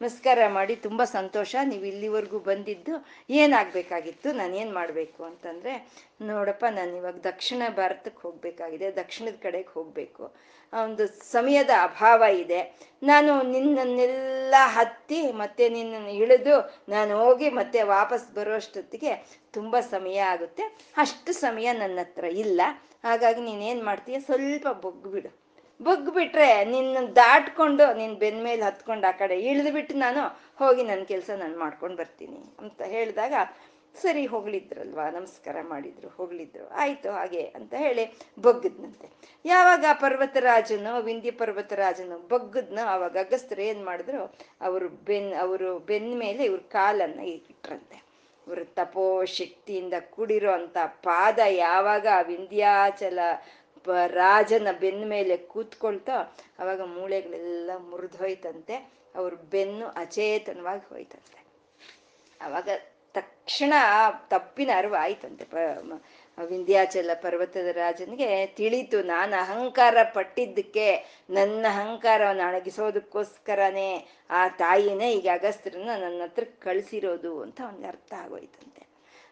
ನಮಸ್ಕಾರ 0.00 0.38
ಮಾಡಿ 0.48 0.76
ತುಂಬ 0.76 1.04
ಸಂತೋಷ. 1.04 1.56
ನೀವು 1.64 1.84
ಇಲ್ಲಿವರೆಗೂ 1.84 2.38
ಬಂದಿದ್ದು 2.38 3.06
ಏನಾಗಬೇಕಾಗಿತ್ತು? 3.30 4.32
ನಾನು 4.32 4.56
ಏನು 4.56 4.74
ಮಾಡಬೇಕು 4.74 5.24
ಅಂತಂದರೆ, 5.24 5.72
ನೋಡಪ್ಪ, 6.22 6.64
ನಾನು 6.70 6.96
ಇವಾಗ 6.96 7.14
ದಕ್ಷಿಣ 7.14 7.62
ಭಾರತಕ್ಕೆ 7.76 8.22
ಹೋಗಬೇಕಾಗಿದೆ, 8.22 8.90
ದಕ್ಷಿಣದ 8.90 9.34
ಕಡೆಗೆ 9.42 9.68
ಹೋಗಬೇಕು. 9.68 10.34
ಒಂದು 10.72 11.06
ಸಮಯದ 11.06 11.70
ಅಭಾವ 11.82 12.22
ಇದೆ. 12.22 12.78
ನಾನು 13.02 13.42
ನಿನ್ನನ್ನೆಲ್ಲ 13.42 14.54
ಹತ್ತಿ 14.58 15.32
ಮತ್ತೆ 15.32 15.68
ನಿನ್ನನ್ನು 15.68 16.10
ಇಳಿದು 16.10 16.56
ನಾನು 16.88 17.24
ಹೋಗಿ 17.24 17.50
ಮತ್ತೆ 17.50 17.82
ವಾಪಸ್ 17.82 18.34
ಬರೋಷ್ಟೊತ್ತಿಗೆ 18.34 19.40
ತುಂಬ 19.52 19.80
ಸಮಯ 19.80 20.18
ಆಗುತ್ತೆ. 20.18 20.62
ಅಷ್ಟು 20.96 21.32
ಸಮಯ 21.32 21.72
ನನ್ನ 21.72 21.98
ಹತ್ರ 21.98 22.24
ಇಲ್ಲ. 22.24 22.60
ಹಾಗಾಗಿ 23.04 23.40
ನೀನೇನು 23.40 23.84
ಮಾಡ್ತೀಯ? 23.84 24.20
ಸ್ವಲ್ಪ 24.20 24.68
ಬೊಗ್ಬಿಡು 24.68 25.39
ಬಗ್ಬಿಟ್ರೆ 25.82 26.64
ನಿನ್ನ 26.64 27.06
ದಾಟ್ಕೊಂಡು 27.16 27.96
ನಿನ್ನ 27.96 28.18
ಬೆನ್ 28.18 28.44
ಮೇಲೆ 28.44 28.62
ಹತ್ಕೊಂಡು 28.62 29.06
ಆ 29.06 29.10
ಕಡೆ 29.10 29.40
ಇಳಿದ್ಬಿಟ್ಟು 29.40 29.94
ನಾನು 29.94 30.40
ಹೋಗಿ 30.58 30.82
ನನ್ನ 30.82 31.02
ಕೆಲಸ 31.02 31.30
ನಾನು 31.36 31.58
ಮಾಡ್ಕೊಂಡು 31.58 31.96
ಬರ್ತೀನಿ 31.96 32.56
ಅಂತ 32.58 32.82
ಹೇಳಿದಾಗ, 32.82 33.34
ಸರಿ, 34.02 34.26
ಹೋಗ್ಲಿದ್ರಲ್ವಾ? 34.26 35.10
ನಮಸ್ಕಾರ 35.10 35.56
ಮಾಡಿದ್ರು, 35.68 36.08
ಹೋಗ್ಲಿದ್ರು. 36.08 36.68
ಆಯ್ತು, 36.68 37.10
ಹಾಗೆ 37.10 37.42
ಅಂತ 37.42 37.74
ಹೇಳಿ 37.74 38.18
ಬಗ್ಗದ್ನಂತೆ. 38.42 39.08
ಯಾವಾಗ 39.44 39.84
ಪರ್ವತರಾಜನು, 39.92 41.02
ವಿಂಧ್ಯ 41.02 41.30
ಪರ್ವತರಾಜನು 41.30 42.28
ಬಗ್ಗದ್ನ 42.28 42.78
ಅವಾಗ 42.86 43.16
ಅಗಸ್ತರು 43.18 43.62
ಏನ್ 43.62 43.84
ಮಾಡಿದ್ರು? 43.84 44.38
ಅವರು 44.60 44.88
ಬೆನ್, 44.88 45.34
ಅವರು 45.34 45.78
ಬೆನ್ನ 45.78 46.18
ಮೇಲೆ 46.18 46.44
ಇವ್ರ 46.44 46.60
ಕಾಲನ್ನ 46.60 47.20
ಇಟ್ರಂತೆ. 47.20 48.10
ಇವರು 48.46 48.64
ತಪೋ 48.64 49.24
ಶಕ್ತಿಯಿಂದ 49.24 49.94
ಕೂಡಿರೋ 50.10 50.52
ಅಂತ 50.52 50.76
ಪಾದ 50.86 51.38
ಯಾವಾಗ 51.48 52.06
ವಿಂಧ್ಯಾಚಲ 52.26 53.18
ರಾಜನ 54.06 54.68
ಬೆನ್ನ 54.72 55.04
ಮೇಲೆ 55.08 55.36
ಕೂತ್ಕೊಳ್ತಾ 55.36 56.16
ಅವಾಗ 56.58 56.80
ಮೂಳೆಗಳೆಲ್ಲ 56.80 57.70
ಮುರಿದೋಯ್ತಂತೆ 57.78 58.76
ಅವ್ರ 59.16 59.34
ಬೆನ್ನು 59.34 59.86
ಅಚೇತನವಾಗಿ 59.86 60.84
ಹೋಯ್ತಂತೆ. 60.90 61.38
ಅವಾಗ 62.40 62.68
ತಕ್ಷಣ 63.14 63.72
ತಪ್ಪಿನ 64.28 64.70
ಅರಿವು 64.76 64.94
ಆಯ್ತಂತೆ 64.94 65.44
ಪ 65.44 65.56
ವಿಂಧ್ಯಾಚಲ 66.38 67.10
ಪರ್ವತದ 67.14 67.68
ರಾಜನಿಗೆ 67.76 68.46
ತಿಳಿತು 68.46 69.02
ನಾನು 69.02 69.36
ಅಹಂಕಾರ 69.36 69.96
ಪಟ್ಟಿದ್ದಕ್ಕೆ 70.14 70.86
ನನ್ನ 71.30 71.64
ಅಹಂಕಾರವನ್ನು 71.68 72.44
ಅಣಗಿಸೋದಕ್ಕೋಸ್ಕರನೇ 72.48 73.90
ಆ 74.30 74.48
ತಾಯಿನೇ 74.48 75.12
ಈಗ 75.12 75.28
ಅಗಸ್ತ್ರನ 75.32 75.90
ನನ್ನ 76.04 76.22
ಹತ್ರ 76.22 76.44
ಕಳಿಸಿರೋದು 76.58 77.42
ಅಂತ 77.42 77.60
ಅವನಿಗೆ 77.60 77.86
ಅರ್ಥ 77.86 78.12
ಆಗೋಯ್ತಂತೆ. 78.14 78.79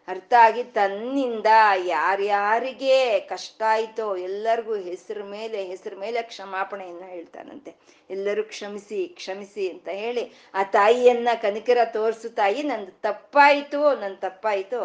ಅರ್ಥ 0.09 0.33
ಆಗಿ 0.47 0.63
ತನ್ನಿಂದ 0.77 1.49
ಯಾರ್ಯಾರಿಗೆ 1.85 2.97
ಕಷ್ಟ 3.31 3.61
ಆಯ್ತೋ 3.73 4.05
ಎಲ್ಲರಿಗೂ 4.27 4.75
ಹೆಸರು 4.89 5.23
ಮೇಲೆ 5.25 5.59
ಹೆಸರು 5.63 5.97
ಮೇಲೆ 5.99 6.19
ಕ್ಷಮಾಪಣೆಯನ್ನು 6.21 7.07
ಹೇಳ್ತಾನಂತೆ. 7.15 7.71
ಎಲ್ಲರೂ 8.09 8.43
ಕ್ಷಮಿಸಿ 8.43 8.99
ಕ್ಷಮಿಸಿ 9.19 9.65
ಅಂತ 9.69 9.89
ಹೇಳಿ 10.03 10.23
ಆ 10.53 10.63
ತಾಯಿಯನ್ನ 10.77 11.29
ಕನಿಕರ 11.41 11.77
ತೋರಿಸು 11.93 12.29
ತಾಯಿ, 12.29 12.63
ನಂದು 12.63 12.93
ತಪ್ಪಾಯಿತು 13.01 13.81
ನನ್ನ 14.01 14.15
ತಪ್ಪಾಯಿತು 14.19 14.81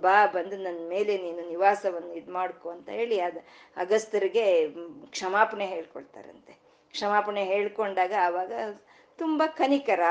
ಬಾ, 0.00 0.16
ಬಂದು 0.26 0.56
ನನ್ನ 0.56 0.80
ಮೇಲೆ 0.88 1.12
ನೀನು 1.18 1.42
ನಿವಾಸವನ್ನು 1.48 2.14
ಇದು 2.14 2.32
ಮಾಡ್ಕೊ 2.32 2.68
ಅಂತ 2.70 2.88
ಹೇಳಿ 2.88 3.18
ಅದು 3.20 3.40
ಅಗಸ್ತರಿಗೆ 3.76 4.46
ಕ್ಷಮಾಪಣೆ 5.10 5.66
ಹೇಳ್ಕೊಳ್ತಾರಂತೆ. 5.66 6.54
ಕ್ಷಮಾಪಣೆ 6.94 7.44
ಹೇಳ್ಕೊಂಡಾಗ 7.44 8.12
ಆವಾಗ 8.26 8.52
ತುಂಬಾ 9.18 9.46
ಕನಿಕರ 9.60 10.02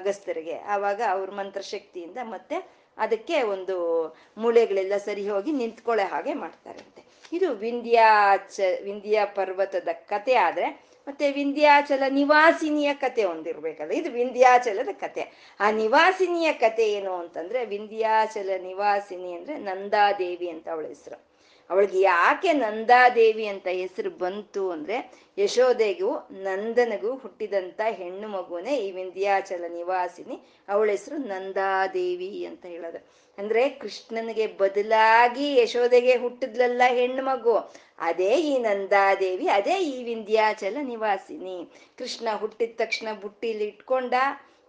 ಅಗಸ್ತರಿಗೆ. 0.00 0.56
ಆವಾಗ 0.74 1.00
ಅವ್ರ 1.10 1.30
ಮಂತ್ರಶಕ್ತಿಯಿಂದ 1.30 2.18
ಮತ್ತೆ 2.34 2.56
ಅದಕ್ಕೆ 2.98 3.42
ಒಂದು 3.42 4.06
ಮೂಳೆಗಳೆಲ್ಲ 4.36 4.96
ಸರಿ 4.96 5.28
ಹೋಗಿ 5.28 5.52
ನಿಂತ್ಕೊಳ್ಳೋ 5.52 6.08
ಹಾಗೆ 6.08 6.34
ಮಾಡ್ತಾರಂತೆ. 6.34 7.02
ಇದು 7.32 7.52
ವಿಂಧ್ಯಾಚ, 7.52 8.60
ವಿಂಧ್ಯ 8.84 9.20
ಪರ್ವತದ 9.24 9.88
ಕತೆ 9.92 10.34
ಆದ್ರೆ 10.34 10.92
ಮತ್ತೆ 11.08 11.32
ವಿಂಧ್ಯಾಚಲ 11.32 12.02
ನಿವಾಸಿನಿಯ 12.08 12.94
ಕತೆ 12.94 13.24
ಒಂದಿರ್ಬೇಕಲ್ಲ. 13.24 13.92
ಇದು 13.92 14.10
ವಿಂಧ್ಯಾಚಲದ 14.10 14.88
ಕತೆ. 14.92 15.54
ಆ 15.60 15.70
ನಿವಾಸಿನಿಯ 15.70 16.52
ಕತೆ 16.52 16.92
ಏನು 16.92 17.14
ಅಂತಂದ್ರೆ 17.14 17.64
ವಿಂಧ್ಯಾಚಲ 17.64 18.50
ನಿವಾಸಿನಿ 18.62 19.32
ಅಂದ್ರೆ 19.32 19.56
ನಂದಾದೇವಿ 19.56 20.48
ಅಂತ 20.48 20.68
ಅವಳ 20.68 20.86
ಹೆಸರು. 20.86 21.31
ಅವಳಿಗೆ 21.70 22.00
ಯಾಕೆ 22.00 22.52
ನಂದಾದೇವಿ 22.52 23.46
ಅಂತ 23.46 23.66
ಹೆಸರು 23.66 24.10
ಬಂತು 24.10 24.70
ಅಂದ್ರೆ 24.70 25.12
ಯಶೋದೆಗೂ 25.38 26.16
ನಂದನಗೂ 26.30 27.14
ಹುಟ್ಟಿದಂತ 27.14 27.80
ಹೆಣ್ಣು 27.90 28.28
ಮಗುನೇ 28.28 28.76
ಈ 28.76 28.90
ವಿಂಧ್ಯಾಚಲ 28.90 29.64
ನಿವಾಸಿನಿ. 29.68 30.40
ಅವಳ 30.68 30.90
ಹೆಸರು 30.90 31.16
ನಂದಾದೇವಿ 31.16 32.44
ಅಂತ 32.44 32.66
ಹೇಳೋದು. 32.66 33.06
ಅಂದ್ರೆ 33.38 33.68
ಕೃಷ್ಣನಿಗೆ 33.68 34.46
ಬದಲಾಗಿ 34.46 35.56
ಯಶೋದೆಗೆ 35.60 36.16
ಹುಟ್ಟಿದ್ಲಲ್ಲ 36.16 36.82
ಹೆಣ್ಣು 36.88 37.24
ಮಗು. 37.24 37.74
ಅದೇ 37.98 38.36
ಈ 38.36 38.58
ನಂದಾದೇವಿ, 38.58 39.48
ಅದೇ 39.48 39.78
ಈ 39.78 40.04
ವಿಂಧ್ಯಾಚಲ 40.04 40.76
ನಿವಾಸಿನಿ. 40.82 41.68
ಕೃಷ್ಣ 41.98 42.28
ಹುಟ್ಟಿದ 42.36 42.72
ತಕ್ಷಣ 42.76 43.08
ಬುಟ್ಟಿಲಿ 43.20 43.64
ಇಟ್ಕೊಂಡ 43.64 44.14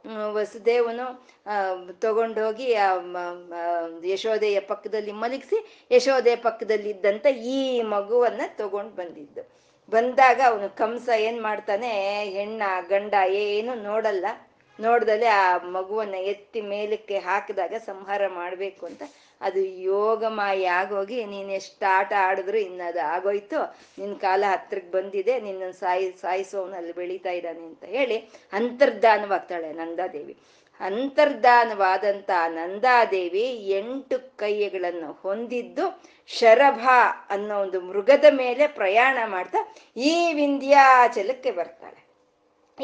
ವಸುದೇವನು 0.05 1.05
ತಗೊಂಡೋಗಿ 1.99 2.67
ಯಶೋದೆಯ 4.11 4.59
ಪಕ್ಕದಲ್ಲಿ 4.71 5.13
ಮಲಗಿಸಿ 5.23 5.57
ಯಶೋದೆ 5.91 6.35
ಪಕ್ಕದಲ್ಲಿ 6.35 6.89
ಇದ್ದಂತ 6.89 7.25
ಈ 7.55 7.59
ಮಗುವನ್ನ 7.95 8.41
ತಗೊಂಡು 8.61 8.93
ಬಂದಿದ್ದು. 8.95 9.43
ಬಂದಾಗ 9.91 10.39
ಅವನು 10.45 10.67
ಕಂಸ 10.77 11.07
ಏನ್ 11.19 11.39
ಮಾಡ್ತಾನೆ, 11.41 11.89
ಹೆಣ್ಣ, 12.35 12.63
ಗಂಡ 12.89 13.13
ಏನು 13.45 13.73
ನೋಡಲ್ಲ. 13.83 14.25
ನೋಡ್ದಲೆ 14.79 15.27
ಆ 15.41 15.57
ಮಗುವನ್ನ 15.57 16.17
ಎತ್ತಿ 16.31 16.61
ಮೇಲಕ್ಕೆ 16.61 17.17
ಹಾಕಿದಾಗ 17.17 17.73
ಸಂಹಾರ 17.85 18.21
ಮಾಡಬೇಕು 18.27 18.83
ಅಂತ 18.85 19.03
ಅದು 19.41 19.59
ಯೋಗಮಾಯ 19.59 20.69
ಆಗೋಗಿ 20.69 21.25
ನೀನ್ 21.25 21.49
ಎಷ್ಟು 21.49 21.91
ಆಟ 21.91 22.13
ಆಡಿದ್ರು 22.19 22.57
ಇನ್ನದು 22.57 23.01
ಆಗೋಯ್ತು. 23.01 23.77
ನಿನ್ 23.99 24.19
ಕಾಲ 24.19 24.43
ಹತ್ರಕ್ಕೆ 24.51 24.91
ಬಂದಿದೆ 24.91 25.39
ನಿನ್ನ 25.39 25.71
ಸಾಯಿ 25.71 26.11
ಸಾಯಿಸೋನಲ್ಲಿ 26.21 26.91
ಬೆಳೀತಾ 26.91 27.29
ಇದ್ದಾನೆ 27.29 27.65
ಅಂತ 27.65 27.83
ಹೇಳಿ 27.83 28.17
ಅಂತರ್ಧಾನವಾಗ್ತಾಳೆ 28.53 29.73
ನಂದಾದೇವಿ. 29.73 30.37
ಅಂತರ್ಧಾನವಾದಂತ 30.79 32.29
ನಂದಾದೇವಿ 32.47 33.67
ಎಂಟು 33.69 34.37
ಕೈಗಳನ್ನು 34.37 35.19
ಹೊಂದಿದ್ದು 35.21 36.03
ಶರಭ 36.27 36.87
ಅನ್ನೋ 37.29 37.59
ಒಂದು 37.59 37.81
ಮೃಗದ 37.81 38.25
ಮೇಲೆ 38.31 38.67
ಪ್ರಯಾಣ 38.67 39.17
ಮಾಡ್ತಾ 39.25 39.75
ಈ 39.97 40.33
ವಿಂಧ್ಯಾಚಲಕ್ಕೆ 40.33 41.51
ಬರ್ತಾಳೆ. 41.51 42.03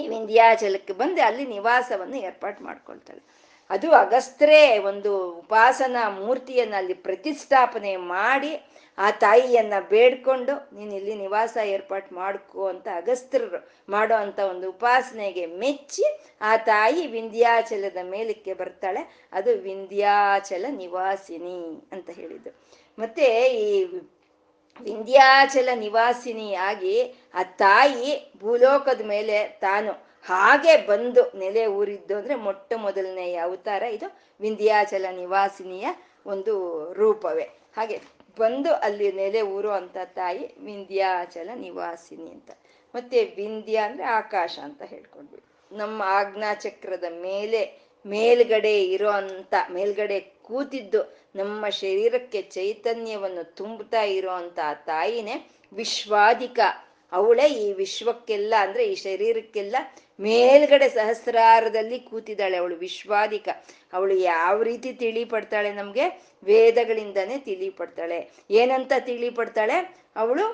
ಈ 0.02 0.08
ವಿಂಧ್ಯಾಚಲಕ್ಕೆ 0.08 0.94
ಬಂದು 0.94 1.22
ಅಲ್ಲಿ 1.22 1.46
ನಿವಾಸವನ್ನು 1.46 2.18
ಏರ್ಪಾಟ್ 2.18 2.62
ಮಾಡ್ಕೊಳ್ತಾಳೆ. 2.62 3.39
ಅದು 3.70 3.92
ಅಗಸ್ತ್ರೇ 3.92 4.78
ಒಂದು 4.78 5.32
ಉಪಾಸನಾ 5.32 6.10
ಮೂರ್ತಿಯನ್ನ 6.10 6.74
ಅಲ್ಲಿ 6.78 6.94
ಪ್ರತಿಷ್ಠಾಪನೆ 6.94 7.98
ಮಾಡಿ 7.98 8.62
ಆ 8.98 9.12
ತಾಯಿಯನ್ನ 9.12 9.74
ಬೇಡ್ಕೊಂಡು 9.90 10.76
ನೀನು 10.76 10.96
ಇಲ್ಲಿ 10.96 11.16
ನಿವಾಸ 11.16 11.58
ಏರ್ಪಾಟ್ 11.66 12.14
ಮಾಡ್ಕೋ 12.14 12.68
ಅಂತ 12.68 12.88
ಅಗಸ್ತ್ರರು 12.96 13.70
ಮಾಡೋ 13.90 14.16
ಅಂತ 14.16 14.40
ಒಂದು 14.40 14.70
ಉಪಾಸನೆಗೆ 14.70 15.46
ಮೆಚ್ಚಿ 15.46 16.04
ಆ 16.42 16.58
ತಾಯಿ 16.58 17.08
ವಿಂಧ್ಯಾಚಲದ 17.08 17.98
ಮೇಲಕ್ಕೆ 18.04 18.54
ಬರ್ತಾಳೆ. 18.54 19.28
ಅದು 19.34 19.58
ವಿಂಧ್ಯಾಚಲ 19.58 20.66
ನಿವಾಸಿನಿ 20.70 21.90
ಅಂತ 21.92 22.10
ಹೇಳಿದ್ದು. 22.10 22.50
ಮತ್ತೆ 23.00 23.48
ಈ 23.48 23.84
ವಿಂಧ್ಯಾಚಲ 24.82 25.70
ನಿವಾಸಿನಿ 25.76 26.54
ಆಗಿ 26.54 27.16
ಆ 27.34 27.44
ತಾಯಿ 27.44 28.34
ಭೂಲೋಕದ 28.40 29.02
ಮೇಲೆ 29.06 29.48
ತಾನು 29.48 30.09
ಹಾಗೆ 30.24 30.88
ಬಂದು 30.88 31.38
ನೆಲೆ 31.38 31.66
ಊರಿದ್ದು 31.66 32.18
ಅಂದ್ರೆ 32.18 32.36
ಮೊಟ್ಟ 32.36 32.74
ಮೊದಲನೆಯ 32.74 33.38
ಅವತಾರ 33.38 33.84
ಇದು 33.84 34.20
ವಿಂಧ್ಯಾಚಲ 34.40 35.06
ನಿವಾಸಿನಿಯ 35.12 35.88
ಒಂದು 36.26 36.54
ರೂಪವೇ. 36.94 37.44
ಹಾಗೆ 37.78 38.02
ಬಂದು 38.40 38.74
ಅಲ್ಲಿ 38.74 39.12
ನೆಲೆ 39.12 39.42
ಊರು 39.42 39.72
ಅಂತ 39.72 39.98
ತಾಯಿ 40.06 40.56
ವಿಂಧ್ಯಾಚಲ 40.60 41.50
ನಿವಾಸಿನಿ 41.56 42.32
ಅಂತ. 42.32 42.52
ಮತ್ತೆ 42.96 43.24
ವಿಂಧ್ಯ 43.24 43.78
ಅಂದ್ರೆ 43.78 44.04
ಆಕಾಶ 44.04 44.60
ಅಂತ 44.64 44.82
ಹೇಳ್ಕೊಂಡ್ವಿ. 44.82 45.40
ನಮ್ಮ 45.72 46.02
ಆಜ್ಞಾ 46.06 46.54
ಚಕ್ರದ 46.54 47.04
ಮೇಲೆ, 47.04 47.80
ಮೇಲ್ಗಡೆ 48.06 48.84
ಇರೋ 48.84 49.10
ಅಂತ, 49.10 49.54
ಮೇಲ್ಗಡೆ 49.72 50.20
ಕೂತಿದ್ದು 50.20 51.18
ನಮ್ಮ 51.36 51.70
ಶರೀರಕ್ಕೆ 51.70 52.42
ಚೈತನ್ಯವನ್ನು 52.42 53.56
ತುಂಬುತ್ತಾ 53.56 54.02
ಇರೋ 54.02 54.32
ಅಂತ 54.32 54.60
ತಾಯಿನೇ 54.86 55.50
ವಿಶ್ವಾದಿಕ 55.74 56.60
ಅವಳೇ 57.12 57.48
ಈ 57.62 57.74
ವಿಶ್ವಕ್ಕೆಲ್ಲ, 57.74 58.54
ಅಂದ್ರೆ 58.60 58.84
ಈ 58.84 58.96
ಶರೀರಕ್ಕೆಲ್ಲ 58.96 59.76
ಮೇಲ್ಗಡೆ 60.20 60.90
ಸಹಸ್ರಾರದಲ್ಲಿ 60.90 62.00
ಕೂತಿದ್ದಾಳೆ 62.00 62.58
ಅವಳು, 62.58 62.76
ವಿಶ್ವಾದಿಕ. 62.76 63.48
ಅವಳು 63.94 64.16
ಯಾವ 64.16 64.56
ರೀತಿ 64.64 64.94
ತಿಳಿ 64.94 65.24
ಪಡ್ತಾಳೆ 65.26 65.72
ನಮ್ಗೆ? 65.74 66.06
ವೇದಗಳಿಂದನೇ 66.44 67.38
ತಿಳಿ 67.40 67.70
ಏನಂತ 68.52 68.94
ತಿಳಿ 69.00 69.30
ಪಡ್ತಾಳೆ 69.30 69.78
ಅವಳು 70.16 70.46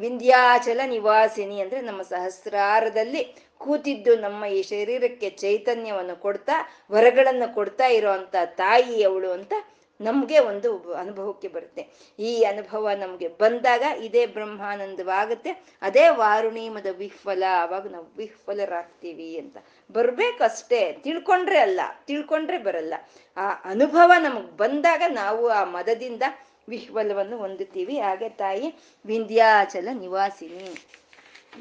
ವಿಂಧ್ಯಾಚಲ 0.00 0.80
ನಿವಾಸಿನಿ 0.86 1.56
ಅಂದ್ರೆ 1.60 1.80
ನಮ್ಮ 1.80 2.02
ಸಹಸ್ರಾರದಲ್ಲಿ 2.02 3.22
ಕೂತಿದ್ದು 3.60 4.12
ನಮ್ಮ 4.16 4.44
ಈ 4.44 4.62
ಶರೀರಕ್ಕೆ 4.62 5.30
ಚೈತನ್ಯವನ್ನು 5.42 6.16
ಕೊಡ್ತಾ, 6.16 6.56
ವರಗಳನ್ನು 6.92 7.54
ಕೊಡ್ತಾ 7.54 7.86
ಇರೋ 7.88 8.12
ತಾಯಿ 8.56 9.04
ಅವಳು 9.04 9.30
ಅಂತ 9.32 9.52
ನಮ್ಗೆ 10.00 10.38
ಒಂದು 10.38 10.92
ಅನುಭವಕ್ಕೆ 10.92 11.48
ಬರುತ್ತೆ. 11.48 11.86
ಈ 12.18 12.44
ಅನುಭವ 12.44 12.90
ನಮಗೆ 12.90 13.28
ಬಂದಾಗ 13.28 13.82
ಇದೇ 13.82 14.26
ಬ್ರಹ್ಮಾನಂದವಾಗುತ್ತೆ. 14.26 15.64
ಅದೇ 15.82 16.08
ವಾರುಣೀಮದ 16.08 16.86
ವಿಫಲ. 16.96 17.42
ಅವಾಗ 17.60 17.86
ನಾವು 17.86 18.06
ವಿಹ್ವಲರಾಗ್ತೀವಿ 18.16 19.38
ಅಂತ. 19.38 19.56
ಬರ್ಬೇಕಷ್ಟೇ. 19.92 20.92
ತಿಳ್ಕೊಂಡ್ರೆ 20.92 21.58
ಅಲ್ಲ. 21.58 21.80
ತಿಳ್ಕೊಂಡ್ರೆ 22.06 22.58
ಬರಲ್ಲ. 22.58 22.94
ಆ 23.36 23.50
ಅನುಭವ 23.64 24.12
ನಮಗೆ 24.18 24.56
ಬಂದಾಗ 24.56 25.02
ನಾವು 25.08 25.48
ಆ 25.48 25.64
ಮದದಿಂದ 25.64 26.22
ವಿಹ್ವಲವನ್ನು 26.68 27.38
ಹೊಂದುತ್ತೀವಿ. 27.38 28.00
ಹಾಗೆ 28.00 28.28
ತಾಯಿ 28.28 28.74
ವಿಂಧ್ಯಾಚಲ 29.06 29.88
ನಿವಾಸಿನಿ. 29.92 30.86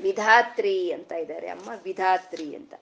ವಿಧಾತ್ರಿ 0.01 0.91
ಅಂತ 0.91 1.11
ಇದ್ದಾರೆ. 1.11 1.47
ಅಮ್ಮ 1.47 1.69
ವಿಧಾತ್ರಿ 1.83 2.55
ಅಂತ. 2.55 2.73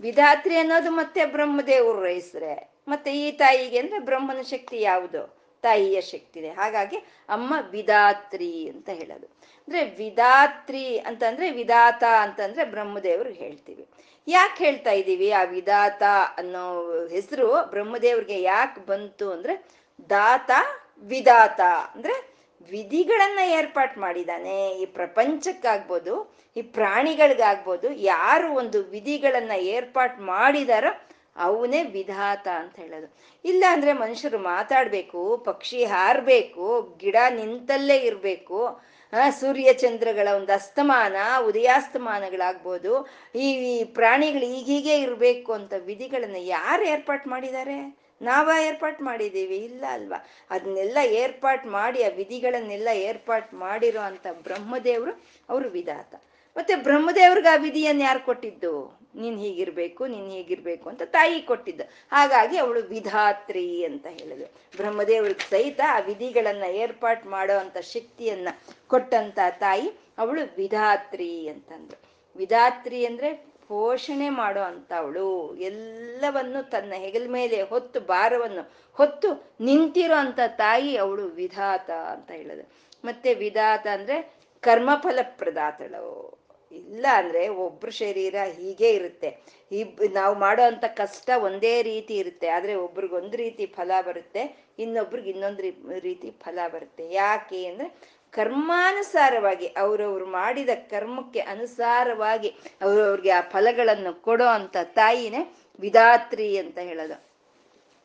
ವಿಧಾತ್ರಿ 0.00 0.56
ಅನ್ನೋದು 0.56 0.90
ಮತ್ತೆ 0.90 1.26
ಬ್ರಹ್ಮದೇವ್ರ 1.26 2.06
ಹೆಸ್ರೆ. 2.06 2.69
ಮತ್ತೆ 2.88 3.20
ಈ 3.20 3.32
ತಾಯಿಗೆ 3.32 3.78
ಅಂದ್ರೆ 3.78 3.98
ಬ್ರಹ್ಮನ 3.98 4.40
ಶಕ್ತಿ 4.42 4.80
ಯಾವುದು? 4.80 5.40
ತಾಯಿಯ 5.62 6.00
ಶಕ್ತಿನೇ 6.00 6.48
ಹಾಗಾಗಿ 6.48 6.96
ಅಮ್ಮ 7.28 7.54
ವಿಧಾತ್ರಿ 7.70 8.68
ಅಂತ 8.68 8.88
ಹೇಳೋದು. 8.88 9.26
ಅಂದ್ರೆ 9.26 9.84
ವಿಧಾತ್ರಿ 9.84 10.98
ಅಂತಂದ್ರೆ 10.98 11.50
ವಿಧಾತ 11.50 12.04
ಅಂತಂದ್ರೆ 12.20 12.64
ಬ್ರಹ್ಮದೇವ್ರಿಗೆ 12.64 13.38
ಹೇಳ್ತೀವಿ. 13.38 13.88
ಯಾಕೆ 14.28 14.64
ಹೇಳ್ತಾ 14.64 14.90
ಇದ್ದೀವಿ 14.90 15.30
ಆ 15.30 15.42
ವಿಧಾತ 15.42 16.02
ಅನ್ನೋ 16.36 16.92
ಹೆಸರು 17.06 17.70
ಬ್ರಹ್ಮದೇವ್ರಿಗೆ 17.70 18.42
ಯಾಕೆ 18.42 18.86
ಬಂತು 18.86 19.32
ಅಂದ್ರೆ 19.32 19.64
ದಾತ 20.10 20.50
ವಿಧಾತ 21.02 21.60
ಅಂದ್ರೆ 21.94 22.30
ವಿಧಿಗಳನ್ನ 22.70 23.38
ಏರ್ಪಾಟ್ 23.38 23.98
ಮಾಡಿದಾನೆ. 23.98 24.70
ಈ 24.70 24.86
ಪ್ರಪಂಚಕ್ಕಾಗ್ಬೋದು, 24.86 26.36
ಈ 26.56 26.62
ಪ್ರಾಣಿಗಳಿಗಾಗ್ಬೋದು, 26.62 27.92
ಯಾರು 27.92 28.52
ಒಂದು 28.52 28.82
ವಿಧಿಗಳನ್ನ 28.82 29.52
ಏರ್ಪಾಟ್ 29.52 30.20
ಮಾಡಿದಾರೋ 30.20 31.09
ಅವನೇ 31.36 31.82
ವಿಧಾತ 31.82 32.48
ಅಂತ 32.48 32.76
ಹೇಳೋದು. 32.76 33.14
ಇಲ್ಲ 33.44 33.64
ಅಂದ್ರೆ 33.70 33.92
ಮನುಷ್ಯರು 33.92 34.38
ಮಾತಾಡ್ಬೇಕು, 34.38 35.36
ಪಕ್ಷಿ 35.36 35.84
ಹಾರ್ಬೇಕು, 35.84 36.96
ಗಿಡ 36.98 37.16
ನಿಂತಲ್ಲೇ 37.30 37.96
ಇರ್ಬೇಕು 37.96 38.80
ಸೂರ್ಯ 39.30 39.72
ಚಂದ್ರಗಳ 39.72 40.28
ಒಂದು 40.36 40.52
ಅಸ್ತಮಾನ, 40.52 41.16
ಉದಯಾಸ್ತಮಾನಗಳಾಗ್ಬೋದು, 41.46 43.08
ಈ 43.34 43.84
ಪ್ರಾಣಿಗಳು 43.84 44.42
ಈಗೀಗೆ 44.42 44.98
ಇರಬೇಕು 44.98 45.52
ಅಂತ 45.52 45.72
ವಿಧಿಗಳನ್ನ 45.78 46.36
ಯಾರು 46.38 46.84
ಏರ್ಪಾಟ್ 46.84 47.26
ಮಾಡಿದ್ದಾರೆ? 47.26 47.98
ನಾವ 48.22 48.50
ಏರ್ಪಾಟ್ 48.62 49.02
ಮಾಡಿದ್ದೀವಿ, 49.02 49.56
ಇಲ್ಲ 49.56 49.84
ಅಲ್ವಾ? 49.90 50.26
ಅದನ್ನೆಲ್ಲ 50.50 50.98
ಏರ್ಪಾಟ್ 51.04 51.66
ಮಾಡಿ, 51.66 52.02
ಆ 52.02 52.08
ವಿಧಿಗಳನ್ನೆಲ್ಲ 52.16 52.88
ಏರ್ಪಾಟ್ 52.94 53.54
ಮಾಡಿರೋ 53.54 54.00
ಅಂತ 54.00 54.26
ಬ್ರಹ್ಮದೇವರು, 54.42 55.22
ಅವರು 55.48 55.68
ವಿಧಾತ. 55.68 56.14
ಮತ್ತೆ 56.56 56.76
ಬ್ರಹ್ಮದೇವ್ರಿಗೆ 56.76 57.48
ಆ 57.48 57.56
ವಿಧಿಯನ್ನು 57.56 58.02
ಯಾರು 58.02 58.20
ಕೊಟ್ಟಿದ್ದು? 58.20 58.99
ನೀನ್ 59.14 59.38
ಹೀಗಿರ್ಬೇಕು 59.38 60.06
ನೀನ್ 60.06 60.30
ಹೀಗಿರ್ಬೇಕು 60.30 60.88
ಅಂತ 60.88 61.02
ತಾಯಿ 61.02 61.40
ಕೊಟ್ಟಿದ್ದ. 61.40 61.80
ಹಾಗಾಗಿ 62.12 62.56
ಅವಳು 62.56 62.80
ವಿಧಾತ್ರಿ 62.82 63.84
ಅಂತ 63.84 64.06
ಹೇಳಿದ್ರು 64.06 64.48
ಬ್ರಹ್ಮದೇವ್ರಿಗೆ 64.76 65.50
ಸಹಿತ 65.50 65.80
ಆ 65.88 65.98
ವಿಧಿಗಳನ್ನ 65.98 66.62
ಏರ್ಪಾಟ್ 66.62 67.26
ಮಾಡೋ 67.26 67.58
ಅಂತ 67.58 67.78
ಶಕ್ತಿಯನ್ನ 67.78 68.48
ಕೊಟ್ಟಂತ 68.86 69.38
ತಾಯಿ 69.58 69.88
ಅವಳು 70.18 70.42
ವಿಧಾತ್ರಿ 70.56 71.48
ಅಂತಂದ್ರು 71.48 71.98
ವಿಧಾತ್ರಿ 72.36 73.06
ಅಂದ್ರೆ 73.06 73.30
ಪೋಷಣೆ 73.68 74.28
ಮಾಡೋ 74.28 74.60
ಅಂತ 74.60 74.92
ಅವಳು. 74.96 75.56
ಎಲ್ಲವನ್ನು 75.56 76.70
ತನ್ನ 76.70 76.92
ಹೆಗಲ 76.96 77.26
ಮೇಲೆ 77.28 77.62
ಹೊತ್ತು, 77.62 78.00
ಭಾರವನ್ನು 78.00 78.62
ಹೊತ್ತು 78.98 79.28
ನಿಂತಿರೋ 79.60 80.14
ಅಂತ 80.14 80.40
ತಾಯಿ 80.46 80.96
ಅವಳು 80.96 81.24
ವಿಧಾತ 81.26 81.90
ಅಂತ 81.90 82.30
ಹೇಳೋದು 82.30 82.64
ಮತ್ತೆ 83.04 83.34
ವಿಧಾತ 83.34 83.86
ಅಂದ್ರೆ 83.92 84.16
ಕರ್ಮಫಲ 84.62 85.18
ಪ್ರದಾತಳು 85.38 86.39
ಇಲ್ಲ 86.70 87.06
ಅಂದ್ರೆ 87.20 87.42
ಒಬ್ರು 87.48 87.92
ಶರೀರ 87.92 88.34
ಹೀಗೆ 88.58 88.90
ಇರುತ್ತೆ. 88.90 89.30
ಇಬ್ 89.72 90.00
ನಾವು 90.14 90.34
ಮಾಡೋ 90.34 90.62
ಅಂತ 90.62 90.84
ಕಷ್ಟ 90.84 91.30
ಒಂದೇ 91.48 91.82
ರೀತಿ 91.82 92.14
ಇರುತ್ತೆ. 92.14 92.48
ಆದ್ರೆ 92.48 92.74
ಒಬ್ರಿಗೆ 92.74 93.14
ಒಂದ್ 93.14 93.36
ರೀತಿ 93.36 93.66
ಫಲ 93.66 93.90
ಬರುತ್ತೆ, 94.06 94.42
ಇನ್ನೊಬ್ರಿಗೆ 94.78 95.30
ಇನ್ನೊಂದು 95.30 95.62
ರೀತಿ 96.08 96.30
ಫಲ 96.44 96.58
ಬರುತ್ತೆ. 96.72 97.04
ಯಾಕೆ 97.12 97.66
ಅಂದ್ರೆ 97.66 97.88
ಕರ್ಮಾನುಸಾರವಾಗಿ 98.34 99.66
ಅವ್ರವ್ರು 99.76 100.26
ಮಾಡಿದ 100.26 100.72
ಕರ್ಮಕ್ಕೆ 100.90 101.40
ಅನುಸಾರವಾಗಿ 101.54 102.50
ಅವ್ರವ್ರಿಗೆ 102.82 103.30
ಆ 103.30 103.40
ಫಲಗಳನ್ನು 103.54 104.12
ಕೊಡೋ 104.26 104.46
ಅಂತ 104.58 104.76
ತಾಯಿನೇ 105.00 105.42
ವಿಧಾತ್ರಿ 105.78 106.58
ಅಂತ 106.58 106.78
ಹೇಳೋದು. 106.78 107.16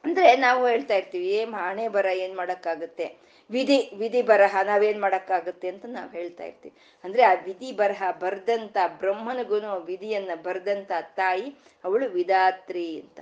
ಅಂದ್ರೆ 0.04 0.36
ನಾವು 0.36 0.68
ಹೇಳ್ತಾ 0.68 0.96
ಇರ್ತೀವಿ, 0.96 1.28
ಏ 1.28 1.44
ಹಣೆ 1.46 1.88
ಬರ 1.88 2.06
ಏನ್ 2.06 2.36
ಮಾಡಕ್ಕಾಗುತ್ತೆ? 2.36 3.06
ವಿಧಿ 3.50 3.92
ವಿಧಿ 3.98 4.22
ಬರಹ 4.22 4.58
ನಾವೇನ್ 4.64 5.02
ಮಾಡಕ್ಕಾಗುತ್ತೆ 5.02 5.68
ಅಂತ 5.68 5.86
ನಾವು 5.86 6.10
ಹೇಳ್ತಾ 6.10 6.44
ಇರ್ತೀವಿ. 6.44 6.76
ಅಂದ್ರೆ 7.04 7.24
ಆ 7.24 7.34
ವಿಧಿ 7.34 7.72
ಬರಹ 7.72 8.04
ಬರ್ದಂತ 8.20 8.78
ಬ್ರಹ್ಮನಿಗೂ 8.88 9.80
ವಿಧಿಯನ್ನ 9.80 10.32
ಬರ್ದಂತ 10.44 10.92
ತಾಯಿ, 11.16 11.56
ಅವಳು 11.84 12.10
ವಿಧಾತ್ರಿ 12.10 13.00
ಅಂತ. 13.00 13.20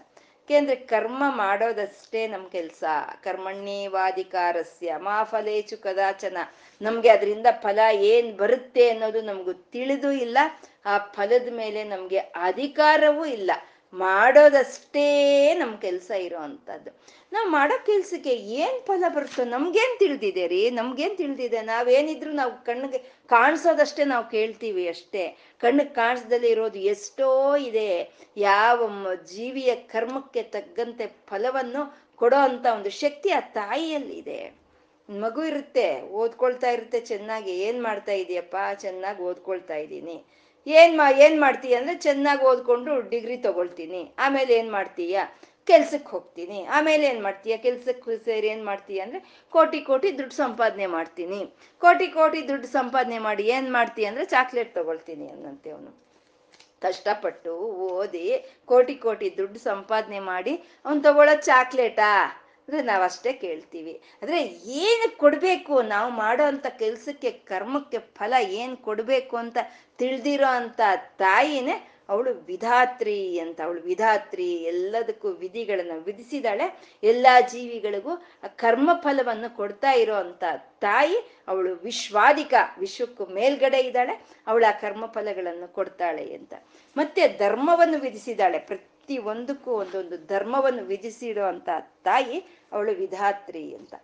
ಯಾಕೆಂದ್ರೆ 0.49 0.75
ಕರ್ಮ 0.75 1.23
ಮಾಡೋದಷ್ಟೇ 1.27 2.27
ನಮ್ 2.27 2.51
ಕೆಲ್ಸ. 2.51 2.83
ಕರ್ಮಣ್ಯೇವಾಧಿಕಾರಸ್ಯ 3.23 4.95
ಮಾ 4.97 5.23
ಫಲೇಚು 5.23 5.77
ಕದಾಚನ. 5.77 6.37
ನಮ್ಗೆ 6.81 7.09
ಅದರಿಂದ 7.09 7.47
ಫಲ 7.61 7.79
ಏನ್ 7.93 8.37
ಬರುತ್ತೆ 8.37 8.89
ಅನ್ನೋದು 8.89 9.21
ನಮ್ಗೂ 9.21 9.53
ತಿಳಿದು 9.53 10.11
ಇಲ್ಲ. 10.11 10.37
ಆ 10.85 10.97
ಫಲದ 10.97 11.53
ಮೇಲೆ 11.53 11.83
ನಮ್ಗೆ 11.83 12.17
ಅಧಿಕಾರವೂ 12.17 13.25
ಇಲ್ಲ. 13.25 13.51
ಮಾಡೋದಷ್ಟೇ 13.93 15.07
ನಮ್ 15.53 15.77
ಕೆಲ್ಸ 15.77 16.11
ಇರೋ 16.11 16.37
ಅಂಥದ್ದು 16.37 16.91
ನಾವು 17.33 17.49
ಮಾಡೋ 17.49 17.85
ಕೆಲ್ಸಕ್ಕೆ 17.85 18.29
ಏನ್ 18.29 18.85
ಫಲ 18.85 19.03
ಬರುತ್ತೋ 19.07 19.43
ನಮ್ಗೇನ್ 19.43 19.99
ತಿಳಿದಿದೆ 19.99 20.47
ರೀ? 20.47 20.69
ನಮ್ಗೇನ್ 20.69 21.17
ತಿಳಿದಿದೆ? 21.17 21.61
ನಾವೇನಿದ್ರು 21.61 22.31
ನಾವು 22.31 22.65
ಕಣ್ಣಿಗೆ 22.65 22.97
ಕಾಣಿಸೋದಷ್ಟೇ 23.27 24.03
ನಾವು 24.03 24.29
ಕೇಳ್ತೀವಿ 24.29 24.87
ಅಷ್ಟೇ. 24.87 25.23
ಕಣ್ಣಿಗೆ 25.61 25.89
ಕಾಣಿಸ್ದಲ್ಲಿ 25.89 26.49
ಇರೋದು 26.49 26.79
ಎಷ್ಟೋ 26.79 27.55
ಇದೆ. 27.55 28.11
ಯಾವ 28.37 28.89
ಜೀವಿಯ 29.35 29.75
ಕರ್ಮಕ್ಕೆ 29.75 30.43
ತಕ್ಕಂತೆ 30.43 31.07
ಫಲವನ್ನು 31.07 31.83
ಕೊಡೋ 32.15 32.37
ಅಂತ 32.37 32.65
ಒಂದು 32.65 32.89
ಶಕ್ತಿ 32.89 33.29
ಆ 33.29 33.39
ತಾಯಿಯಲ್ಲಿದೆ. 33.39 34.63
ಮಗು 35.09 35.43
ಇರುತ್ತೆ, 35.43 36.01
ಓದ್ಕೊಳ್ತಾ 36.01 36.71
ಇರುತ್ತೆ 36.71 36.99
ಚೆನ್ನಾಗಿ. 36.99 37.51
ಏನ್ 37.51 37.83
ಮಾಡ್ತಾ 37.83 38.11
ಇದೀಯಪ್ಪ? 38.11 38.55
ಚೆನ್ನಾಗಿ 38.79 39.21
ಓದ್ಕೊಳ್ತಾ 39.21 39.75
ಇದ್ದೀನಿ. 39.75 40.23
ಏನ್ 40.67 40.97
ಮಾ, 40.97 41.11
ಏನ್ 41.11 41.41
ಮಾಡ್ತೀಯ 41.41 41.75
ಅಂದ್ರೆ 41.75 41.95
ಚೆನ್ನಾಗಿ 41.95 42.45
ಓದ್ಕೊಂಡು 42.45 43.09
ಡಿಗ್ರಿ 43.09 43.37
ತಗೊಳ್ತೀನಿ. 43.37 44.13
ಆಮೇಲೆ 44.19 44.53
ಏನ್ 44.53 44.71
ಮಾಡ್ತೀಯ? 44.71 45.19
ಕೆಲ್ಸಕ್ಕೆ 45.67 46.09
ಹೋಗ್ತೀನಿ. 46.09 46.65
ಆಮೇಲೆ 46.65 47.03
ಏನ್ 47.07 47.21
ಮಾಡ್ತೀಯ? 47.23 47.57
ಕೆಲ್ಸಕ್ಕೆ 47.57 48.17
ಸೇರಿ 48.25 48.47
ಏನ್ 48.47 48.63
ಮಾಡ್ತೀಯ 48.65 49.01
ಅಂದ್ರೆ 49.01 49.19
ಕೋಟಿ 49.49 49.79
ಕೋಟಿ 49.81 50.17
ದುಡ್ಡು 50.17 50.35
ಸಂಪಾದನೆ 50.35 50.85
ಮಾಡ್ತೀನಿ. 50.85 51.39
ಕೋಟಿ 51.81 52.07
ಕೋಟಿ 52.07 52.47
ದುಡ್ಡು 52.47 52.67
ಸಂಪಾದನೆ 52.67 53.17
ಮಾಡಿ 53.17 53.43
ಏನ್ 53.47 53.71
ಮಾಡ್ತೀಯ 53.71 54.05
ಅಂದ್ರೆ 54.05 54.25
ಚಾಕ್ಲೇಟ್ 54.25 54.71
ತಗೊಳ್ತೀನಿ 54.75 55.27
ಅನ್ನಂತೆ 55.27 55.71
ಅವನು. 55.71 55.91
ಕಷ್ಟಪಟ್ಟು 56.81 57.51
ಓದಿ 57.89 58.23
ಕೋಟಿ 58.65 58.95
ಕೋಟಿ 58.95 59.37
ದುಡ್ಡು 59.37 59.59
ಸಂಪಾದನೆ 59.59 60.19
ಮಾಡಿ 60.19 60.53
ಅವ್ನು 60.85 61.01
ತಗೊಳ್ಳೋ 61.01 61.35
ಚಾಕ್ಲೇಟಾ? 61.41 62.09
ಅಂದ್ರೆ 62.67 62.81
ನಾವಷ್ಟೇ 62.83 63.33
ಕೇಳ್ತೀವಿ. 63.33 63.93
ಅಂದ್ರೆ 64.21 64.39
ಏನು 64.83 65.17
ಕೊಡ್ಬೇಕು? 65.17 65.81
ನಾವು 65.81 66.09
ಮಾಡೋ 66.11 66.43
ಅಂತ 66.43 66.67
ಕೆಲ್ಸಕ್ಕೆ, 66.79 67.31
ಕರ್ಮಕ್ಕೆ 67.31 67.99
ಫಲ 67.99 68.33
ಏನ್ 68.61 68.77
ಕೊಡ್ಬೇಕು 68.77 69.37
ಅಂತ 69.37 69.57
ತಿಳಿದಿರೋ 69.97 70.49
ಅಂತ 70.61 70.81
ತಾಯಿನೇ 71.17 71.75
ಅವಳು 72.09 72.33
ವಿಧಾತ್ರಿ 72.33 73.39
ಅಂತ, 73.39 73.61
ಅವಳು 73.61 73.81
ವಿಧಾತ್ರಿ 73.81 74.55
ಎಲ್ಲದಕ್ಕೂ 74.55 75.29
ವಿಧಿಗಳನ್ನ 75.29 75.91
ವಿಧಿಸಿದಾಳೆ. 75.95 76.79
ಎಲ್ಲಾ 77.03 77.41
ಜೀವಿಗಳಿಗೂ 77.41 78.09
ಕರ್ಮ 78.55 78.89
ಫಲವನ್ನು 79.01 79.55
ಕೊಡ್ತಾ 79.55 79.91
ಇರೋ 79.91 80.15
ಅಂತ 80.15 80.43
ತಾಯಿ 80.57 81.41
ಅವಳು 81.47 81.75
ವಿಶ್ವಾಧಿಕ, 81.75 82.53
ವಿಶ್ವಕ್ಕೂ 82.79 83.25
ಮೇಲ್ಗಡೆ 83.25 83.79
ಇದ್ದಾಳೆ. 83.79 84.25
ಅವಳು 84.47 84.65
ಆ 84.65 84.71
ಕರ್ಮ 84.71 85.05
ಫಲಗಳನ್ನು 85.05 85.73
ಕೊಡ್ತಾಳೆ 85.73 86.33
ಅಂತ. 86.33 86.53
ಮತ್ತೆ 86.97 87.27
ಧರ್ಮವನ್ನು 87.27 87.99
ವಿಧಿಸಿದಾಳೆ. 87.99 88.59
ಪ್ರತಿ 88.59 89.17
ಒಂದಕ್ಕೂ 89.17 89.71
ಒಂದೊಂದು 89.71 90.25
ಧರ್ಮವನ್ನು 90.27 90.83
ವಿಧಿಸಿಡೋ 90.83 91.43
ಅಂತ 91.43 91.69
ತಾಯಿ 92.03 92.45
ಅವಳು 92.71 92.91
ವಿಧಾತ್ರಿ 92.91 93.75
ಅಂತ. 93.75 93.95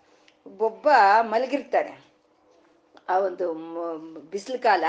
ಒಬ್ಬ 0.60 0.89
ಮಲಗಿರ್ತಾನೆ. 1.22 2.10
ಆ 3.10 3.20
ಒಂದು 3.20 3.54
ಬಿಸಿಲು 4.32 4.60
ಕಾಲ 4.60 4.84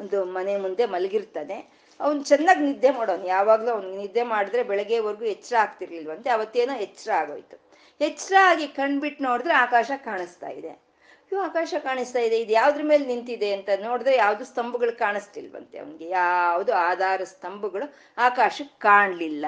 ಒಂದು 0.00 0.24
ಮನೆ 0.24 0.56
ಮುಂದೆ 0.56 0.86
ಮಲಗಿರ್ತಾನೆ. 0.86 1.77
ಅವ್ನು 2.00 2.22
ಚೆನ್ನಾಗಿ 2.22 2.60
ನಿದ್ದೆ 2.60 2.90
ಮಾಡೋನು. 2.90 3.26
ಯಾವಾಗಲೂ 3.26 3.70
ಅವ್ನಿಗೆ 3.70 3.96
ನಿದ್ದೆ 3.96 4.22
ಮಾಡಿದ್ರೆ 4.22 4.62
ಬೆಳಗ್ಗೆವರೆಗೂ 4.62 5.24
ಎಚ್ಚರ 5.24 5.56
ಆಗ್ತಿರ್ಲಿಲ್ವಂತೆ. 5.56 6.30
ಅವತ್ತೇನೋ 6.30 6.76
ಎಚ್ಚರ 6.76 7.10
ಆಗೋಯ್ತು. 7.12 7.68
ಎಚ್ಚರ 8.00 8.34
ಆಗಿ 8.42 8.66
ಕಣ್ಬಿಟ್ಟು 8.66 9.24
ನೋಡಿದ್ರೆ 9.24 9.54
ಆಕಾಶ 9.54 9.90
ಕಾಣಿಸ್ತಾ 9.96 10.48
ಇದೆ. 10.48 10.88
ಇವು 11.32 11.40
ಆಕಾಶ 11.40 11.74
ಕಾಣಿಸ್ತಾ 11.78 12.18
ಇದೆ. 12.18 12.40
ಇದು 12.40 12.52
ಯಾವ್ದ್ರ 12.52 12.80
ಮೇಲೆ 12.84 13.06
ನಿಂತಿದೆ 13.06 13.52
ಅಂತ 13.52 13.68
ನೋಡಿದ್ರೆ 13.82 14.16
ಯಾವುದು 14.16 14.44
ಸ್ತಂಭಗಳು 14.44 14.98
ಕಾಣಿಸ್ತಿಲ್ವಂತೆ 14.98 15.78
ಅವನಿಗೆ. 15.78 16.08
ಯಾವುದು 16.08 16.74
ಆಧಾರ 16.74 17.24
ಸ್ತಂಭಗಳು 17.24 17.94
ಆಕಾಶಕ್ಕೆ 18.18 18.78
ಕಾಣಲಿಲ್ಲ. 18.78 19.46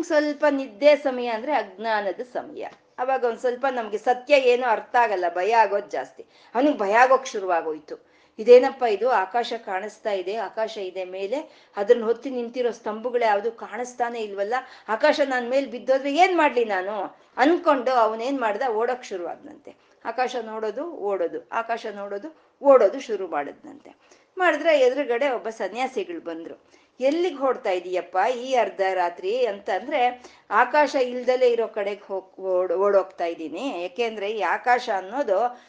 ಸ್ವಲ್ಪ 0.00 0.44
ನಿದ್ದೆ 0.50 0.96
ಸಮಯ 0.96 1.26
ಅಂದ್ರೆ 1.26 1.52
ಅಜ್ಞಾನದ 1.52 2.20
ಸಮಯ. 2.32 2.66
ಅವಾಗ 2.98 3.24
ಒಂದು 3.24 3.38
ಸ್ವಲ್ಪ 3.38 3.66
ನಮ್ಗೆ 3.70 3.98
ಸತ್ಯ 3.98 4.34
ಏನೋ 4.34 4.68
ಅರ್ಥ 4.68 4.96
ಆಗಲ್ಲ. 4.96 5.24
ಭಯ 5.34 5.52
ಆಗೋದು 5.52 5.90
ಜಾಸ್ತಿ. 5.90 6.26
ಅವನಿಗೆ 6.54 6.78
ಭಯ 6.78 6.92
ಆಗೋಕೆ 6.92 7.30
ಶುರುವಾಗೋಯ್ತು. 7.30 8.11
ಇದೇನಪ್ಪ 8.38 8.82
ಇದು? 8.82 9.10
ಆಕಾಶ 9.10 9.52
ಕಾಣಿಸ್ತಾ 9.66 10.12
ಇದೆ, 10.12 10.36
ಆಕಾಶ 10.36 10.78
ಇದೆ 10.78 11.04
ಮೇಲೆ. 11.04 11.70
ಅದನ್ನ 11.76 12.04
ಹೊತ್ತಿ 12.04 12.30
ನಿಂತಿರೋ 12.30 12.70
ಸ್ತಂಭಗಳು 12.70 13.24
ಯಾವುದು 13.24 13.52
ಕಾಣಿಸ್ತಾನೆ 13.52 14.20
ಇಲ್ವಲ್ಲ? 14.20 14.54
ಆಕಾಶ 14.88 15.20
ನನ್ನ 15.24 15.50
ಮೇಲೆ 15.50 15.66
ಬಿದ್ದೋದ್ರೆ 15.66 16.16
ಏನ್ 16.16 16.36
ಮಾಡ್ಲಿ 16.36 16.64
ನಾನು? 16.64 17.16
ಅನ್ಕೊಂಡು 17.36 17.90
ಅವನೇನ್ 17.90 18.40
ಮಾಡ್ದ? 18.40 18.62
ಓಡೋಕ್ 18.68 19.04
ಶುರುವಾದ್ನಂತೆ. 19.04 19.76
ಆಕಾಶ 20.04 20.36
ನೋಡೋದು, 20.42 20.92
ಓಡೋದು. 20.92 21.48
ಆಕಾಶ 21.52 21.86
ನೋಡೋದು, 21.94 22.36
ಓಡೋದು 22.62 23.00
ಶುರು 23.00 23.28
ಮಾಡಿದ್ನಂತೆ. 23.28 23.96
ಮಾಡಿದ್ರೆ 24.38 24.80
ಎದುರುಗಡೆ 24.80 25.30
ಒಬ್ಬ 25.30 25.48
ಸನ್ಯಾಸಿಗಳು 25.48 26.20
ಬಂದ್ರು. 26.20 26.82
ಎಲ್ಲಿಗೆ 27.00 27.36
ಹೊಡ್ತಾ 27.36 27.70
ಇದೀಯಪ್ಪ 27.70 28.18
ಈ 28.36 28.54
ಅರ್ಧ 28.54 28.80
ರಾತ್ರಿ 28.94 29.46
ಅಂತ 29.46 29.70
ಅಂದ್ರೆ 29.70 30.22
ಆಕಾಶ 30.50 30.94
ಇಲ್ದಲೇ 30.94 31.48
ಇರೋ 31.48 31.66
ಕಡೆಗೆ 31.66 32.06
ಹೋಗ್ 32.06 32.40
ಓಡ್ 32.40 32.72
ಓಡೋಗ್ತಾ 32.72 33.24
ಇದ್ದೀನಿ 33.24 33.82
ಯಾಕೆಂದ್ರೆ 33.82 34.30
ಈ 34.30 34.40
ಆಕಾಶ 34.40 34.88
ಅನ್ನೋದು 34.96 35.62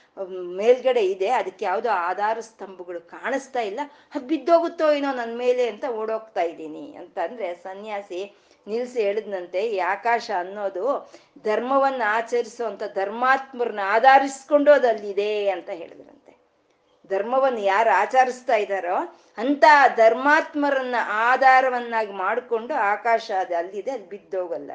ಮೇಲ್ಗಡೆ 0.59 1.03
ಇದೆ. 1.13 1.29
ಅದಕ್ಕೆ 1.39 1.63
ಯಾವುದೋ 1.65 1.89
ಆಧಾರ 2.09 2.37
ಸ್ತಂಭಗಳು 2.49 2.99
ಕಾಣಿಸ್ತಾ 3.15 3.61
ಇಲ್ಲ. 3.69 3.81
ಅದು 4.13 4.25
ಬಿದ್ದೋಗುತ್ತೋ 4.31 4.87
ಏನೋ 4.97 5.11
ನನ್ನ 5.21 5.35
ಮೇಲೆ 5.37 5.63
ಅಂತ 5.73 5.85
ಓಡೋಗ್ತಾ 6.01 6.43
ಇದ್ದೀನಿ 6.51 6.85
ಅಂತ 7.01 7.17
ಅಂದ್ರೆ 7.27 7.47
ಸನ್ಯಾಸಿ 7.65 8.21
ನಿಲ್ಸಿ 8.67 8.99
ಹೇಳಿದ್ನಂತೆ, 9.05 9.61
ಈ 9.75 9.77
ಆಕಾಶ 9.95 10.25
ಅನ್ನೋದು 10.41 10.85
ಧರ್ಮವನ್ನ 11.45 12.03
ಆಚರಿಸುವಂತ 12.17 12.83
ಧರ್ಮಾತ್ಮರನ್ನ 12.99 13.83
ಆಧರಿಸ್ಕೊಂಡು 13.95 14.71
ಅದಲ್ಲಿದೆ 14.77 15.31
ಅಂತ 15.55 15.69
ಹೇಳಿದ್ರಂತೆ. 15.81 16.33
ಧರ್ಮವನ್ನು 17.09 17.61
ಯಾರು 17.73 17.91
ಆಚರಿಸ್ತಾ 18.01 18.55
ಇದ್ದಾರೋ 18.55 18.97
ಅಂತ 19.37 19.63
ಧರ್ಮಾತ್ಮರನ್ನ 19.95 20.97
ಆಧಾರವನ್ನಾಗಿ 21.29 22.13
ಮಾಡಿಕೊಂಡು 22.25 22.73
ಆಕಾಶ 22.93 23.25
ಅದು 23.43 23.53
ಅಲ್ಲಿದೆ 23.61 23.91
ಅಲ್ಲಿ 23.91 24.09
ಬಿದ್ದೋಗಲ್ಲ 24.09 24.71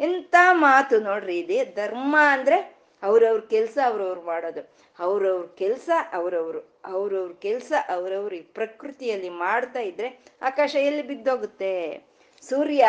ಎಂತ 0.00 0.34
ಮಾತು 0.64 0.96
ನೋಡ್ರಿ, 1.08 1.36
ಇದೆ 1.38 1.58
ಧರ್ಮ 1.80 2.14
ಅಂದ್ರೆ 2.34 2.58
ಅವ್ರವ್ರ 3.02 3.40
ಕೆಲಸ 3.40 3.78
ಅವ್ರವ್ರು 3.86 4.22
ಮಾಡೋದು. 4.22 4.62
ಅವ್ರವ್ರ 4.98 5.46
ಕೆಲಸ 5.46 5.90
ಅವ್ರವ್ರು. 6.12 6.60
ಅವ್ರವ್ರ 6.84 7.32
ಕೆಲಸ 7.32 7.72
ಅವ್ರವ್ರು 7.88 8.36
ಈ 8.36 8.40
ಪ್ರಕೃತಿಯಲ್ಲಿ 8.40 9.28
ಮಾಡ್ತಾ 9.28 9.80
ಇದ್ರೆ 9.80 10.08
ಆಕಾಶ 10.42 10.74
ಎಲ್ಲಿ 10.74 11.02
ಬಿದ್ದೋಗುತ್ತೆ? 11.02 11.74
ಸೂರ್ಯ 12.48 12.84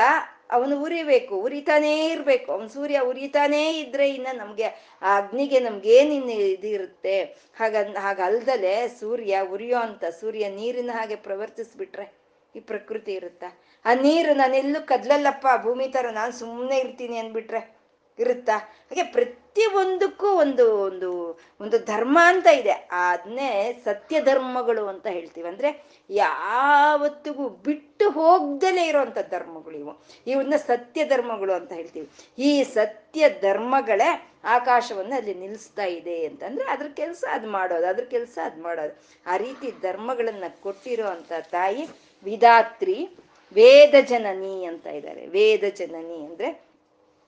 ಅವನು 0.52 0.82
ಉರಿಬೇಕು, 0.82 1.36
ಉರಿತಾನೇ 1.36 2.10
ಇರ್ಬೇಕು. 2.10 2.52
ಅವನು 2.52 2.70
ಸೂರ್ಯ 2.70 3.00
ಉರಿತಾನೇ 3.00 3.80
ಇದ್ರೆ 3.80 4.10
ಇನ್ನ 4.10 4.28
ನಮ್ಗೆ 4.34 4.68
ಆ 5.02 5.18
ಅಗ್ನಿಗೆ 5.18 5.60
ನಮ್ಗೇನು 5.60 6.14
ಇನ್ನು 6.14 6.32
ಇದಿರುತ್ತೆ 6.32 7.24
ಹಾಗ 7.60 7.76
ಹಾಗಲ್ದಲೆ 7.98 8.88
ಸೂರ್ಯ 8.88 9.40
ಉರಿಯೋ 9.42 9.78
ಅಂತ, 9.78 10.04
ಸೂರ್ಯ 10.06 10.50
ನೀರಿನ 10.50 10.90
ಹಾಗೆ 10.94 11.16
ಪ್ರವರ್ತಿಸ್ಬಿಟ್ರೆ 11.16 12.08
ಈ 12.56 12.60
ಪ್ರಕೃತಿ 12.60 13.14
ಇರುತ್ತ? 13.14 13.44
ಆ 13.86 13.94
ನೀರು 13.94 14.34
ನಾನೆಲ್ಲೂ 14.34 14.86
ಕದ್ಲಲ್ಲಪ್ಪ, 14.86 15.48
ಭೂಮಿ 15.64 15.88
ತರ 15.88 16.06
ನಾನು 16.12 16.34
ಸುಮ್ಮನೆ 16.34 16.78
ಇರ್ತೀನಿ 16.78 17.18
ಅಂದ್ಬಿಟ್ರೆ 17.18 17.81
ಇರುತ್ತಾ? 18.20 18.58
ಹಾಗೆ 18.58 19.04
ಪ್ರತಿ 19.04 19.66
ಒಂದಕ್ಕೂ 19.66 20.28
ಒಂದು 20.28 20.78
ಒಂದು 20.78 21.40
ಒಂದು 21.62 21.80
ಧರ್ಮ 21.86 22.20
ಅಂತ 22.22 22.48
ಇದೆ. 22.48 22.72
ಅದನ್ನೇ 22.92 23.82
ಸತ್ಯ 23.86 24.22
ಧರ್ಮಗಳು 24.22 24.88
ಅಂತ 24.88 25.08
ಹೇಳ್ತೀವಿ. 25.08 25.48
ಅಂದ್ರೆ 25.48 25.86
ಯಾವತ್ತಿಗೂ 26.10 27.50
ಬಿಟ್ಟು 27.50 28.10
ಹೋಗ್ದಲೇ 28.10 28.88
ಇರುವಂತ 28.88 29.18
ಧರ್ಮಗಳು 29.32 29.78
ಇವು. 29.78 30.04
ಇವನ್ನ 30.28 30.56
ಸತ್ಯ 30.56 31.06
ಧರ್ಮಗಳು 31.06 31.54
ಅಂತ 31.54 31.72
ಹೇಳ್ತೀವಿ. 31.72 32.10
ಈ 32.38 32.64
ಸತ್ಯ 32.64 33.30
ಧರ್ಮಗಳೇ 33.30 34.32
ಆಕಾಶವನ್ನ 34.44 35.14
ಅಲ್ಲಿ 35.16 35.34
ನಿಲ್ಲಿಸ್ತಾ 35.34 35.84
ಇದೆ 35.84 36.26
ಅಂತಂದ್ರೆ 36.26 36.66
ಅದ್ರ 36.66 36.88
ಕೆಲಸ 36.88 37.24
ಅದು 37.32 37.50
ಮಾಡೋದು, 37.50 37.88
ಅದ್ರ 37.88 38.04
ಕೆಲಸ 38.04 38.40
ಅದು 38.44 38.64
ಮಾಡೋದು. 38.64 39.02
ಆ 39.26 39.38
ರೀತಿ 39.38 39.72
ಧರ್ಮಗಳನ್ನ 39.82 40.44
ಕೊಟ್ಟಿರೋ 40.62 41.08
ಅಂತ 41.08 41.32
ತಾಯಿ 41.52 41.88
ವಿಧಾತ್ರಿ 42.24 43.10
ವೇದ 43.54 43.94
ಜನನಿ 44.02 44.66
ಅಂತ 44.66 44.88
ಇದ್ದಾರೆ. 44.88 45.28
ವೇದ 45.28 45.64
ಜನನಿ 45.76 46.26
ಅಂದ್ರೆ 46.26 46.71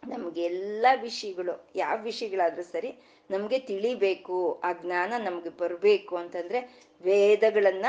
ನಮ್ಗೆಲ್ಲ 0.07 0.85
ವಿಷಯಗಳು, 1.01 1.69
ಯಾವ 1.75 1.97
ವಿಷಯಗಳಾದ್ರೂ 2.03 2.63
ಸರಿ 2.63 2.95
ನಮ್ಗೆ 3.31 3.59
ತಿಳಿಬೇಕು, 3.59 4.61
ಆ 4.63 4.73
ಜ್ಞಾನ 4.73 5.13
ನಮ್ಗೆ 5.17 5.49
ಬರಬೇಕು 5.49 6.17
ಅಂತಂದ್ರೆ 6.17 6.83
ವೇದಗಳನ್ನ 7.03 7.85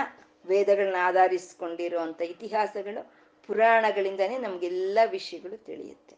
ವೇದಗಳನ್ನ 0.47 0.97
ಆಧರಿಸ್ಕೊಂಡಿರುವಂತ 1.01 2.23
ಇತಿಹಾಸಗಳು 2.23 3.13
ಪುರಾಣಗಳಿಂದಾನೇ 3.47 4.39
ನಮ್ಗೆಲ್ಲ 4.39 4.99
ವಿಷಯಗಳು 5.11 5.65
ತಿಳಿಯುತ್ತೆ. 5.65 6.17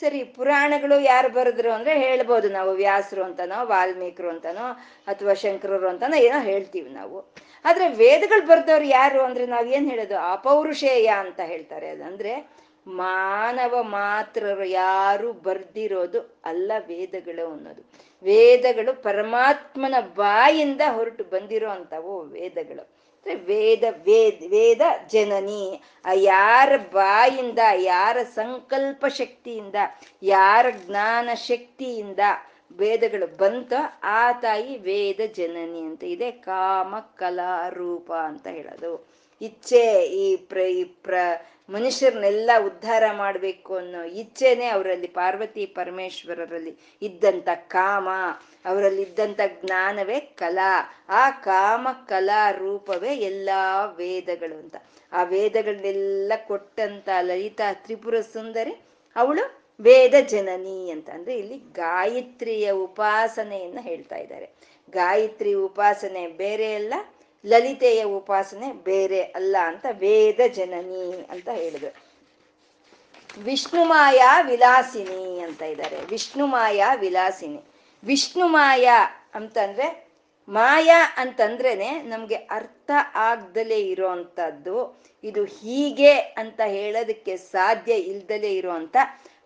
ಸರಿ, 0.00 0.24
ಪುರಾಣಗಳು 0.24 1.00
ಯಾರು 1.00 1.28
ಬರೆದ್ರು 1.28 1.72
ಅಂದ್ರೆ 1.72 1.98
ಹೇಳ್ಬೋದು 1.98 2.48
ನಾವು 2.48 2.70
ವ್ಯಾಸರು 2.70 3.24
ಅಂತನೋ, 3.24 3.66
ವಾಲ್ಮೀಕರು 3.66 4.28
ಅಂತನೋ, 4.28 4.72
ಅಥವಾ 5.06 5.34
ಶಂಕರರು 5.34 5.88
ಅಂತನೋ 5.88 6.16
ಏನೋ 6.16 6.42
ಹೇಳ್ತೀವಿ 6.42 6.90
ನಾವು. 6.90 7.34
ಆದ್ರೆ 7.64 7.88
ವೇದಗಳು 7.88 8.46
ಬರೆದವ್ರು 8.46 8.84
ಯಾರು 8.84 9.22
ಅಂದ್ರೆ 9.22 9.46
ನಾವ್ 9.46 9.68
ಏನ್ 9.68 9.90
ಹೇಳೋದು? 9.90 10.18
ಅಪೌರುಷೇಯ 10.18 11.06
ಅಂತ 11.06 11.40
ಹೇಳ್ತಾರೆ. 11.40 11.88
ಅದಂದ್ರೆ 11.88 12.50
ಮಾನವ 12.86 13.82
ಮಾತ್ರರು 13.82 14.64
ಯಾರು 14.64 15.32
ಬರ್ದಿರೋದು 15.32 16.40
ಅಲ್ಲ 16.44 16.72
ವೇದಗಳು 16.78 17.52
ಅನ್ನೋದು. 17.52 17.82
ವೇದಗಳು 18.22 19.02
ಪರಮಾತ್ಮನ 19.02 19.94
ಬಾಯಿಂದ 20.00 20.80
ಹೊರಟು 20.90 21.24
ಬಂದಿರೋ 21.24 21.70
ಅಂತವು 21.70 22.20
ವೇದಗಳು 22.20 22.98
ವೇದ 23.34 23.84
ವೇದ 23.90 24.42
ವೇದ 24.50 24.80
ಜನನಿ, 25.08 25.82
ಆ 26.04 26.08
ಯಾರ 26.14 26.76
ಬಾಯಿಂದ, 26.76 27.58
ಯಾರ 27.74 28.16
ಸಂಕಲ್ಪ 28.34 29.06
ಶಕ್ತಿಯಿಂದ, 29.06 29.74
ಯಾರ 30.22 30.66
ಜ್ಞಾನ 30.86 31.28
ಶಕ್ತಿಯಿಂದ 31.34 32.18
ವೇದಗಳು 32.78 33.36
ಬಂತ 33.36 33.72
ಆ 34.02 34.32
ತಾಯಿ 34.32 34.78
ವೇದ 34.78 35.20
ಜನನಿ 35.36 35.80
ಅಂತ 35.80 36.04
ಇದೆ. 36.04 36.30
ಕಾಮ, 36.30 36.98
ಕಲಾ, 36.98 37.68
ರೂಪ 37.68 38.12
ಅಂತ 38.12 38.46
ಹೇಳೋದು. 38.46 39.17
ಇಚ್ಛೆ, 39.40 40.02
ಈ 40.02 40.36
ಪ್ರ 40.36 40.58
ಈ 40.58 40.84
ಪ್ರ, 40.84 41.14
ಮನುಷ್ಯರನ್ನೆಲ್ಲ 41.70 42.50
ಉದ್ಧಾರ 42.64 43.02
ಮಾಡಬೇಕು 43.12 43.76
ಅನ್ನೋ 43.76 44.02
ಇಚ್ಛೆನೆ 44.02 44.66
ಅವರಲ್ಲಿ, 44.66 45.06
ಪಾರ್ವತಿ 45.06 45.66
ಪರಮೇಶ್ವರರಲ್ಲಿ 45.66 46.98
ಇದ್ದಂಥ 47.02 47.48
ಕಾಮ 47.54 48.08
ಅವರಲ್ಲಿ 48.64 49.02
ಇದ್ದಂಥ 49.02 49.40
ಜ್ಞಾನವೇ 49.64 50.20
ಕಲಾ. 50.20 51.04
ಆ 51.08 51.30
ಕಾಮ, 51.30 51.88
ಕಲಾ 52.06 52.50
ರೂಪವೇ 52.50 53.16
ಎಲ್ಲ 53.16 53.50
ವೇದಗಳು 53.96 54.58
ಅಂತ. 54.58 54.76
ಆ 55.12 55.22
ವೇದಗಳನ್ನೆಲ್ಲ 55.22 56.32
ಕೊಟ್ಟಂತ 56.46 57.08
ಲಲಿತಾ 57.20 57.72
ತ್ರಿಪುರ 57.72 58.20
ಸುಂದರಿ, 58.20 58.80
ಅವಳು 59.16 59.74
ವೇದ 59.80 60.14
ಜನನಿ 60.28 60.90
ಅಂತ. 60.90 61.10
ಅಂದ್ರೆ 61.10 61.38
ಇಲ್ಲಿ 61.38 61.58
ಗಾಯತ್ರಿಯ 61.58 62.70
ಉಪಾಸನೆಯನ್ನ 62.70 63.78
ಹೇಳ್ತಾ 63.80 64.16
ಇದ್ದಾರೆ. 64.16 64.50
ಗಾಯತ್ರಿ 64.90 65.54
ಉಪಾಸನೆ 65.54 66.26
ಬೇರೆ 66.26 66.74
ಅಲ್ಲ 66.74 66.94
ಲಲಿತೆಯ 67.46 68.04
ಉಪಾಸನೆ 68.04 68.72
ಬೇರೆ 68.72 69.22
ಅಲ್ಲ 69.22 69.56
ಅಂತ 69.64 69.86
ವೇದ 69.90 70.40
ಜನನಿ 70.54 71.26
ಅಂತ 71.30 71.48
ಹೇಳಿದ್ರು. 71.48 72.08
ವಿಷ್ಣುಮಾಯ 73.42 74.22
ವಿಲಾಸಿನಿ 74.42 75.40
ಅಂತ 75.40 75.62
ಇದ್ದಾರೆ. 75.62 76.04
ವಿಷ್ಣು 76.04 76.46
ಮಾಯಾ 76.46 76.94
ವಿಲಾಸಿನಿ. 76.94 77.64
ವಿಷ್ಣು 78.04 78.48
ಮಾಯಾ 78.48 79.28
ಅಂತಂದ್ರೆ 79.34 80.08
ಮಾಯಾ 80.48 81.14
ಅಂತಂದ್ರೇನೆ 81.16 82.02
ನಮ್ಗೆ 82.02 82.34
ಅರ್ಥ 82.34 82.90
ಆಗ್ದಲೇ 83.14 83.76
ಇರೋವಂಥದ್ದು 83.76 85.02
ಇದು 85.24 85.44
ಹೀಗೆ 85.44 86.12
ಅಂತ 86.12 86.60
ಹೇಳೋದಕ್ಕೆ 86.66 87.36
ಸಾಧ್ಯ 87.36 87.94
ಇಲ್ದಲೇ 87.94 88.52
ಇರುವಂತ 88.52 88.96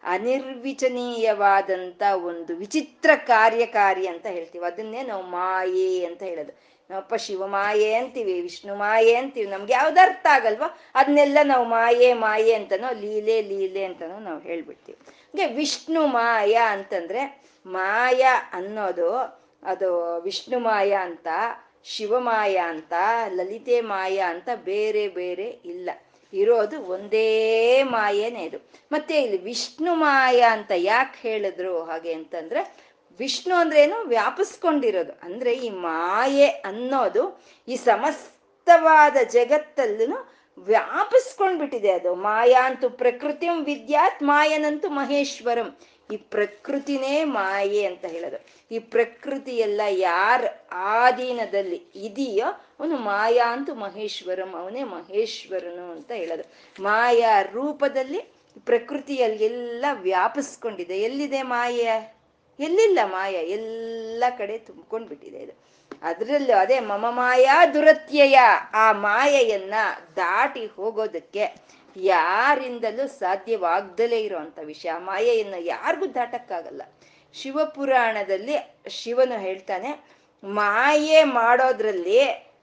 ಅನಿರ್ವಿಚನೀಯವಾದಂತ 0.03 2.03
ಒಂದು 2.25 2.57
ವಿಚಿತ್ರ 2.57 3.15
ಕಾರ್ಯಕಾರಿ 3.15 4.07
ಅಂತ 4.07 4.27
ಹೇಳ್ತೀವಿ. 4.27 4.65
ಅದನ್ನೇ 4.65 5.03
ನಾವು 5.03 5.23
ಮಾಯೆ 5.23 6.05
ಅಂತ 6.05 6.23
ಹೇಳೋದು. 6.23 6.72
ನಾವಪ್ಪ 6.93 7.15
ಶಿವಮಾಯೆ 7.15 7.95
ಅಂತೀವಿ, 7.95 8.41
ವಿಷ್ಣು 8.41 8.75
ಮಾಯೆ 8.75 9.15
ಅಂತೀವಿ, 9.15 9.51
ನಮ್ಗೆ 9.51 9.73
ಯಾವ್ದು 9.73 10.01
ಅರ್ಥ 10.01 10.27
ಆಗಲ್ವಾ? 10.31 10.79
ಅದನ್ನೆಲ್ಲ 10.95 11.39
ನಾವು 11.45 11.65
ಮಾಯೆ 11.65 12.13
ಮಾಯೆ 12.13 12.55
ಅಂತನೋ, 12.55 13.01
ಲೀಲೆ 13.01 13.43
ಲೀಲೆ 13.43 13.85
ಅಂತನೋ 13.85 14.19
ನಾವು 14.19 14.41
ಹೇಳ್ಬಿಡ್ತೀವಿ. 14.41 14.99
ಹಂಗೆ 15.11 15.47
ವಿಷ್ಣು 15.47 16.07
ಮಾಯ 16.07 16.59
ಅಂತಂದ್ರೆ 16.71 17.43
ಮಾಯ 17.67 18.27
ಅನ್ನೋದು, 18.53 19.17
ಅದು 19.63 20.21
ವಿಷ್ಣು 20.21 20.59
ಮಾಯ 20.59 20.93
ಅಂತ 20.93 21.29
ಶಿವಮಾಯ 21.85 22.57
ಅಂತ, 22.57 22.93
ಲಲಿತೆ 23.35 23.81
ಮಾಯ 23.81 24.19
ಅಂತ 24.19 24.49
ಬೇರೆ 24.55 25.09
ಬೇರೆ 25.09 25.59
ಇಲ್ಲ. 25.65 25.91
ಇರೋದು 26.35 26.81
ಒಂದೇ 26.81 27.83
ಮಾಯೇನೆ 27.83 28.45
ಇದು. 28.45 28.59
ಮತ್ತೆ 28.93 29.23
ಇಲ್ಲಿ 29.23 29.43
ವಿಷ್ಣು 29.43 29.95
ಮಾಯ 29.95 30.41
ಅಂತ 30.41 30.73
ಯಾಕೆ 30.77 31.29
ಹೇಳಿದ್ರು 31.29 31.85
ಹಾಗೆ 31.85 32.13
ಅಂತಂದ್ರೆ 32.13 32.92
ವಿಷ್ಣು 33.19 33.55
ಅಂದ್ರೆ 33.55 33.83
ಏನು? 33.83 34.05
ವ್ಯಾಪಿಸ್ಕೊಂಡಿರೋದು. 34.05 35.13
ಅಂದ್ರೆ 35.23 35.53
ಈ 35.53 35.71
ಮಾಯೆ 35.71 36.47
ಅನ್ನೋದು 36.47 37.45
ಈ 37.69 37.77
ಸಮಸ್ತವಾದ 37.77 39.17
ಜಗತ್ತಲ್ಲೂ 39.31 40.33
ವ್ಯಾಪಿಸ್ಕೊಂಡ್ಬಿಟ್ಟಿದೆ 40.59 41.91
ಅದು. 41.91 42.15
ಮಾಯಾಂತು 42.15 42.91
ಪ್ರಕೃತಿಂ 42.91 43.65
ವಿದ್ಯಾತ್ 43.65 44.23
ಮಾಯನಂತೂ 44.23 44.89
ಮಹೇಶ್ವರಂ. 44.89 45.77
ಈ 46.13 46.17
ಪ್ರಕೃತಿನೇ 46.17 47.25
ಮಾಯೆ 47.25 47.85
ಅಂತ 47.85 48.05
ಹೇಳೋದು. 48.05 48.47
ಈ 48.75 48.79
ಪ್ರಕೃತಿ 48.79 49.51
ಎಲ್ಲ 49.51 49.81
ಯಾರ 49.89 50.45
ಆಧೀನದಲ್ಲಿ 50.73 51.83
ಇದೆಯೋ 51.95 52.47
ಅವನು 52.81 52.97
ಮಾಯಾ 52.97 53.53
ಅಂತೂ 53.53 53.75
ಮಹೇಶ್ವರಂ, 53.75 54.55
ಅವನೇ 54.55 54.83
ಮಹೇಶ್ವರನು 54.83 55.93
ಅಂತ 55.93 56.13
ಹೇಳೋದು. 56.13 56.53
ಮಾಯಾ 56.83 57.43
ರೂಪದಲ್ಲಿ 57.43 58.19
ಪ್ರಕೃತಿಯಲ್ಲಿ 58.65 59.45
ಎಲ್ಲ 59.45 59.85
ವ್ಯಾಪಿಸ್ಕೊಂಡಿದೆ. 59.93 60.99
ಎಲ್ಲಿದೆ 60.99 61.43
ಮಾಯೆ? 61.43 62.22
ಎಲ್ಲಿಲ್ಲ 62.61 62.99
ಮಾಯ? 63.05 63.33
ಎಲ್ಲ 63.33 64.25
ಕಡೆ 64.39 64.59
ತುಂಬ್ಕೊಂಡು 64.59 65.09
ಬಿಟ್ಟಿದೆ 65.09 65.39
ಇದು. 65.39 65.73
ಅದರಲ್ಲೂ 66.03 66.57
ಅದೇ 66.57 66.81
ಮಮ 66.81 67.07
ಮಾಯಾ 67.11 67.67
ದುರತ್ಯಯ. 67.67 68.39
ಆ 68.73 68.93
ಮಾಯೆಯನ್ನ 68.93 69.75
ದಾಟಿ 70.17 70.67
ಹೋಗೋದಕ್ಕೆ 70.67 71.55
ಯಾರಿಂದಲೂ 71.97 73.09
ಸಾಧ್ಯವಾಗ್ದಲೇ 73.09 74.21
ಇರುವಂತ 74.21 74.59
ವಿಷಯ. 74.65 74.93
ಮಾಯೆಯನ್ನು 74.99 75.61
ಯಾರಿಗೂ 75.61 76.07
ದಾಟಕ್ಕಾಗಲ್ಲ. 76.07 76.83
ಶಿವಪುರಾಣದಲ್ಲಿ 77.35 78.81
ಶಿವನು 78.89 79.41
ಹೇಳ್ತಾನೆ, 79.41 80.05
ಮಾಯೆ 80.45 81.25
ಮಾಡೋದ್ರಲ್ಲಿ 81.25 82.21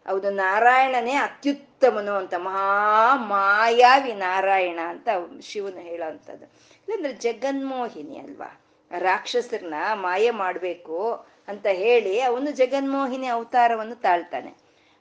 ಅವನು 0.07 0.29
ನಾರಾಯಣನೇ 0.29 1.13
ಅತ್ಯುತ್ತಮನು 1.13 2.11
ಅಂತ, 2.11 2.33
ಮಹಾ 2.33 3.15
ಮಾಯಾವಿ 3.15 4.13
ನಾರಾಯಣ 4.13 4.79
ಅಂತ 4.87 5.09
ಶಿವನು 5.41 5.79
ಹೇಳೋವಂಥದ್ದು 5.79 6.45
ಇಲ್ಲಂದ್ರೆ 6.45 7.13
ಜಗನ್ಮೋಹಿನಿ 7.13 8.17
ಅಲ್ವಾ? 8.17 8.61
ರಾಕ್ಷಸರನ್ನ 8.97 9.73
ಮಾಯ 9.93 10.31
ಮಾಡಬೇಕು 10.31 11.25
ಅಂತ 11.47 11.65
ಹೇಳಿ 11.65 12.21
ಅವನು 12.21 12.51
ಜಗನ್ಮೋಹಿನಿ 12.51 13.27
ಅವತಾರವನ್ನು 13.27 13.95
ತಾಳ್ತಾನೆ. 13.95 14.53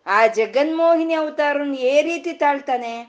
ಆ 0.07 0.26
ಜಗನ್ಮೋಹಿನಿ 0.26 1.14
ಅವತಾರವನ್ನು 1.14 1.74
ಏ 1.74 2.03
ರೀತಿ 2.03 2.32
ತಾಳ್ತಾನೆ? 2.32 3.01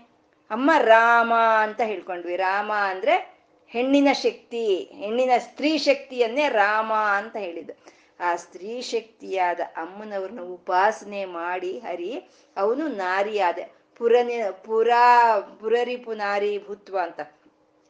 ಅಮ್ಮ 0.52 0.72
ರಾಮ 0.78 1.34
ಅಂತ 1.62 1.82
ಹೇಳ್ಕೊಂಡ್ವಿ. 1.82 2.36
ರಾಮ 2.36 2.72
ಅಂದ್ರೆ 2.74 3.40
ಹೆಣ್ಣಿನ 3.68 4.08
ಶಕ್ತಿ, 4.12 4.92
ಹೆಣ್ಣಿನ 4.94 5.32
ಸ್ತ್ರೀ 5.38 5.78
ಶಕ್ತಿಯನ್ನೇ 5.78 6.50
ರಾಮ 6.50 6.94
ಅಂತ 6.94 7.36
ಹೇಳಿದ್ದು. 7.36 7.74
ಆ 8.20 8.36
ಸ್ತ್ರೀ 8.36 8.82
ಶಕ್ತಿಯಾದ 8.82 9.60
ಅಮ್ಮನವ್ರನ್ನ 9.60 10.42
ಉಪಾಸನೆ 10.42 11.26
ಮಾಡಿ 11.26 11.80
ಹರಿ, 11.80 12.30
ಅವನು 12.58 12.88
ನಾರಿಯಾದ 12.88 13.58
ಪುರನಿ, 13.96 14.38
ಪುರಾ, 14.66 15.40
ಪುರರಿಪು 15.40 16.14
ನಾರಿ 16.14 16.64
ಭೂತ್ವ 16.68 17.00
ಅಂತ. 17.04 17.20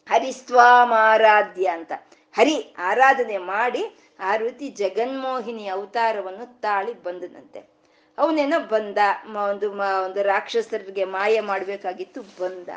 ಹರಿಸ್ವಾಮಾರಾಧ್ಯ 0.10 1.68
ಅಂತ. 1.68 1.92
ಹರಿ 2.34 2.76
ಆರಾಧನೆ 2.78 3.38
ಮಾಡಿ 3.38 3.84
ಆ 4.20 4.36
ರೀತಿ 4.36 4.70
ಜಗನ್ಮೋಹಿನಿ 4.70 5.68
ಅವತಾರವನ್ನು 5.68 6.62
ತಾಳಿ 6.62 6.94
ಬಂದನಂತೆ. 7.04 7.60
ಅವನೇನೋ 8.18 8.60
ಬಂದ 8.60 8.98
ಒಂದು 9.50 9.72
ಒಂದು 10.06 10.22
ರಾಕ್ಷಸರಿಗೆ 10.24 11.04
ಮಾಯ 11.04 11.40
ಮಾಡಬೇಕಾಗಿತ್ತು 11.42 12.22
ಬಂದ. 12.22 12.70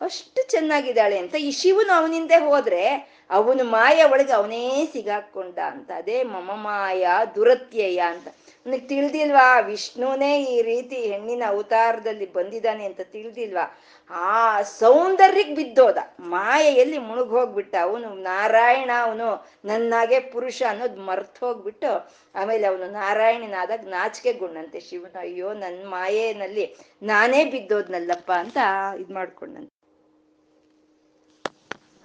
ಅಷ್ಟು 0.00 0.50
ಚೆನ್ನಾಗಿದ್ದಾಳೆ 0.50 1.18
ಅಂತ 1.18 1.34
ಈ 1.38 1.50
ಶಿವನು 1.50 1.92
ಅವನಿಂದೆ 1.92 2.34
ಹೋದ್ರೆ 2.34 2.82
ಅವನು 3.30 3.64
ಮಾಯ 3.64 4.04
ಒಳಗೆ 4.04 4.32
ಅವನೇ 4.32 4.88
ಸಿಗಾಕೊಂಡ 4.92 5.58
ಅಂತ. 5.58 5.90
ಅದೇ 5.96 6.22
ಮಮ 6.22 6.50
ಮಾಯ 6.54 7.06
ದುರತ್ಯಯ 7.34 7.98
ಅಂತ. 7.98 8.28
ನನಗೆ 8.66 8.80
ತಿಳಿದಿಲ್ವಾ? 8.80 9.60
ವಿಷ್ಣುನೇ 9.60 10.42
ಈ 10.42 10.62
ರೀತಿ 10.62 10.96
ಹೆಣ್ಣಿನ 10.96 11.42
ಅವತಾರದಲ್ಲಿ 11.46 12.32
ಬಂದಿದ್ದಾನೆ 12.32 12.84
ಅಂತ 12.84 13.00
ತಿಳಿದಿಲ್ವಾ? 13.00 13.78
ಆ 14.10 14.62
ಸೌಂದರ್ಯಕ್ಕೆ 14.62 15.54
ಬಿದ್ದೋದ. 15.54 15.98
ಮಾಯೆಯಲ್ಲಿ 16.20 16.98
ಮುಳುಗ್ 16.98 17.30
ಹೋಗ್ಬಿಟ್ಟ 17.30 17.74
ಅವನು 17.82 18.14
ನಾರಾಯಣ, 18.14 18.90
ಅವನು 19.02 19.46
ನನ್ನಾಗೆ 19.64 20.20
ಪುರುಷ 20.20 20.62
ಅನ್ನೋದು 20.68 21.00
ಮರ್ತ್ 21.00 21.40
ಹೋಗ್ಬಿಟ್ಟು 21.40 22.10
ಆಮೇಲೆ 22.34 22.66
ಅವನು 22.66 22.86
ನಾರಾಯಣನಾದಾಗ 22.92 23.80
ನಾಚಿಕೆ 23.88 24.32
ಗುಣ್ಣಂತೆ 24.32 24.80
ಶಿವನ. 24.80 25.16
ಅಯ್ಯೋ 25.20 25.52
ನನ್ನ 25.52 25.82
ಮಾಯೆನಲ್ಲಿ 25.86 26.76
ನಾನೇ 27.02 27.44
ಬಿದ್ದೋದ್ನಲ್ಲಪ್ಪ 27.44 28.32
ಅಂತ 28.32 28.56
ಇದು 29.00 29.14
ಮಾಡ್ಕೊಂಡಂತೆ 29.14 29.75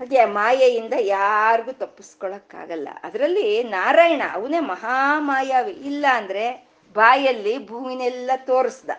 ಹಾಗೆ 0.02 0.26
ಮಾಯೆಯಿಂದ 0.26 0.93
ಯಾರಿಗೂ 0.99 1.72
ತಪ್ಪಿಸ್ಕೊಳಕ್ಕಾಗಲ್ಲ. 1.72 2.89
ಅದರಲ್ಲಿ 3.04 3.64
ನಾರಾಯಣ, 3.64 4.22
ಅವನೇ 4.34 4.60
ಮಹಾಮಾಯಾವಿ. 4.60 5.72
ಇಲ್ಲ 5.72 6.06
ಅಂದ್ರೆ 6.14 6.70
ಬಾಯಲ್ಲಿ 6.93 7.68
ಭೂಮಿನೆಲ್ಲ 7.68 8.32
ತೋರಿಸ್ದ. 8.36 8.89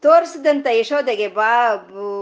ತೋರಿಸಿದಂತ 0.00 0.66
ಯಶೋದೆಗೆ 0.70 1.28
ಬಾ 1.28 1.76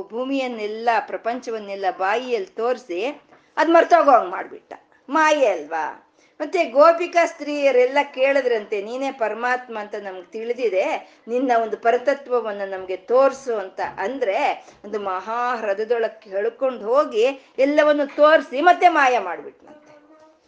ಭೂಮಿಯನ್ನೆಲ್ಲ, 0.09 0.89
ಪ್ರಪಂಚವನ್ನೆಲ್ಲ 1.07 1.85
ಬಾಯಿಯಲ್ಲಿ 1.99 2.49
ತೋರಿಸಿ 2.49 3.23
ಅದು 3.57 3.73
ಮರ್ತೋಗೋ 3.73 4.11
ಹಂಗೆ 4.11 4.31
ಮಾಡಿಬಿಟ್ಟ. 4.31 4.75
ಮಾಯೆ 5.09 5.47
ಅಲ್ವಾ? 5.47 6.10
ಮತ್ತೆ 6.41 6.61
ಗೋಪಿಕಾ 6.65 7.27
ಸ್ತ್ರೀಯರೆಲ್ಲ 7.27 7.99
ಕೇಳಿದ್ರಂತೆ, 8.15 8.83
ನೀನೇ 8.83 9.11
ಪರಮಾತ್ಮ 9.13 9.79
ಅಂತ 9.79 9.95
ನಮ್ಗೆ 9.95 10.29
ತಿಳಿದಿದೆ, 10.33 10.85
ನಿನ್ನ 11.29 11.51
ಒಂದು 11.63 11.77
ಪರತತ್ವವನ್ನು 11.77 12.67
ನಮಗೆ 12.71 12.97
ತೋರಿಸು 12.97 13.55
ಅಂತ 13.55 13.81
ಅಂದ್ರೆ 13.99 14.39
ಒಂದು 14.85 15.01
ಮಹಾ 15.01 15.41
ಹೃದಯದೊಳಕ್ಕೆ 15.57 16.31
ಹೇಳ್ಕೊಂಡು 16.31 16.95
ಹೋಗಿ 16.95 17.25
ಎಲ್ಲವನ್ನು 17.59 18.07
ತೋರಿಸಿ 18.17 18.61
ಮತ್ತೆ 18.61 18.89
ಮಾಯ 18.89 19.19
ಮಾಡ್ಬಿಟ್ನಂತೆ. 19.19 19.93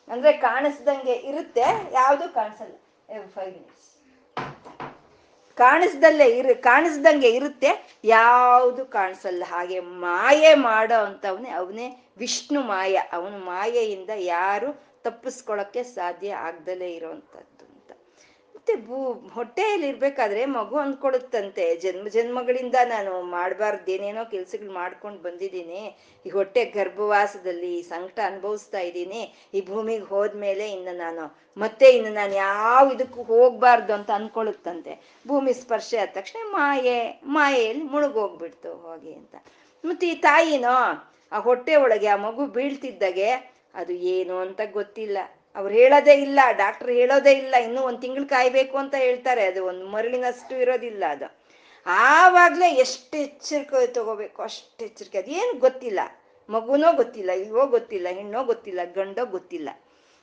ಅಂದ್ರೆ 0.09 0.33
ಕಾಣಿಸ್ದಂಗೆ 0.33 1.13
ಇರುತ್ತೆ, 1.13 1.67
ಯಾವುದು 1.93 2.35
ಕಾಣಿಸಲ್ಲ. 2.35 2.77
ಫೈವ್ 3.35 3.53
ಮಿನಿಟ್ಸ್ 3.53 3.89
ಕಾಣಿಸ್ದಲ್ಲೇ 5.59 6.27
ಇರು, 6.37 6.63
ಕಾಣಿಸ್ದಂಗೆ 6.63 7.31
ಇರುತ್ತೆ, 7.31 7.71
ಯಾವುದು 8.05 8.83
ಕಾಣಿಸಲ್ಲ. 8.87 9.43
ಹಾಗೆ 9.47 9.81
ಮಾಯೆ 9.81 10.55
ಮಾಡೋ 10.55 10.99
ಅಂತವನೇ, 11.05 11.51
ಅವನೇ 11.51 11.87
ವಿಷ್ಣು 12.19 12.61
ಮಾಯ. 12.61 12.95
ಅವನು 13.13 13.39
ಮಾಯೆಯಿಂದ 13.39 14.11
ಯಾರು 14.17 14.92
ತಪ್ಪಿಸ್ಕೊಳಕ್ಕೆ 15.05 15.83
ಸಾಧ್ಯ 15.83 16.31
ಆಗ್ದಲೇ 16.49 16.91
ಇರೋವಂಥದ್ದು 16.95 17.65
ಅಂತ. 17.67 17.93
ಮತ್ತೆ 18.55 18.75
ಭೂ, 18.87 18.97
ಹೊಟ್ಟೆಯಲ್ಲಿ 19.37 19.89
ಇರ್ಬೇಕಾದ್ರೆ 19.89 20.45
ಮಗು 20.47 20.77
ಅಂದ್ಕೊಳುತ್ತಂತೆ 20.77 21.77
ಜನ್ಮ, 21.77 22.09
ಜನ್ಮಗಳಿಂದ 22.09 22.77
ನಾನು 22.85 23.13
ಮಾಡಬಾರ್ದು 23.23 23.91
ಏನೇನೋ 23.93 24.25
ಕೆಲ್ಸಗಳು 24.25 24.73
ಮಾಡ್ಕೊಂಡು 24.73 25.21
ಬಂದಿದ್ದೀನಿ, 25.23 25.81
ಈ 26.27 26.31
ಹೊಟ್ಟೆ 26.31 26.65
ಗರ್ಭವಾಸದಲ್ಲಿ 26.65 27.83
ಸಂಕಟ 27.83 28.19
ಅನುಭವಿಸ್ತಾ 28.27 28.79
ಇದ್ದೀನಿ, 28.79 29.23
ಈ 29.55 29.61
ಭೂಮಿಗೆ 29.67 30.05
ಹೋದ್ಮೇಲೆ 30.05 30.71
ಇನ್ನು 30.71 30.97
ನಾನು, 30.97 31.25
ಮತ್ತೆ 31.57 31.89
ಇನ್ನು 31.91 32.13
ನಾನು 32.13 32.35
ಯಾವ 32.35 32.93
ಇದಕ್ಕೂ 32.95 33.23
ಹೋಗ್ಬಾರ್ದು 33.23 33.95
ಅಂತ 33.95 34.11
ಅನ್ಕೊಳುತ್ತಂತೆ 34.11 34.95
ಭೂಮಿ 35.29 35.53
ಸ್ಪರ್ಶ 35.53 35.95
ಆದ 36.03 36.09
ತಕ್ಷಣ 36.13 36.39
ಮಾಯೆ, 36.53 37.21
ಮಾಯೆಯಲ್ಲಿ 37.25 37.85
ಮುಳುಗೋಗ್ಬಿಡ್ತು 37.85 38.73
ಹೋಗಿ 38.87 39.15
ಅಂತ. 39.15 39.35
ಮತ್ತೆ 39.85 40.07
ಈ 40.09 40.15
ತಾಯಿನೋ, 40.15 40.77
ಆ 41.33 41.39
ಹೊಟ್ಟೆ 41.39 41.77
ಒಳಗೆ 41.77 42.07
ಆ 42.07 42.17
ಮಗು 42.17 42.47
ಬೀಳ್ತಿದ್ದಾಗೆ 42.47 43.52
ಅದು 43.75 43.93
ಏನು 43.93 44.39
ಅಂತ 44.39 44.61
ಗೊತ್ತಿಲ್ಲ. 44.73 45.19
ಅವ್ರು 45.57 45.75
ಹೇಳೋದೇ 45.75 46.13
ಇಲ್ಲ 46.13 46.41
ಡಾಕ್ಟರ್ 46.53 46.91
ಹೇಳೋದೇ 46.91 47.33
ಇಲ್ಲ, 47.33 47.55
ಇನ್ನೂ 47.55 47.83
ಒಂದು 47.83 48.01
ತಿಂಗಳು 48.01 48.27
ಕಾಯಬೇಕು 48.27 48.79
ಅಂತ 48.79 48.95
ಹೇಳ್ತಾರೆ. 48.95 49.45
ಅದು 49.45 49.67
ಒಂದು 49.67 49.87
ಮರಳಿನಷ್ಟು 49.87 50.57
ಇರೋದಿಲ್ಲ 50.57 51.05
ಅದು. 51.11 51.43
ಆವಾಗಲೇ 51.87 52.71
ಎಷ್ಟು 52.71 53.19
ಎಚ್ಚರಿಕೆ 53.19 53.87
ತಗೋಬೇಕು, 53.87 54.43
ಅಷ್ಟು 54.43 54.85
ಎಚ್ಚರಿಕೆ. 54.85 55.19
ಅದೇನು 55.19 55.59
ಗೊತ್ತಿಲ್ಲ. 55.59 56.01
ಮಗುನೋ 56.51 56.93
ಗೊತ್ತಿಲ್ಲ 56.93 57.31
ಇಲ್ವೋ 57.31 57.67
ಗೊತ್ತಿಲ್ಲ, 57.67 58.09
ಹೆಣ್ಣೋ 58.09 58.45
ಗೊತ್ತಿಲ್ಲ, 58.45 58.81
ಗಂಡೋ 58.85 59.25
ಗೊತ್ತಿಲ್ಲ. 59.25 59.69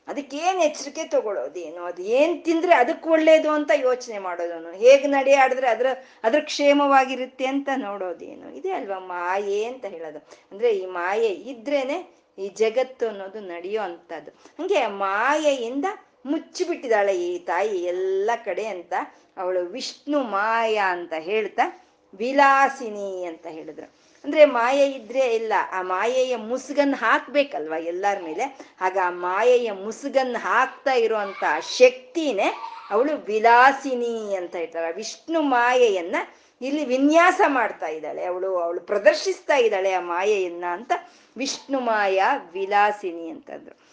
ಅದಕ್ಕೇನು 0.08 0.60
ಎಚ್ಚರಿಕೆ 0.64 1.04
ತಗೊಳ್ಳೋದೇನು 1.04 1.84
ಅದು 1.84 2.02
ಏನು 2.02 2.44
ತಿಂದ್ರೆ 2.44 2.74
ಅದಕ್ಕೆ 2.76 3.10
ಒಳ್ಳೇದು 3.10 3.50
ಅಂತ 3.50 3.72
ಯೋಚನೆ 3.76 4.20
ಮಾಡೋದನು. 4.20 4.72
ಹೇಗೆ 4.72 5.08
ನಡೆಯಾಡಿದ್ರೆ 5.08 5.68
ಅದರ, 5.68 5.86
ಅದ್ರ 6.24 6.40
ಕ್ಷೇಮವಾಗಿರುತ್ತೆ 6.40 7.46
ಅಂತ 7.46 7.70
ನೋಡೋದೇನು? 7.76 8.56
ಇದೆ 8.56 8.72
ಅಲ್ವಾ 8.72 9.00
ಮಾಯೆ 9.00 9.64
ಅಂತ 9.66 9.86
ಹೇಳೋದು. 9.86 10.20
ಅಂದರೆ 10.52 10.72
ಈ 10.72 10.86
ಮಾಯೆ 10.86 11.28
ಇದ್ರೇನೆ 11.28 12.19
ಈ 12.40 12.50
ಜಗತ್ತು 12.50 13.08
ಅನ್ನೋದು 13.08 13.40
ನಡೆಯೋ 13.40 13.82
ಅಂಥದ್ದು. 13.82 14.32
ಹಂಗೆ 14.32 14.88
ಮಾಯೆಯಿಂದ 14.88 15.86
ಮುಚ್ಚಿಬಿಟ್ಟಿದ್ದಾಳೆ 16.26 17.28
ಈ 17.28 17.40
ತಾಯಿ 17.40 17.84
ಎಲ್ಲ 17.84 18.32
ಕಡೆ 18.46 18.66
ಅಂತ 18.66 18.94
ಅವಳು 19.38 19.66
ವಿಷ್ಣು 19.66 20.24
ಮಾಯ 20.24 20.78
ಅಂತ 20.78 21.14
ಹೇಳ್ತಾ 21.20 21.86
ವಿಲಾಸಿನಿ 22.18 23.26
ಅಂತ 23.26 23.48
ಹೇಳಿದ್ರು. 23.48 23.88
ಅಂದ್ರೆ 24.24 24.46
ಮಾಯೆ 24.46 24.92
ಇದ್ರೆ 24.92 25.36
ಇಲ್ಲ, 25.36 25.54
ಆ 25.72 25.82
ಮಾಯೆಯ 25.82 26.36
ಮುಸುಗನ್ನು 26.36 26.98
ಹಾಕ್ಬೇಕಲ್ವಾ 26.98 27.78
ಎಲ್ಲರ 27.78 28.18
ಮೇಲೆ? 28.24 28.60
ಆಗ 28.82 28.98
ಆ 29.04 29.10
ಮಾಯೆಯ 29.10 29.72
ಮುಸುಗನ್ನು 29.72 30.40
ಹಾಕ್ತಾ 30.40 30.94
ಇರುವಂತ 30.94 31.44
ಶಕ್ತಿನೇ 31.78 32.54
ಅವಳು 32.90 33.18
ವಿಲಾಸಿನಿ 33.18 34.36
ಅಂತ 34.36 34.56
ಹೇಳ್ತಾರೆ. 34.56 34.96
ವಿಷ್ಣು 34.96 35.42
ಮಾಯೆಯನ್ನ 35.42 36.16
ಇಲ್ಲಿ 36.62 36.86
ವಿನ್ಯಾಸ 36.86 37.42
ಮಾಡ್ತಾ 37.48 37.88
ಇದ್ದಾಳೆ. 37.88 38.26
ಅವಳು 38.26 38.58
ಅವಳು 38.58 38.82
ಪ್ರದರ್ಶಿಸ್ತಾ 38.82 39.56
ಇದ್ದಾಳೆ 39.56 39.92
ಆ 39.94 40.00
ಮಾಯೆಯನ್ನ 40.00 40.66
ಅಂತ 40.72 40.92
ವಿಷ್ಣು 41.38 41.80
ಮಾಯ 41.80 42.24
ವಿಲಾಸಿನಿ 42.54 43.30
ಅಂತಂದ್ರು. 43.30 43.90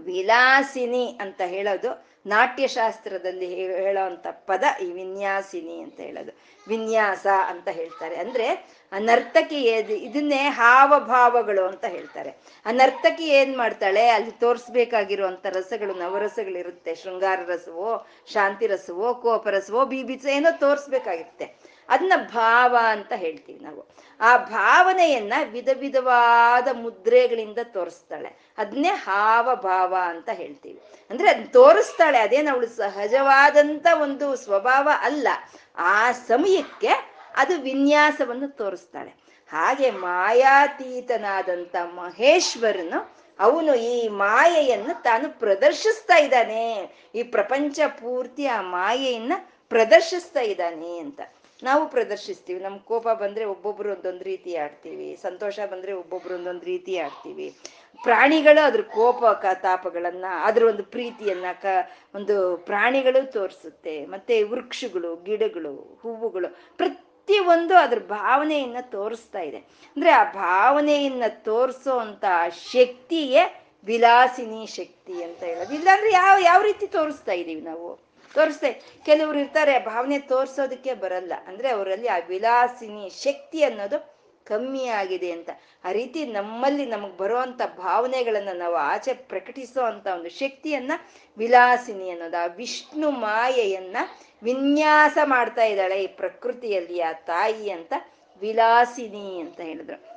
ವಿಲಾಸಿನಿ 0.00 1.18
ಅಂತ 1.20 1.40
ಹೇಳೋದು 1.40 2.14
ನಾಟ್ಯಶಾಸ್ತ್ರದಲ್ಲಿ 2.26 3.54
ಹೇಳೋವಂಥ 3.54 4.26
ಪದ 4.26 4.64
ಈ 4.82 4.92
ವಿನ್ಯಾಸಿನಿ 4.92 5.80
ಅಂತ 5.80 6.00
ಹೇಳೋದು. 6.00 6.32
ವಿನ್ಯಾಸ 6.68 7.26
ಅಂತ 7.46 7.68
ಹೇಳ್ತಾರೆ. 7.68 8.16
ಅಂದ್ರೆ 8.16 8.48
ಆ 8.92 8.98
ನರ್ತಕಿ 8.98 9.62
ಇದನ್ನೇ 9.96 10.36
ಹಾವಭಾವಗಳು 10.36 11.66
ಅಂತ 11.66 11.84
ಹೇಳ್ತಾರೆ. 11.84 12.30
ಆ 12.66 12.70
ನರ್ತಕಿ 12.70 13.28
ಏನ್ 13.28 13.58
ಮಾಡ್ತಾಳೆ? 13.58 14.08
ಅಲ್ಲಿ 14.08 14.30
ತೋರಿಸ್ಬೇಕಾಗಿರುವಂತ 14.30 15.46
ರಸಗಳು, 15.46 15.94
ನವರಸಗಳಿರುತ್ತೆ. 15.94 16.94
ಶೃಂಗಾರ 16.94 17.40
ರಸವೋ 17.46 18.06
ಶಾಂತಿ 18.32 18.66
ರಸವೋ 18.66 19.14
ಕೋಪ 19.14 19.48
ರಸವೋ 19.48 19.84
ಬೀಬಿಸ 19.84 20.26
ಏನೋ 20.26 20.58
ತೋರಿಸ್ಬೇಕಾಗಿರುತ್ತೆ. 20.58 21.63
ಅದನ್ನ 21.88 22.12
ಭಾವ 22.16 22.76
ಅಂತ 22.82 23.12
ಹೇಳ್ತೀವಿ 23.16 23.60
ನಾವು. 23.64 23.88
ಆ 24.20 24.36
ಭಾವನೆಯನ್ನ 24.36 25.32
ವಿಧ 25.50 25.68
ವಿಧವಾದ 25.78 26.68
ಮುದ್ರೆಗಳಿಂದ 26.72 27.58
ತೋರಿಸ್ತಾಳೆ. 27.64 28.52
ಅದನ್ನೇ 28.58 28.88
ಹಾವಭಾವ 28.88 29.96
ಅಂತ 30.06 30.28
ಹೇಳ್ತೀವಿ. 30.32 30.82
ಅಂದ್ರೆ 31.10 31.30
ಅದನ್ನ 31.30 31.44
ತೋರಿಸ್ತಾಳೆ. 31.44 32.18
ಅದೇನು 32.18 32.50
ಅವಳು 32.50 32.66
ಸಹಜವಾದಂತ 32.66 33.86
ಒಂದು 34.00 34.36
ಸ್ವಭಾವ 34.36 34.88
ಅಲ್ಲ. 35.00 35.28
ಆ 35.76 36.12
ಸಮಯಕ್ಕೆ 36.12 37.14
ಅದು 37.36 37.60
ವಿನ್ಯಾಸವನ್ನು 37.60 38.48
ತೋರಿಸ್ತಾಳೆ. 38.48 39.10
ಹಾಗೆ 39.48 39.90
ಮಾಯಾತೀತನಾದಂಥ 39.90 41.76
ಮಹೇಶ್ವರನು 41.76 43.24
ಅವನು 43.38 43.74
ಈ 43.74 44.08
ಮಾಯೆಯನ್ನು 44.08 45.02
ತಾನು 45.02 45.38
ಪ್ರದರ್ಶಿಸ್ತಾ 45.38 46.16
ಇದ್ದಾನೆ. 46.16 46.88
ಈ 47.14 47.22
ಪ್ರಪಂಚ 47.22 47.80
ಪೂರ್ತಿ 47.86 48.46
ಆ 48.46 48.60
ಮಾಯೆಯನ್ನ 48.60 49.32
ಪ್ರದರ್ಶಿಸ್ತಾ 49.68 50.40
ಇದ್ದಾನೆ 50.40 50.98
ಅಂತ. 50.98 51.20
ನಾವು 51.64 51.88
ಪ್ರದರ್ಶಿಸ್ತೀವಿ. 51.88 52.60
ನಮ್ 52.60 52.78
ಕೋಪ 52.80 53.08
ಬಂದ್ರೆ 53.08 53.44
ಒಬ್ಬೊಬ್ರು 53.44 53.92
ಒಂದೊಂದು 53.92 54.24
ರೀತಿ 54.24 54.56
ಆಡ್ತೀವಿ. 54.56 55.18
ಸಂತೋಷ 55.22 55.60
ಬಂದ್ರೆ 55.70 55.92
ಒಬ್ಬೊಬ್ರು 55.92 56.34
ಒಂದೊಂದು 56.34 56.64
ರೀತಿ 56.64 56.98
ಆಡ್ತೀವಿ. 56.98 57.54
ಪ್ರಾಣಿಗಳು 58.02 58.64
ಅದ್ರ 58.64 58.80
ಕೋಪ 58.80 59.24
ತಾಪಗಳನ್ನ 59.62 60.24
ಅದ್ರ 60.42 60.62
ಒಂದು 60.64 60.82
ಪ್ರೀತಿಯನ್ನ 60.82 61.44
ಕ, 61.62 61.66
ಒಂದು 62.14 62.56
ಪ್ರಾಣಿಗಳು 62.56 63.32
ತೋರಿಸುತ್ತೆ. 63.32 64.06
ಮತ್ತೆ 64.06 64.42
ವೃಕ್ಷಗಳು, 64.42 65.16
ಗಿಡಗಳು, 65.16 65.98
ಹೂವುಗಳು 66.02 66.76
ಪ್ರತಿ 66.76 67.38
ಒಂದು 67.38 67.74
ಅದ್ರ 67.74 67.98
ಭಾವನೆಯನ್ನ 67.98 68.76
ತೋರಿಸ್ತಾ 68.80 69.40
ಇದೆ. 69.40 69.56
ಅಂದ್ರೆ 69.56 70.10
ಆ 70.10 70.24
ಭಾವನೆಯನ್ನ 70.32 71.22
ತೋರಿಸೋ 71.28 71.98
ಅಂತ 71.98 72.24
ಶಕ್ತಿಯೇ 72.72 73.42
ವಿಲಾಸಿನಿ 73.84 74.66
ಶಕ್ತಿ 74.66 75.22
ಅಂತ 75.22 75.42
ಹೇಳೋದು. 75.42 75.74
ಇಲ್ಲಾಂದ್ರೆ 75.74 76.10
ಯಾವ 76.12 76.36
ಯಾವ 76.40 76.62
ರೀತಿ 76.62 76.86
ತೋರಿಸ್ತಾ 76.86 77.32
ಇದ್ದೀವಿ 77.32 77.60
ನಾವು? 77.60 78.13
ತೋರಿಸ್ತೆ 78.34 78.82
ಕೆಲವರು 79.06 79.38
ಇರ್ತಾರೆ, 79.38 79.78
ಭಾವನೆ 79.78 80.18
ತೋರಿಸೋದಕ್ಕೆ 80.18 80.94
ಬರಲ್ಲ. 80.94 81.32
ಅಂದ್ರೆ 81.46 81.68
ಅವರಲ್ಲಿ 81.68 82.08
ಆ 82.08 82.18
ವಿಲಾಸಿನಿ 82.28 83.10
ಶಕ್ತಿ 83.22 83.62
ಅನ್ನೋದು 83.62 84.14
ಕಮ್ಮಿ 84.44 84.86
ಆಗಿದೆ 84.86 85.30
ಅಂತ. 85.30 85.50
ಆ 85.84 85.92
ರೀತಿ 85.92 86.26
ನಮ್ಮಲ್ಲಿ 86.26 86.86
ನಮಗೆ 86.86 87.16
ಬರುವಂತ 87.16 87.62
ಭಾವನೆಗಳನ್ನ 87.76 88.48
ನಾವು 88.54 88.74
ಆಚೆ 88.74 89.14
ಪ್ರಕಟಿಸೋ 89.14 89.82
ಅಂತ 89.82 90.06
ಒಂದು 90.06 90.30
ಶಕ್ತಿಯನ್ನ 90.30 90.92
ವಿಲಾಸಿನಿ 91.38 92.10
ಅನ್ನೋದು, 92.10 92.42
ಆ 92.42 92.46
ವಿಷ್ಣು 92.46 93.10
ಮಾಯೆಯನ್ನ 93.10 93.96
ವಿನ್ಯಾಸ 94.42 95.18
ಮಾಡ್ತಾ 95.24 95.64
ಇದ್ದಾಳೆ 95.64 96.04
ಈ 96.04 96.06
ಪ್ರಕೃತಿಯಲ್ಲಿ 96.06 97.00
ಆ 97.00 97.12
ತಾಯಿ 97.12 97.70
ಅಂತ 97.70 97.92
ವಿಲಾಸಿನಿ 98.40 99.40
ಅಂತ 99.40 99.60
ಹೇಳಿದ್ರು. 99.60 100.14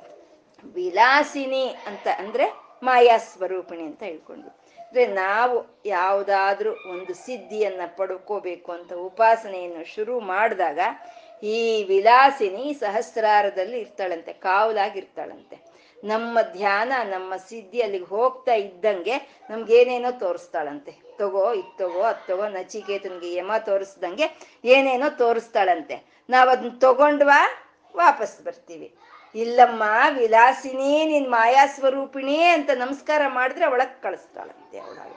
ವಿಲಾಸಿನಿ 0.74 1.76
ಅಂತ 1.86 2.08
ಅಂದ್ರೆ 2.18 2.46
ಮಾಯಾ 2.82 3.18
ಸ್ವರೂಪಿಣಿ 3.18 3.82
ಅಂತ 3.82 4.02
ಹೇಳ್ಕೊಂಡ್ರು. 4.02 4.57
ಅಂದ್ರೆ 4.88 5.06
ನಾವು 5.06 5.82
ಯಾವುದಾದ್ರೂ 5.84 6.70
ಒಂದು 6.70 7.14
ಸಿದ್ಧಿಯನ್ನ 7.14 7.80
ಪಡ್ಕೋಬೇಕು 7.96 8.72
ಅಂತ 8.72 8.92
ಉಪಾಸನೆಯನ್ನು 8.92 9.94
ಶುರು 9.94 10.20
ಮಾಡಿದಾಗ 10.20 10.80
ಈ 11.42 11.84
ವಿಲಾಸಿನಿ 11.84 12.74
ಸಹಸ್ರಾರದಲ್ಲಿ 12.74 13.78
ಇರ್ತಾಳಂತೆ, 13.78 14.32
ಕಾವಲಾಗಿರ್ತಾಳಂತೆ. 14.32 15.56
ನಮ್ಮ 16.04 16.38
ಧ್ಯಾನ, 16.52 16.92
ನಮ್ಮ 17.04 17.36
ಸಿದ್ಧಿ 17.36 17.82
ಅಲ್ಲಿಗೆ 17.82 18.04
ಹೋಗ್ತಾ 18.04 18.54
ಇದ್ದಂಗೆ 18.54 19.16
ನಮ್ಗೇನೇನೋ 19.50 20.10
ತೋರಿಸ್ತಾಳಂತೆ. 20.10 20.92
ತಗೋ 21.18 21.52
ಇದು 21.52 21.76
ತಗೋ 21.76 22.02
ಅದ್ 22.02 22.26
ತಗೋ 22.26 22.48
ನಚಿಕೇತನ್ಗೆ 22.48 23.34
ಯಮ 23.34 23.52
ತೋರಿಸ್ದಂಗೆ 23.58 24.38
ಏನೇನೋ 24.64 25.10
ತೋರಿಸ್ತಾಳಂತೆ. 25.10 26.24
ನಾವದನ್ನ 26.30 26.78
ತಗೊಂಡ್ವಾ, 26.78 27.48
ವಾಪಸ್ 27.96 28.44
ಬರ್ತೀವಿ. 28.44 28.94
ಇಲ್ಲಮ್ಮ, 29.34 29.82
ವಿಲಾಸಿನಿ, 30.18 31.04
ನಿನ್ 31.04 31.28
ಮಾಯಾ 31.28 31.66
ಸ್ವರೂಪಿಣಿ 31.66 32.42
ಅಂತ 32.42 32.70
ನಮಸ್ಕಾರ 32.74 33.22
ಮಾಡಿದ್ರೆ 33.28 33.66
ಒಳಗ್ 33.66 34.02
ಕಳಿಸ್ತಾಳಂತೆ 34.02 34.78
ಅವಳಾಗ 34.78 35.12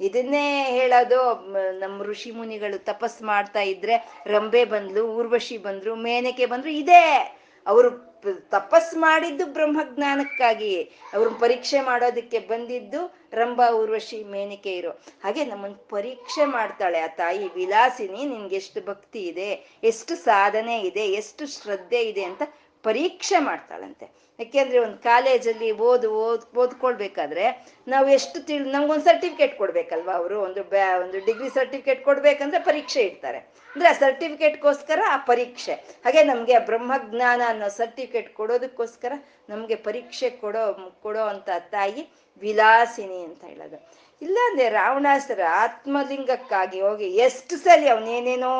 ಇದನ್ನೇ 0.00 0.64
ಹೇಳೋದು 0.64 1.34
ನಮ್ಮ 1.78 2.02
ಋಷಿ 2.02 2.30
ಮುನಿಗಳು 2.30 2.84
ತಪಸ್ 2.84 3.22
ಮಾಡ್ತಾ 3.22 3.60
ಇದ್ರೆ 3.60 4.22
ರಂಬೆ 4.26 4.64
ಬಂದ್ಲು, 4.64 5.08
ಊರ್ವಶಿ 5.08 5.58
ಬಂದ್ರು, 5.58 5.94
ಮೇನಕೆ 5.94 6.46
ಬಂದ್ರು, 6.46 6.70
ಇದೇ. 6.70 7.32
ಅವರು 7.66 8.16
ತಪಸ್ 8.48 8.96
ಮಾಡಿದ್ದು 8.96 9.46
ಬ್ರಹ್ಮಜ್ಞಾನಕ್ಕಾಗಿ. 9.46 10.90
ಅವ್ರ 11.12 11.28
ಪರೀಕ್ಷೆ 11.40 11.80
ಮಾಡೋದಕ್ಕೆ 11.80 12.38
ಬಂದಿದ್ದು 12.38 13.26
ರಂಭ 13.32 13.60
ಊರ್ವಶಿ, 13.74 14.24
ಮೇನಿಕೆ 14.24 14.76
ಇರೋ 14.76 14.90
ಹಾಗೆ 15.24 15.44
ನಮ್ಮನ್ 15.44 15.74
ಪರೀಕ್ಷೆ 15.74 16.44
ಮಾಡ್ತಾಳೆ 16.44 17.00
ಆ 17.00 17.06
ತಾಯಿ 17.06 17.54
ವಿಲಾಸಿನಿ. 17.54 18.24
ನಿನ್ಗೆ 18.24 18.56
ಎಷ್ಟು 18.56 18.86
ಭಕ್ತಿ 18.86 19.18
ಇದೆ, 19.26 19.78
ಎಷ್ಟು 19.84 20.14
ಸಾಧನೆ 20.14 20.80
ಇದೆ, 20.80 21.00
ಎಷ್ಟು 21.00 21.62
ಶ್ರದ್ಧೆ 21.62 22.02
ಇದೆ 22.02 22.24
ಅಂತ 22.24 22.42
ಪರೀಕ್ಷೆ 22.86 23.38
ಮಾಡ್ತಾಳಂತೆ. 23.38 24.06
ಯಾಕೆಂದ್ರೆ 24.38 24.78
ಒಂದು 24.78 24.98
ಕಾಲೇಜಲ್ಲಿ 24.98 25.72
ಓದು, 25.72 26.10
ಓದ್, 26.12 26.58
ಓದ್ಕೊಳ್ಬೇಕಾದ್ರೆ 26.58 27.66
ನಾವು 27.88 28.08
ಎಷ್ಟು 28.08 28.46
ತಿಳ್ 28.46 28.66
ನಮ್ಗೊಂದು 28.66 29.04
ಸರ್ಟಿಫಿಕೇಟ್ 29.04 29.58
ಕೊಡ್ಬೇಕಲ್ವಾ 29.58 30.12
ಅವರು? 30.12 30.40
ಒಂದು 30.40 30.64
ಬ್ಯಾ, 30.64 30.98
ಒಂದು 30.98 31.26
ಡಿಗ್ರಿ 31.26 31.48
ಸರ್ಟಿಫಿಕೇಟ್ 31.48 32.04
ಕೊಡ್ಬೇಕಂದ್ರೆ 32.04 32.62
ಪರೀಕ್ಷೆ 32.62 33.00
ಇಡ್ತಾರೆ. 33.00 33.38
ಅಂದ್ರೆ 33.38 33.88
ಆ 33.88 33.92
ಸರ್ಟಿಫಿಕೇಟ್ಗೋಸ್ಕರ 33.92 35.00
ಆ 35.08 35.16
ಪರೀಕ್ಷೆ. 35.16 35.72
ಹಾಗೆ 35.74 36.22
ನಮ್ಗೆ 36.22 36.58
ಬ್ರಹ್ಮಜ್ಞಾನ 36.58 37.42
ಅನ್ನೋ 37.46 37.68
ಸರ್ಟಿಫಿಕೇಟ್ 37.68 38.34
ಕೊಡೋದಕ್ಕೋಸ್ಕರ 38.34 39.12
ನಮ್ಗೆ 39.48 39.74
ಪರೀಕ್ಷೆ 39.74 40.30
ಕೊಡೋ 40.30 40.96
ಕೊಡೋ 41.02 41.20
ಅಂತ 41.20 41.48
ತಾಯಿ 41.58 42.08
ವಿಲಾಸಿನಿ 42.40 43.24
ಅಂತ 43.24 43.44
ಹೇಳೋದು. 43.44 43.92
ಇಲ್ಲಾಂದ್ರೆ 44.22 44.68
ರಾವಣಾಸರ 44.68 45.40
ಆತ್ಮಲಿಂಗಕ್ಕಾಗಿ 45.50 46.80
ಹೋಗಿ 46.80 47.04
ಎಷ್ಟು 47.04 47.56
ಸಲಿ 47.56 47.88
ಅವನೇನೇನೋ 47.88 48.52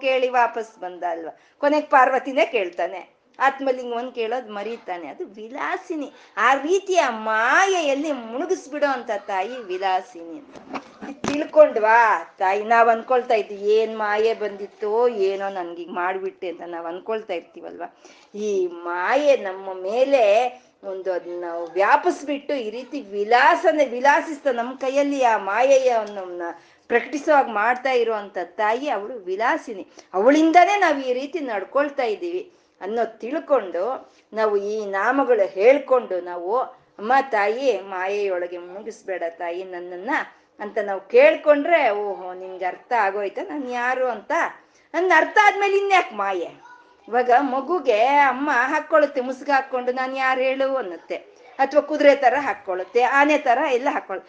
ಕೇಳಿ 0.00 0.28
ವಾಪಸ್ 0.28 0.78
ಬಂದ 0.78 1.04
ಅಲ್ವಾ? 1.10 1.38
ಕೊನೆಗೆ 1.58 1.86
ಪಾರ್ವತಿನೇ 1.86 2.46
ಕೇಳ್ತಾನೆ. 2.46 3.13
ಆತ್ಮಲಿಂಗವನ್ನು 3.38 4.12
ಕೇಳೋದು 4.12 4.52
ಮರೀತಾನೆ. 4.52 5.06
ಅದು 5.06 5.26
ವಿಲಾಸಿನಿ. 5.26 6.12
ಆ 6.36 6.54
ರೀತಿಯ 6.54 7.00
ಮಾಯೆಯಲ್ಲಿ 7.08 8.12
ಮುಳುಗಿಸ್ಬಿಡೋ 8.12 8.86
ಅಂತ 8.86 9.10
ತಾಯಿ 9.26 9.64
ವಿಲಾಸಿನಿ 9.64 10.38
ಅಂತ. 10.38 10.56
ತಿಳ್ಕೊಂಡ್ವಾ? 11.26 12.34
ತಾಯಿ, 12.38 12.64
ನಾವ್ 12.64 12.88
ಅನ್ಕೊಳ್ತಾ 12.88 13.34
ಇದ್ವಿ, 13.34 13.72
ಏನ್ 13.74 13.98
ಮಾಯೆ 13.98 14.34
ಬಂದಿತ್ತೋ 14.34 15.08
ಏನೋ 15.08 15.48
ನನ್ಗೆ 15.48 15.86
ಮಾಡ್ಬಿಟ್ಟೆ 15.86 16.48
ಅಂತ 16.48 16.60
ನಾವ್ 16.66 16.86
ಅನ್ಕೊಳ್ತಾ 16.86 17.32
ಇರ್ತೀವಲ್ವಾ? 17.32 17.96
ಈ 18.34 18.66
ಮಾಯೆ 18.66 19.36
ನಮ್ಮ 19.36 19.82
ಮೇಲೆ 19.82 20.22
ಒಂದು 20.84 21.12
ಅದನ್ನ 21.12 21.44
ವ್ಯಾಪಿಸ್ಬಿಟ್ಟು 21.72 22.54
ಈ 22.54 22.70
ರೀತಿ 22.70 23.00
ವಿಲಾಸನೆ, 23.00 23.84
ವಿಲಾಸಿಸ್ತಾ 23.84 24.52
ನಮ್ಮ 24.52 24.76
ಕೈಯಲ್ಲಿ 24.76 25.22
ಆ 25.22 25.36
ಮಾಯೆಯನ್ನ 25.36 26.42
ಪ್ರಕಟಿಸುವಾಗ 26.88 27.48
ಮಾಡ್ತಾ 27.48 27.90
ಇರುವಂತ 27.90 28.38
ತಾಯಿ 28.44 28.88
ಅವಳು 28.88 29.14
ವಿಲಾಸಿನಿ. 29.14 29.86
ಅವಳಿಂದಾನೇ 30.14 30.80
ನಾವು 30.80 31.00
ಈ 31.00 31.12
ರೀತಿ 31.12 31.40
ನಡ್ಕೊಳ್ತಾ 31.40 32.02
ಇದ್ದೀವಿ. 32.02 32.50
ಅನ್ನೋ 32.80 33.04
ತಿಳ್ಕೊಂಡು 33.04 34.12
ನಾವು 34.32 34.56
ಈ 34.56 34.86
ನಾಮಗಳು 34.86 35.48
ಹೇಳ್ಕೊಂಡು 35.48 36.20
ನಾವು, 36.20 36.58
ಅಮ್ಮ, 36.98 37.12
ತಾಯಿ, 37.30 37.80
ಮಾಯೆಯೊಳಗೆ 37.80 38.58
ಮುಗಿಸ್ಬೇಡ 38.58 39.22
ತಾಯಿ 39.28 39.64
ನನ್ನನ್ನ 39.64 40.10
ಅಂತ 40.60 40.78
ನಾವು 40.78 41.00
ಕೇಳ್ಕೊಂಡ್ರೆ, 41.00 41.90
ಓಹೋ 41.90 42.34
ನಿಮ್ಗೆ 42.34 42.64
ಅರ್ಥ 42.64 42.92
ಆಗೋಯ್ತ? 43.00 43.38
ನಾನು 43.48 43.70
ಯಾರು 43.70 44.06
ಅಂತ? 44.06 44.32
ನನ್ನ 44.94 45.12
ಅರ್ಥ 45.16 45.38
ಆದ್ಮೇಲೆ 45.44 45.76
ಇನ್ಯಾಕೆ 45.76 46.14
ಮಾಯೆ? 46.14 46.74
ಇವಾಗ 47.08 47.30
ಮಗುಗೆ 47.40 48.06
ಅಮ್ಮ 48.06 48.50
ಹಾಕೊಳ್ಳುತ್ತೆ 48.54 49.20
ಮುಸುಗ 49.20 49.50
ಹಾಕ್ಕೊಂಡು 49.50 49.92
ನಾನು 49.92 50.16
ಯಾರು 50.16 50.40
ಹೇಳು 50.40 50.76
ಅನ್ನತ್ತೆ. 50.76 51.16
ಅಥವಾ 51.58 51.80
ಕುದುರೆ 51.80 52.16
ತರ 52.16 52.34
ಹಾಕೊಳ್ಳುತ್ತೆ 52.40 53.02
ಆನೆ 53.02 53.38
ಥರ 53.38 53.58
ಎಲ್ಲ 53.72 53.88
ಹಾಕೊಳ್ಳ 53.90 54.22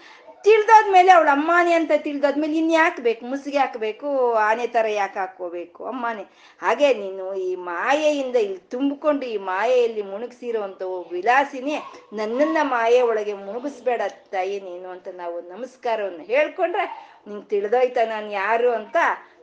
ತಿಳಿದಾದ್ಮೇಲೆ 0.45 1.11
ಅವಳು 1.11 1.29
ಅಮ್ಮಾನೆ 1.29 1.73
ಅಂತ 1.73 1.91
ತಿಳಿದಾದ್ಮೇಲೆ 1.97 2.55
ಇನ್ 2.57 2.71
ಯಾಕೆ 2.71 3.01
ಬೇಕು? 3.01 3.25
ಮುಸುಗೆ 3.25 3.57
ಹಾಕ್ಬೇಕು 3.57 4.33
ಆನೆ 4.33 4.67
ಥರ 4.67 4.85
ಯಾಕೆ 4.87 5.19
ಹಾಕೋಬೇಕು 5.19 5.85
ಅಮ್ಮಾನೆ. 5.85 6.23
ಹಾಗೆ 6.61 6.93
ನೀನು 6.93 7.25
ಈ 7.33 7.55
ಮಾಯೆಯಿಂದ 7.55 8.35
ಇಲ್ಲಿ 8.35 8.57
ತುಂಬಿಕೊಂಡು 8.57 9.25
ಈ 9.25 9.37
ಮಾಯೆಯಲ್ಲಿ 9.37 10.01
ಮುಣುಗಿಸಿರುವಂತ 10.01 10.81
ವಿಲಾಸಿನೇ 11.11 11.77
ನನ್ನನ್ನ 12.13 12.57
ಮಾಯೆ 12.61 13.01
ಒಳಗೆ 13.01 13.33
ಮುಣುಗಿಸ್ಬೇಡ 13.33 14.01
ತಾಯಿ 14.31 14.59
ನೀನು 14.59 14.89
ಅಂತ 14.89 15.07
ನಾವು 15.13 15.35
ನಮಸ್ಕಾರವನ್ನು 15.49 16.23
ಹೇಳ್ಕೊಂಡ್ರೆ 16.23 16.85
ನಿಂಗೆ 17.27 17.45
ತಿಳಿದೋಯ್ತ 17.45 17.97
ನಾನು 18.05 18.27
ಯಾರು 18.31 18.71
ಅಂತ 18.71 18.97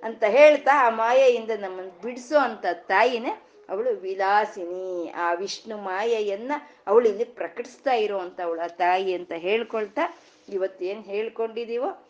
ಅಂತ 0.04 0.24
ಹೇಳ್ತಾ 0.28 0.74
ಆ 0.86 0.90
ಮಾಯೆಯಿಂದ 0.90 1.52
ನಮ್ಮನ್ನು 1.60 2.02
ಬಿಡಿಸೋ 2.02 2.38
ಅಂತ 2.38 2.66
ತಾಯಿನೇ 2.88 3.32
ಅವಳು 3.68 3.90
ವಿಲಾಸಿನಿ. 4.00 5.10
ಆ 5.24 5.26
ವಿಷ್ಣು 5.34 5.76
ಮಾಯೆಯನ್ನ 5.76 6.52
ಅವಳು 6.86 7.08
ಇಲ್ಲಿ 7.08 7.24
ಪ್ರಕಟಿಸ್ತಾ 7.24 7.92
ಇರುವಂತ 7.92 8.40
ಅವಳ 8.40 8.60
ತಾಯಿ 8.76 9.14
ಅಂತ 9.14 9.32
ಹೇಳ್ಕೊಳ್ತಾ 9.36 10.04
ಇವತ್ತೇನು 10.48 11.00
ಹೇಳ್ಕೊಂಡಿದೀವೋ 11.00 12.08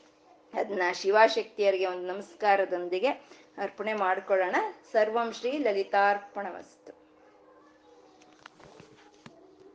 ಅದನ್ನ 0.55 0.83
ಶಿವಶಕ್ತಿಯರಿಗೆ 0.93 1.87
ಒಂದು 1.87 2.07
ನಮಸ್ಕಾರದೊಂದಿಗೆ 2.07 3.09
ಅರ್ಪಣೆ 3.59 3.95
ಮಾಡ್ಕೊಳ್ಳೋಣ. 3.95 4.57
ಸರ್ವಂ 4.93 5.33
ಶ್ರೀ 5.33 5.59